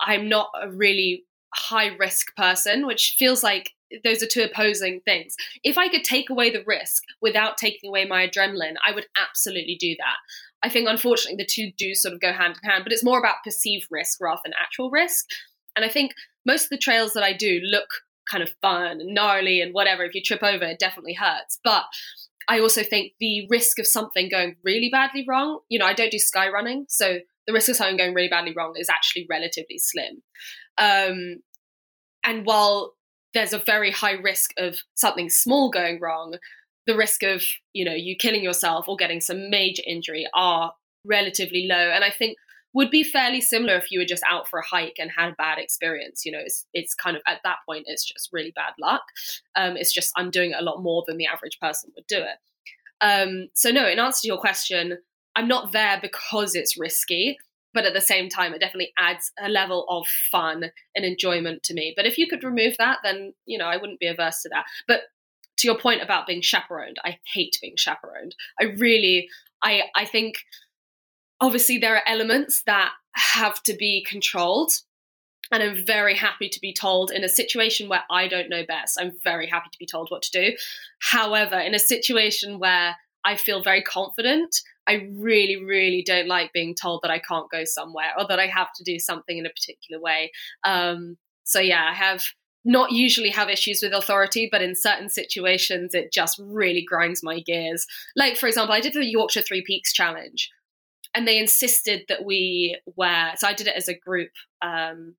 i'm 0.00 0.28
not 0.28 0.48
a 0.60 0.68
really 0.68 1.24
high 1.54 1.88
risk 1.98 2.34
person, 2.36 2.86
which 2.86 3.16
feels 3.18 3.42
like 3.42 3.72
those 4.04 4.22
are 4.22 4.26
two 4.26 4.42
opposing 4.42 5.00
things. 5.00 5.34
If 5.64 5.76
I 5.76 5.88
could 5.88 6.04
take 6.04 6.30
away 6.30 6.50
the 6.50 6.62
risk 6.64 7.02
without 7.20 7.58
taking 7.58 7.88
away 7.88 8.04
my 8.04 8.28
adrenaline, 8.28 8.74
I 8.86 8.92
would 8.92 9.06
absolutely 9.16 9.76
do 9.78 9.96
that. 9.98 10.16
I 10.62 10.68
think 10.68 10.88
unfortunately 10.88 11.42
the 11.42 11.46
two 11.46 11.72
do 11.76 11.94
sort 11.94 12.14
of 12.14 12.20
go 12.20 12.32
hand 12.32 12.58
in 12.62 12.68
hand, 12.68 12.84
but 12.84 12.92
it's 12.92 13.04
more 13.04 13.18
about 13.18 13.42
perceived 13.44 13.88
risk 13.90 14.20
rather 14.20 14.40
than 14.44 14.52
actual 14.60 14.90
risk. 14.90 15.26
And 15.74 15.84
I 15.84 15.88
think 15.88 16.12
most 16.46 16.64
of 16.64 16.70
the 16.70 16.78
trails 16.78 17.14
that 17.14 17.24
I 17.24 17.32
do 17.32 17.60
look 17.64 17.88
kind 18.30 18.42
of 18.42 18.54
fun 18.62 19.00
and 19.00 19.14
gnarly 19.14 19.60
and 19.60 19.74
whatever. 19.74 20.04
If 20.04 20.14
you 20.14 20.22
trip 20.22 20.42
over, 20.42 20.64
it 20.64 20.78
definitely 20.78 21.14
hurts. 21.14 21.58
But 21.64 21.84
I 22.48 22.60
also 22.60 22.82
think 22.82 23.12
the 23.20 23.46
risk 23.48 23.78
of 23.78 23.86
something 23.86 24.28
going 24.28 24.56
really 24.62 24.88
badly 24.90 25.24
wrong, 25.26 25.60
you 25.68 25.78
know, 25.78 25.86
I 25.86 25.94
don't 25.94 26.10
do 26.10 26.18
sky 26.18 26.48
running, 26.48 26.86
so 26.88 27.18
the 27.46 27.52
risk 27.52 27.68
of 27.68 27.76
something 27.76 27.96
going 27.96 28.14
really 28.14 28.28
badly 28.28 28.52
wrong 28.56 28.74
is 28.76 28.88
actually 28.88 29.26
relatively 29.28 29.78
slim. 29.78 30.22
Um, 30.80 31.42
and 32.24 32.44
while 32.44 32.94
there's 33.34 33.52
a 33.52 33.58
very 33.58 33.92
high 33.92 34.14
risk 34.14 34.52
of 34.58 34.76
something 34.94 35.30
small 35.30 35.70
going 35.70 36.00
wrong, 36.00 36.36
the 36.86 36.96
risk 36.96 37.22
of 37.22 37.44
you 37.72 37.84
know 37.84 37.94
you 37.94 38.16
killing 38.16 38.42
yourself 38.42 38.88
or 38.88 38.96
getting 38.96 39.20
some 39.20 39.50
major 39.50 39.82
injury 39.86 40.26
are 40.34 40.72
relatively 41.04 41.66
low. 41.68 41.76
And 41.76 42.02
I 42.02 42.10
think 42.10 42.36
would 42.72 42.90
be 42.90 43.02
fairly 43.02 43.40
similar 43.40 43.74
if 43.76 43.90
you 43.90 43.98
were 43.98 44.04
just 44.04 44.22
out 44.28 44.48
for 44.48 44.60
a 44.60 44.66
hike 44.66 44.96
and 44.98 45.10
had 45.10 45.30
a 45.30 45.36
bad 45.36 45.58
experience. 45.58 46.24
You 46.24 46.32
know, 46.32 46.40
it's 46.40 46.66
it's 46.72 46.94
kind 46.94 47.16
of 47.16 47.22
at 47.26 47.40
that 47.44 47.58
point 47.66 47.84
it's 47.86 48.04
just 48.04 48.30
really 48.32 48.52
bad 48.54 48.72
luck. 48.80 49.02
Um, 49.56 49.76
it's 49.76 49.92
just 49.92 50.12
I'm 50.16 50.30
doing 50.30 50.52
it 50.52 50.60
a 50.60 50.64
lot 50.64 50.82
more 50.82 51.04
than 51.06 51.16
the 51.16 51.26
average 51.26 51.58
person 51.60 51.92
would 51.94 52.06
do 52.06 52.18
it. 52.18 52.38
Um, 53.00 53.48
so 53.54 53.70
no, 53.70 53.88
in 53.88 53.98
answer 53.98 54.22
to 54.22 54.28
your 54.28 54.38
question, 54.38 54.98
I'm 55.36 55.48
not 55.48 55.72
there 55.72 55.98
because 56.00 56.54
it's 56.54 56.78
risky 56.78 57.38
but 57.72 57.84
at 57.84 57.94
the 57.94 58.00
same 58.00 58.28
time, 58.28 58.52
it 58.52 58.60
definitely 58.60 58.92
adds 58.98 59.32
a 59.42 59.48
level 59.48 59.86
of 59.88 60.06
fun 60.30 60.70
and 60.94 61.04
enjoyment 61.04 61.62
to 61.64 61.74
me. 61.74 61.92
But 61.96 62.06
if 62.06 62.18
you 62.18 62.26
could 62.26 62.44
remove 62.44 62.76
that, 62.78 62.98
then 63.02 63.32
you 63.46 63.58
know 63.58 63.66
I 63.66 63.76
wouldn't 63.76 64.00
be 64.00 64.06
averse 64.06 64.42
to 64.42 64.48
that. 64.50 64.66
But 64.86 65.02
to 65.60 65.68
your 65.68 65.78
point 65.78 66.02
about 66.02 66.26
being 66.26 66.40
chaperoned, 66.40 66.96
I 67.04 67.18
hate 67.24 67.58
being 67.60 67.76
chaperoned. 67.76 68.34
I 68.58 68.64
really, 68.64 69.28
I, 69.62 69.82
I 69.94 70.06
think 70.06 70.38
obviously 71.40 71.78
there 71.78 71.96
are 71.96 72.02
elements 72.06 72.62
that 72.64 72.92
have 73.12 73.62
to 73.64 73.74
be 73.74 74.04
controlled. 74.08 74.72
And 75.52 75.62
I'm 75.62 75.84
very 75.84 76.16
happy 76.16 76.48
to 76.48 76.60
be 76.60 76.72
told 76.72 77.10
in 77.10 77.24
a 77.24 77.28
situation 77.28 77.88
where 77.88 78.04
I 78.10 78.28
don't 78.28 78.48
know 78.48 78.64
best, 78.66 78.98
I'm 79.00 79.12
very 79.22 79.48
happy 79.48 79.68
to 79.70 79.78
be 79.78 79.86
told 79.86 80.08
what 80.08 80.22
to 80.22 80.30
do. 80.30 80.56
However, 81.00 81.58
in 81.58 81.74
a 81.74 81.80
situation 81.80 82.58
where 82.58 82.96
I 83.24 83.36
feel 83.36 83.62
very 83.62 83.82
confident 83.82 84.54
I 84.90 85.06
really, 85.12 85.62
really 85.62 86.02
don't 86.04 86.26
like 86.26 86.52
being 86.52 86.74
told 86.74 87.02
that 87.02 87.12
I 87.12 87.20
can't 87.20 87.50
go 87.50 87.62
somewhere 87.64 88.12
or 88.18 88.26
that 88.26 88.40
I 88.40 88.48
have 88.48 88.72
to 88.74 88.84
do 88.84 88.98
something 88.98 89.38
in 89.38 89.46
a 89.46 89.50
particular 89.50 90.02
way. 90.02 90.32
Um, 90.64 91.16
so 91.44 91.60
yeah, 91.60 91.86
I 91.88 91.94
have 91.94 92.24
not 92.64 92.90
usually 92.90 93.30
have 93.30 93.48
issues 93.48 93.82
with 93.82 93.92
authority, 93.92 94.48
but 94.50 94.62
in 94.62 94.74
certain 94.74 95.08
situations, 95.08 95.94
it 95.94 96.12
just 96.12 96.40
really 96.42 96.84
grinds 96.84 97.22
my 97.22 97.38
gears. 97.40 97.86
Like, 98.16 98.36
for 98.36 98.48
example, 98.48 98.74
I 98.74 98.80
did 98.80 98.94
the 98.94 99.04
Yorkshire 99.04 99.42
Three 99.42 99.62
Peaks 99.64 99.92
Challenge, 99.92 100.50
and 101.14 101.26
they 101.26 101.38
insisted 101.38 102.02
that 102.08 102.24
we 102.24 102.76
wear. 102.96 103.32
So 103.36 103.46
I 103.46 103.54
did 103.54 103.68
it 103.68 103.76
as 103.76 103.88
a 103.88 103.96
group, 103.96 104.32
um, 104.60 105.14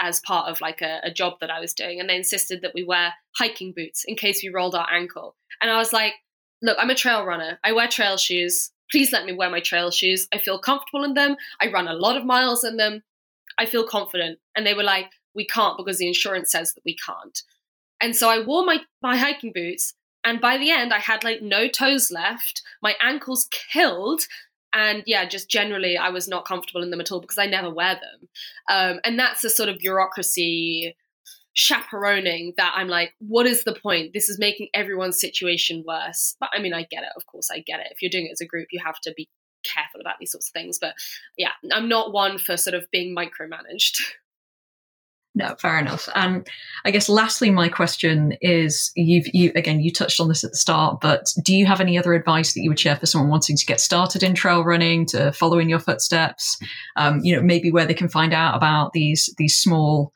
as 0.00 0.20
part 0.20 0.50
of 0.50 0.60
like 0.60 0.82
a, 0.82 1.00
a 1.04 1.12
job 1.12 1.34
that 1.40 1.50
I 1.50 1.60
was 1.60 1.72
doing, 1.72 2.00
and 2.00 2.10
they 2.10 2.16
insisted 2.16 2.62
that 2.62 2.72
we 2.74 2.82
wear 2.82 3.14
hiking 3.36 3.72
boots 3.74 4.04
in 4.06 4.16
case 4.16 4.42
we 4.42 4.50
rolled 4.52 4.74
our 4.74 4.88
ankle. 4.92 5.36
And 5.62 5.70
I 5.70 5.78
was 5.78 5.92
like, 5.92 6.14
"Look, 6.62 6.78
I'm 6.80 6.90
a 6.90 6.94
trail 6.94 7.24
runner. 7.24 7.58
I 7.62 7.72
wear 7.72 7.88
trail 7.88 8.16
shoes 8.16 8.70
please 8.90 9.12
let 9.12 9.24
me 9.24 9.32
wear 9.32 9.50
my 9.50 9.60
trail 9.60 9.90
shoes. 9.90 10.28
I 10.32 10.38
feel 10.38 10.58
comfortable 10.58 11.04
in 11.04 11.14
them. 11.14 11.36
I 11.60 11.70
run 11.70 11.88
a 11.88 11.94
lot 11.94 12.16
of 12.16 12.24
miles 12.24 12.64
in 12.64 12.76
them. 12.76 13.02
I 13.58 13.66
feel 13.66 13.86
confident. 13.86 14.38
And 14.56 14.66
they 14.66 14.74
were 14.74 14.82
like, 14.82 15.10
we 15.34 15.46
can't 15.46 15.76
because 15.76 15.98
the 15.98 16.08
insurance 16.08 16.50
says 16.50 16.74
that 16.74 16.84
we 16.84 16.96
can't. 16.96 17.42
And 18.00 18.14
so 18.14 18.28
I 18.28 18.44
wore 18.44 18.64
my, 18.64 18.80
my 19.02 19.16
hiking 19.16 19.52
boots. 19.52 19.94
And 20.24 20.40
by 20.40 20.58
the 20.58 20.70
end, 20.70 20.92
I 20.92 20.98
had 20.98 21.24
like 21.24 21.42
no 21.42 21.68
toes 21.68 22.10
left. 22.10 22.62
My 22.82 22.94
ankles 23.00 23.48
killed. 23.72 24.22
And 24.72 25.02
yeah, 25.06 25.24
just 25.26 25.48
generally, 25.48 25.96
I 25.96 26.10
was 26.10 26.28
not 26.28 26.44
comfortable 26.44 26.82
in 26.82 26.90
them 26.90 27.00
at 27.00 27.10
all 27.10 27.20
because 27.20 27.38
I 27.38 27.46
never 27.46 27.70
wear 27.70 27.94
them. 27.94 28.28
Um, 28.70 29.00
and 29.04 29.18
that's 29.18 29.42
a 29.44 29.50
sort 29.50 29.68
of 29.68 29.78
bureaucracy 29.78 30.94
chaperoning 31.58 32.54
that 32.56 32.72
I'm 32.76 32.88
like, 32.88 33.14
what 33.18 33.46
is 33.46 33.64
the 33.64 33.74
point? 33.74 34.12
This 34.14 34.28
is 34.28 34.38
making 34.38 34.68
everyone's 34.74 35.20
situation 35.20 35.84
worse. 35.86 36.36
But 36.38 36.50
I 36.54 36.60
mean, 36.60 36.72
I 36.72 36.82
get 36.84 37.02
it. 37.02 37.10
Of 37.16 37.26
course, 37.26 37.50
I 37.50 37.58
get 37.58 37.80
it. 37.80 37.88
If 37.90 38.00
you're 38.00 38.10
doing 38.10 38.26
it 38.26 38.32
as 38.32 38.40
a 38.40 38.46
group, 38.46 38.68
you 38.70 38.80
have 38.84 39.00
to 39.00 39.12
be 39.16 39.28
careful 39.64 40.00
about 40.00 40.14
these 40.20 40.30
sorts 40.30 40.48
of 40.48 40.52
things. 40.52 40.78
But 40.80 40.94
yeah, 41.36 41.50
I'm 41.72 41.88
not 41.88 42.12
one 42.12 42.38
for 42.38 42.56
sort 42.56 42.74
of 42.74 42.86
being 42.90 43.14
micromanaged. 43.14 44.00
No, 45.34 45.54
fair 45.60 45.78
enough. 45.78 46.08
And 46.16 46.48
I 46.84 46.90
guess 46.90 47.08
lastly, 47.08 47.50
my 47.50 47.68
question 47.68 48.36
is: 48.40 48.90
you've 48.96 49.26
you 49.32 49.52
again 49.54 49.78
you 49.78 49.92
touched 49.92 50.18
on 50.18 50.26
this 50.26 50.42
at 50.42 50.50
the 50.50 50.56
start, 50.56 51.00
but 51.00 51.26
do 51.44 51.54
you 51.54 51.64
have 51.64 51.80
any 51.80 51.96
other 51.96 52.14
advice 52.14 52.54
that 52.54 52.60
you 52.60 52.70
would 52.70 52.80
share 52.80 52.96
for 52.96 53.06
someone 53.06 53.30
wanting 53.30 53.56
to 53.56 53.64
get 53.64 53.78
started 53.78 54.24
in 54.24 54.34
trail 54.34 54.64
running, 54.64 55.06
to 55.06 55.30
follow 55.30 55.60
in 55.60 55.68
your 55.68 55.78
footsteps? 55.78 56.58
Um, 56.96 57.20
you 57.22 57.36
know, 57.36 57.42
maybe 57.42 57.70
where 57.70 57.86
they 57.86 57.94
can 57.94 58.08
find 58.08 58.34
out 58.34 58.56
about 58.56 58.94
these 58.94 59.32
these 59.38 59.56
small 59.56 60.12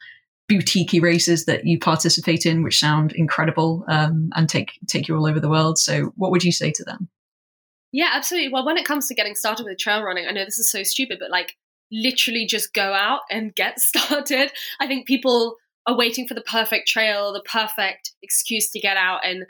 boutique 0.52 1.02
races 1.02 1.46
that 1.46 1.66
you 1.66 1.78
participate 1.78 2.44
in, 2.44 2.62
which 2.62 2.78
sound 2.78 3.12
incredible 3.12 3.84
um, 3.88 4.30
and 4.34 4.48
take 4.48 4.78
take 4.86 5.08
you 5.08 5.16
all 5.16 5.26
over 5.26 5.40
the 5.40 5.48
world. 5.48 5.78
So, 5.78 6.12
what 6.16 6.30
would 6.30 6.44
you 6.44 6.52
say 6.52 6.70
to 6.72 6.84
them? 6.84 7.08
Yeah, 7.92 8.10
absolutely. 8.12 8.52
Well, 8.52 8.66
when 8.66 8.76
it 8.76 8.84
comes 8.84 9.08
to 9.08 9.14
getting 9.14 9.34
started 9.34 9.64
with 9.64 9.78
trail 9.78 10.02
running, 10.02 10.26
I 10.26 10.32
know 10.32 10.44
this 10.44 10.58
is 10.58 10.70
so 10.70 10.82
stupid, 10.82 11.18
but 11.20 11.30
like 11.30 11.56
literally 11.90 12.46
just 12.46 12.74
go 12.74 12.92
out 12.92 13.20
and 13.30 13.54
get 13.54 13.80
started. 13.80 14.52
I 14.80 14.86
think 14.86 15.06
people 15.06 15.56
are 15.86 15.96
waiting 15.96 16.28
for 16.28 16.34
the 16.34 16.42
perfect 16.42 16.88
trail, 16.88 17.32
the 17.32 17.42
perfect 17.42 18.12
excuse 18.22 18.70
to 18.70 18.80
get 18.80 18.96
out 18.96 19.20
and 19.24 19.46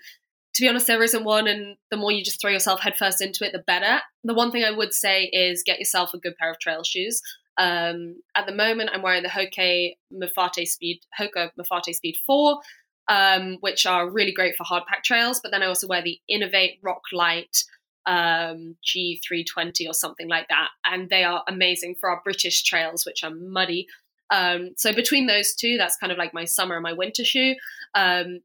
to 0.54 0.62
be 0.62 0.68
honest, 0.68 0.86
there 0.86 1.02
isn't 1.02 1.24
one, 1.24 1.46
and 1.46 1.76
the 1.90 1.96
more 1.96 2.12
you 2.12 2.22
just 2.22 2.38
throw 2.38 2.50
yourself 2.50 2.80
headfirst 2.80 3.22
into 3.22 3.42
it, 3.42 3.52
the 3.52 3.64
better. 3.66 4.02
The 4.22 4.34
one 4.34 4.52
thing 4.52 4.64
I 4.64 4.70
would 4.70 4.92
say 4.92 5.24
is 5.32 5.62
get 5.64 5.78
yourself 5.78 6.12
a 6.12 6.18
good 6.18 6.36
pair 6.36 6.50
of 6.50 6.58
trail 6.58 6.82
shoes. 6.82 7.22
Um, 7.58 8.22
at 8.34 8.46
the 8.46 8.54
moment, 8.54 8.90
I'm 8.92 9.02
wearing 9.02 9.22
the 9.22 9.28
Hoka 9.28 9.94
Mafate 10.12 10.66
Speed 10.66 11.00
Hoka 11.18 11.50
Mafate 11.58 11.94
Speed 11.94 12.16
Four, 12.26 12.60
um, 13.08 13.58
which 13.60 13.86
are 13.86 14.08
really 14.08 14.32
great 14.32 14.56
for 14.56 14.64
hard 14.64 14.84
pack 14.86 15.04
trails. 15.04 15.40
But 15.40 15.50
then 15.50 15.62
I 15.62 15.66
also 15.66 15.86
wear 15.86 16.02
the 16.02 16.18
Inov-8 16.30 16.78
Rock 16.82 17.02
Light 17.12 17.64
um, 18.06 18.76
G320 18.84 19.88
or 19.88 19.94
something 19.94 20.28
like 20.28 20.48
that, 20.48 20.68
and 20.84 21.08
they 21.10 21.24
are 21.24 21.42
amazing 21.48 21.96
for 22.00 22.10
our 22.10 22.20
British 22.24 22.62
trails, 22.62 23.04
which 23.04 23.22
are 23.22 23.30
muddy. 23.30 23.86
Um, 24.30 24.70
so 24.76 24.92
between 24.92 25.26
those 25.26 25.54
two, 25.54 25.76
that's 25.76 25.96
kind 25.96 26.10
of 26.10 26.18
like 26.18 26.32
my 26.32 26.46
summer 26.46 26.74
and 26.74 26.82
my 26.82 26.94
winter 26.94 27.24
shoe. 27.24 27.54
Um, 27.94 28.40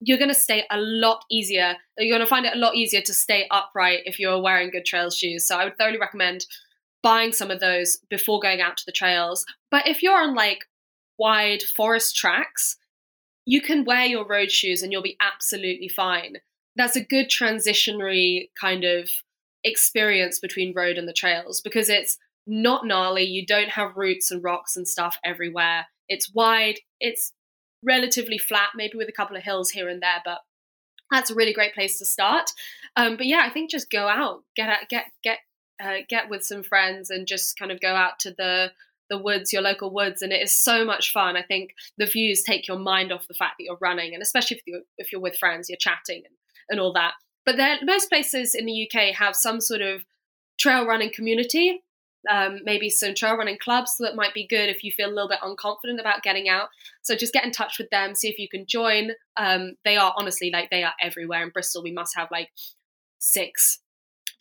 you're 0.00 0.18
going 0.18 0.28
to 0.28 0.34
stay 0.34 0.64
a 0.70 0.78
lot 0.78 1.24
easier. 1.30 1.76
You're 1.98 2.16
going 2.16 2.24
to 2.24 2.30
find 2.30 2.46
it 2.46 2.54
a 2.54 2.58
lot 2.58 2.76
easier 2.76 3.00
to 3.00 3.14
stay 3.14 3.46
upright 3.50 4.00
if 4.04 4.18
you're 4.18 4.40
wearing 4.40 4.70
good 4.70 4.84
trail 4.84 5.10
shoes. 5.10 5.46
So 5.46 5.56
I 5.56 5.64
would 5.64 5.78
thoroughly 5.78 5.98
recommend 5.98 6.46
buying 7.04 7.32
some 7.32 7.50
of 7.50 7.60
those 7.60 7.98
before 8.08 8.40
going 8.40 8.62
out 8.62 8.78
to 8.78 8.86
the 8.86 8.92
trails. 8.92 9.44
But 9.70 9.86
if 9.86 10.02
you're 10.02 10.20
on 10.20 10.34
like 10.34 10.64
wide 11.18 11.62
forest 11.62 12.16
tracks, 12.16 12.76
you 13.44 13.60
can 13.60 13.84
wear 13.84 14.06
your 14.06 14.26
road 14.26 14.50
shoes 14.50 14.82
and 14.82 14.90
you'll 14.90 15.02
be 15.02 15.18
absolutely 15.20 15.88
fine. 15.88 16.38
That's 16.74 16.96
a 16.96 17.04
good 17.04 17.28
transitionary 17.28 18.48
kind 18.58 18.84
of 18.84 19.10
experience 19.62 20.40
between 20.40 20.74
road 20.74 20.96
and 20.96 21.06
the 21.06 21.12
trails 21.12 21.60
because 21.60 21.88
it's 21.88 22.16
not 22.46 22.86
gnarly. 22.86 23.24
You 23.24 23.46
don't 23.46 23.70
have 23.70 23.96
roots 23.96 24.30
and 24.30 24.42
rocks 24.42 24.74
and 24.74 24.88
stuff 24.88 25.18
everywhere. 25.22 25.86
It's 26.08 26.32
wide. 26.32 26.76
It's 27.00 27.32
relatively 27.82 28.38
flat, 28.38 28.70
maybe 28.74 28.96
with 28.96 29.10
a 29.10 29.12
couple 29.12 29.36
of 29.36 29.42
hills 29.42 29.70
here 29.70 29.88
and 29.88 30.02
there, 30.02 30.22
but 30.24 30.38
that's 31.10 31.30
a 31.30 31.34
really 31.34 31.52
great 31.52 31.74
place 31.74 31.98
to 31.98 32.06
start. 32.06 32.50
Um, 32.96 33.18
but 33.18 33.26
yeah, 33.26 33.42
I 33.44 33.50
think 33.50 33.70
just 33.70 33.90
go 33.90 34.08
out, 34.08 34.42
get 34.56 34.70
out, 34.70 34.88
get 34.88 35.06
get 35.22 35.38
uh, 35.82 35.98
get 36.08 36.28
with 36.28 36.44
some 36.44 36.62
friends, 36.62 37.10
and 37.10 37.26
just 37.26 37.58
kind 37.58 37.70
of 37.70 37.80
go 37.80 37.94
out 37.94 38.18
to 38.20 38.30
the 38.30 38.72
the 39.10 39.18
woods, 39.18 39.52
your 39.52 39.60
local 39.62 39.92
woods, 39.92 40.22
and 40.22 40.32
it 40.32 40.42
is 40.42 40.56
so 40.56 40.84
much 40.84 41.12
fun. 41.12 41.36
I 41.36 41.42
think 41.42 41.74
the 41.98 42.06
views 42.06 42.42
take 42.42 42.66
your 42.66 42.78
mind 42.78 43.12
off 43.12 43.28
the 43.28 43.34
fact 43.34 43.56
that 43.58 43.64
you're 43.64 43.78
running, 43.80 44.14
and 44.14 44.22
especially 44.22 44.56
if 44.58 44.62
you're 44.66 44.80
if 44.98 45.12
you're 45.12 45.20
with 45.20 45.36
friends, 45.36 45.68
you're 45.68 45.76
chatting 45.76 46.22
and, 46.24 46.34
and 46.70 46.80
all 46.80 46.92
that. 46.94 47.14
But 47.44 47.56
there, 47.56 47.76
most 47.82 48.08
places 48.08 48.54
in 48.54 48.66
the 48.66 48.88
UK 48.88 49.14
have 49.14 49.36
some 49.36 49.60
sort 49.60 49.82
of 49.82 50.04
trail 50.58 50.86
running 50.86 51.12
community 51.12 51.82
um, 52.30 52.60
maybe 52.64 52.90
some 52.90 53.14
trail 53.14 53.36
running 53.36 53.58
clubs 53.58 53.96
that 53.98 54.16
might 54.16 54.34
be 54.34 54.46
good 54.46 54.68
if 54.68 54.82
you 54.82 54.92
feel 54.92 55.08
a 55.08 55.14
little 55.14 55.28
bit 55.28 55.40
unconfident 55.40 56.00
about 56.00 56.22
getting 56.22 56.48
out. 56.48 56.68
So 57.02 57.16
just 57.16 57.32
get 57.32 57.44
in 57.44 57.52
touch 57.52 57.78
with 57.78 57.90
them, 57.90 58.14
see 58.14 58.28
if 58.28 58.38
you 58.38 58.48
can 58.48 58.66
join. 58.66 59.12
Um, 59.36 59.74
they 59.84 59.96
are 59.96 60.14
honestly 60.16 60.50
like 60.50 60.70
they 60.70 60.84
are 60.84 60.94
everywhere 61.00 61.42
in 61.42 61.50
Bristol. 61.50 61.82
We 61.82 61.92
must 61.92 62.16
have 62.16 62.28
like 62.30 62.50
six 63.18 63.80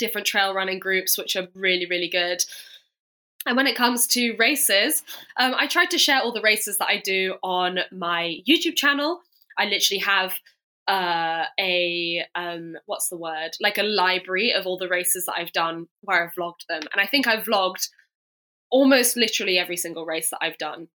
different 0.05 0.27
trail 0.27 0.53
running 0.53 0.79
groups, 0.79 1.17
which 1.17 1.35
are 1.35 1.47
really 1.55 1.85
really 1.85 2.09
good. 2.09 2.43
And 3.45 3.57
when 3.57 3.67
it 3.67 3.75
comes 3.75 4.07
to 4.07 4.35
races, 4.37 5.03
um, 5.37 5.53
I 5.57 5.67
try 5.67 5.85
to 5.85 5.97
share 5.97 6.21
all 6.21 6.31
the 6.31 6.41
races 6.41 6.77
that 6.77 6.87
I 6.87 6.99
do 6.99 7.35
on 7.43 7.79
my 7.91 8.37
YouTube 8.47 8.77
channel. 8.77 9.19
I 9.57 9.65
literally 9.65 9.99
have 9.99 10.33
uh, 10.87 11.45
a 11.59 12.25
um, 12.35 12.75
what's 12.85 13.09
the 13.09 13.17
word 13.17 13.51
like 13.61 13.77
a 13.77 13.83
library 13.83 14.51
of 14.51 14.65
all 14.65 14.77
the 14.77 14.89
races 14.89 15.25
that 15.25 15.35
I've 15.37 15.53
done 15.53 15.87
where 16.01 16.23
I've 16.23 16.35
vlogged 16.35 16.65
them, 16.67 16.81
and 16.91 17.01
I 17.01 17.07
think 17.07 17.27
I've 17.27 17.45
vlogged 17.45 17.87
almost 18.69 19.15
literally 19.15 19.57
every 19.57 19.77
single 19.77 20.05
race 20.05 20.29
that 20.31 20.39
I've 20.41 20.57
done. 20.57 20.87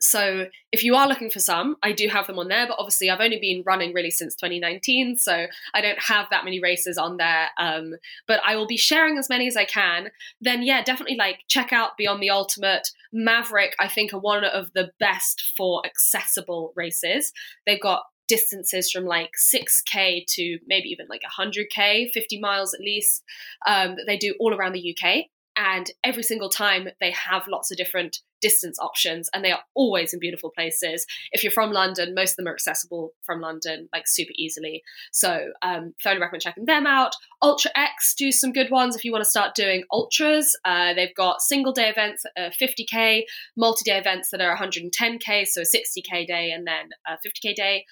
So 0.00 0.46
if 0.72 0.82
you 0.82 0.94
are 0.94 1.06
looking 1.06 1.30
for 1.30 1.40
some, 1.40 1.76
I 1.82 1.92
do 1.92 2.08
have 2.08 2.26
them 2.26 2.38
on 2.38 2.48
there, 2.48 2.66
but 2.66 2.76
obviously 2.78 3.10
I've 3.10 3.20
only 3.20 3.38
been 3.38 3.62
running 3.66 3.92
really 3.92 4.10
since 4.10 4.34
2019, 4.34 5.18
so 5.18 5.46
I 5.74 5.80
don't 5.82 5.98
have 5.98 6.26
that 6.30 6.44
many 6.44 6.58
races 6.58 6.96
on 6.96 7.18
there. 7.18 7.48
Um, 7.58 7.94
but 8.26 8.40
I 8.44 8.56
will 8.56 8.66
be 8.66 8.78
sharing 8.78 9.18
as 9.18 9.28
many 9.28 9.46
as 9.46 9.56
I 9.56 9.66
can. 9.66 10.10
Then 10.40 10.62
yeah, 10.62 10.82
definitely 10.82 11.16
like 11.16 11.40
check 11.48 11.72
out 11.72 11.98
Beyond 11.98 12.22
the 12.22 12.30
Ultimate. 12.30 12.88
Maverick, 13.12 13.74
I 13.78 13.88
think, 13.88 14.14
are 14.14 14.20
one 14.20 14.44
of 14.44 14.72
the 14.72 14.90
best 14.98 15.52
for 15.56 15.82
accessible 15.84 16.72
races. 16.74 17.32
They've 17.66 17.80
got 17.80 18.04
distances 18.26 18.90
from 18.90 19.04
like 19.04 19.32
6k 19.54 20.24
to 20.28 20.58
maybe 20.66 20.88
even 20.88 21.06
like 21.10 21.22
100k 21.22 22.12
50 22.12 22.38
miles 22.38 22.72
at 22.72 22.78
least 22.78 23.24
um, 23.66 23.96
that 23.96 24.04
they 24.06 24.16
do 24.16 24.36
all 24.38 24.54
around 24.54 24.72
the 24.72 24.94
uk 24.94 25.24
and 25.56 25.90
every 26.04 26.22
single 26.22 26.48
time 26.48 26.88
they 27.00 27.10
have 27.10 27.48
lots 27.48 27.70
of 27.70 27.76
different 27.76 28.18
distance 28.40 28.78
options 28.78 29.28
and 29.34 29.44
they 29.44 29.52
are 29.52 29.60
always 29.74 30.14
in 30.14 30.20
beautiful 30.20 30.50
places. 30.50 31.06
If 31.32 31.42
you're 31.42 31.50
from 31.50 31.72
london 31.72 32.14
most 32.14 32.32
of 32.32 32.36
them 32.36 32.48
are 32.48 32.54
accessible 32.54 33.12
from 33.22 33.40
london 33.40 33.88
like 33.92 34.04
super 34.06 34.32
easily. 34.36 34.82
So 35.12 35.52
um 35.62 35.94
thoroughly 36.02 36.20
recommend 36.20 36.42
checking 36.42 36.64
them 36.64 36.86
out. 36.86 37.12
Ultra 37.42 37.70
x 37.76 38.14
do 38.16 38.32
some 38.32 38.52
good 38.52 38.70
ones 38.70 38.96
if 38.96 39.04
you 39.04 39.12
want 39.12 39.24
to 39.24 39.30
start 39.30 39.54
doing 39.54 39.84
ultras. 39.92 40.56
Uh, 40.64 40.94
they've 40.94 41.14
got 41.14 41.42
single 41.42 41.72
day 41.72 41.88
events 41.88 42.24
at 42.36 42.54
50k 42.58 43.22
multi-day 43.56 43.98
events 43.98 44.30
that 44.30 44.40
are 44.40 44.56
110k 44.56 45.46
so 45.46 45.62
a 45.62 45.64
60k 45.64 46.26
day 46.26 46.50
and 46.50 46.66
then 46.66 46.90
a 47.06 47.18
50k 47.26 47.54
day. 47.54 47.84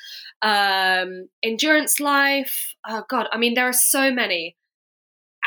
Um 0.42 1.28
endurance 1.42 2.00
life 2.00 2.74
oh 2.86 3.04
god 3.08 3.28
i 3.32 3.38
mean 3.38 3.54
there 3.54 3.68
are 3.68 3.72
so 3.72 4.10
many 4.10 4.56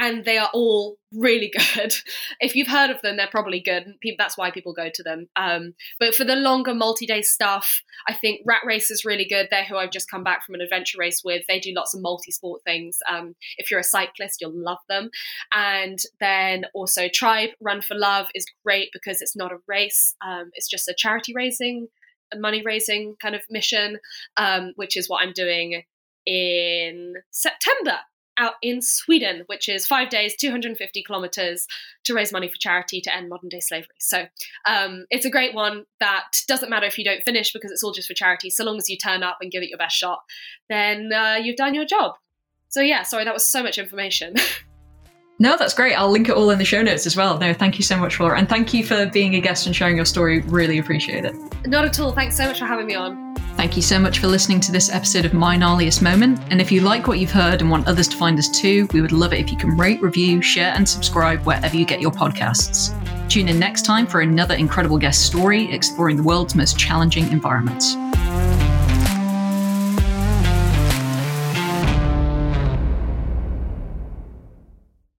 and 0.01 0.25
they 0.25 0.39
are 0.39 0.49
all 0.51 0.97
really 1.13 1.53
good. 1.75 1.93
if 2.39 2.55
you've 2.55 2.67
heard 2.67 2.89
of 2.89 3.01
them, 3.01 3.15
they're 3.15 3.27
probably 3.27 3.59
good. 3.59 3.93
That's 4.17 4.35
why 4.35 4.49
people 4.49 4.73
go 4.73 4.89
to 4.91 5.03
them. 5.03 5.27
Um, 5.35 5.75
but 5.99 6.15
for 6.15 6.23
the 6.23 6.35
longer 6.35 6.73
multi-day 6.73 7.21
stuff, 7.21 7.83
I 8.07 8.13
think 8.13 8.41
Rat 8.45 8.63
Race 8.65 8.89
is 8.89 9.05
really 9.05 9.25
good. 9.25 9.47
They're 9.49 9.63
who 9.63 9.77
I've 9.77 9.91
just 9.91 10.09
come 10.09 10.23
back 10.23 10.43
from 10.43 10.55
an 10.55 10.61
adventure 10.61 10.97
race 10.97 11.21
with. 11.23 11.43
They 11.47 11.59
do 11.59 11.73
lots 11.75 11.93
of 11.93 12.01
multi-sport 12.01 12.63
things. 12.65 12.97
Um, 13.07 13.35
if 13.57 13.69
you're 13.69 13.79
a 13.79 13.83
cyclist, 13.83 14.41
you'll 14.41 14.51
love 14.55 14.79
them. 14.89 15.11
And 15.53 15.99
then 16.19 16.65
also 16.73 17.07
Tribe 17.07 17.51
Run 17.61 17.81
for 17.81 17.95
Love 17.95 18.27
is 18.33 18.45
great 18.65 18.89
because 18.91 19.21
it's 19.21 19.35
not 19.35 19.51
a 19.51 19.59
race. 19.67 20.15
Um, 20.25 20.49
it's 20.55 20.67
just 20.67 20.89
a 20.89 20.95
charity 20.97 21.33
raising, 21.35 21.89
a 22.33 22.39
money 22.39 22.63
raising 22.63 23.17
kind 23.21 23.35
of 23.35 23.43
mission, 23.51 23.99
um, 24.37 24.73
which 24.77 24.97
is 24.97 25.07
what 25.07 25.23
I'm 25.23 25.33
doing 25.33 25.83
in 26.25 27.15
September 27.31 27.99
out 28.37 28.53
in 28.61 28.81
Sweden, 28.81 29.43
which 29.47 29.69
is 29.69 29.85
five 29.85 30.09
days, 30.09 30.35
250 30.35 31.03
kilometers 31.03 31.67
to 32.05 32.13
raise 32.13 32.31
money 32.31 32.47
for 32.47 32.57
charity 32.57 33.01
to 33.01 33.15
end 33.15 33.29
modern 33.29 33.49
day 33.49 33.59
slavery. 33.59 33.87
So 33.99 34.25
um, 34.65 35.05
it's 35.09 35.25
a 35.25 35.29
great 35.29 35.53
one 35.53 35.85
that 35.99 36.25
doesn't 36.47 36.69
matter 36.69 36.85
if 36.85 36.97
you 36.97 37.03
don't 37.03 37.23
finish 37.23 37.53
because 37.53 37.71
it's 37.71 37.83
all 37.83 37.93
just 37.93 38.07
for 38.07 38.13
charity. 38.13 38.49
So 38.49 38.63
long 38.63 38.77
as 38.77 38.89
you 38.89 38.97
turn 38.97 39.23
up 39.23 39.37
and 39.41 39.51
give 39.51 39.63
it 39.63 39.69
your 39.69 39.77
best 39.77 39.95
shot, 39.95 40.19
then 40.69 41.11
uh, 41.13 41.37
you've 41.41 41.57
done 41.57 41.73
your 41.73 41.85
job. 41.85 42.15
So 42.69 42.81
yeah, 42.81 43.03
sorry, 43.03 43.25
that 43.25 43.33
was 43.33 43.45
so 43.45 43.61
much 43.63 43.77
information. 43.77 44.35
No, 45.39 45.57
that's 45.57 45.73
great. 45.73 45.95
I'll 45.95 46.11
link 46.11 46.29
it 46.29 46.35
all 46.35 46.51
in 46.51 46.59
the 46.59 46.65
show 46.65 46.83
notes 46.83 47.07
as 47.07 47.17
well. 47.17 47.39
No, 47.39 47.51
thank 47.51 47.79
you 47.79 47.83
so 47.83 47.97
much, 47.97 48.17
Flora. 48.17 48.37
And 48.37 48.47
thank 48.47 48.75
you 48.75 48.85
for 48.85 49.07
being 49.07 49.33
a 49.33 49.39
guest 49.39 49.65
and 49.65 49.75
sharing 49.75 49.95
your 49.95 50.05
story. 50.05 50.41
Really 50.41 50.77
appreciate 50.77 51.25
it. 51.25 51.33
Not 51.65 51.83
at 51.83 51.99
all. 51.99 52.11
Thanks 52.11 52.37
so 52.37 52.45
much 52.45 52.59
for 52.59 52.65
having 52.65 52.85
me 52.85 52.93
on. 52.93 53.30
Thank 53.61 53.75
you 53.75 53.83
so 53.83 53.99
much 53.99 54.17
for 54.17 54.25
listening 54.25 54.59
to 54.61 54.71
this 54.71 54.89
episode 54.89 55.23
of 55.23 55.35
My 55.35 55.55
Gnarliest 55.55 56.01
Moment. 56.01 56.39
And 56.49 56.59
if 56.59 56.71
you 56.71 56.81
like 56.81 57.05
what 57.05 57.19
you've 57.19 57.29
heard 57.31 57.61
and 57.61 57.69
want 57.69 57.87
others 57.87 58.07
to 58.07 58.17
find 58.17 58.39
us 58.39 58.49
too, 58.49 58.87
we 58.91 59.01
would 59.01 59.11
love 59.11 59.33
it 59.33 59.39
if 59.39 59.51
you 59.51 59.57
can 59.57 59.77
rate, 59.77 60.01
review, 60.01 60.41
share, 60.41 60.73
and 60.75 60.89
subscribe 60.89 61.45
wherever 61.45 61.77
you 61.77 61.85
get 61.85 62.01
your 62.01 62.09
podcasts. 62.09 62.89
Tune 63.29 63.47
in 63.47 63.59
next 63.59 63.85
time 63.85 64.07
for 64.07 64.21
another 64.21 64.55
incredible 64.55 64.97
guest 64.97 65.27
story 65.27 65.71
exploring 65.71 66.17
the 66.17 66.23
world's 66.23 66.55
most 66.55 66.79
challenging 66.79 67.31
environments. 67.31 67.93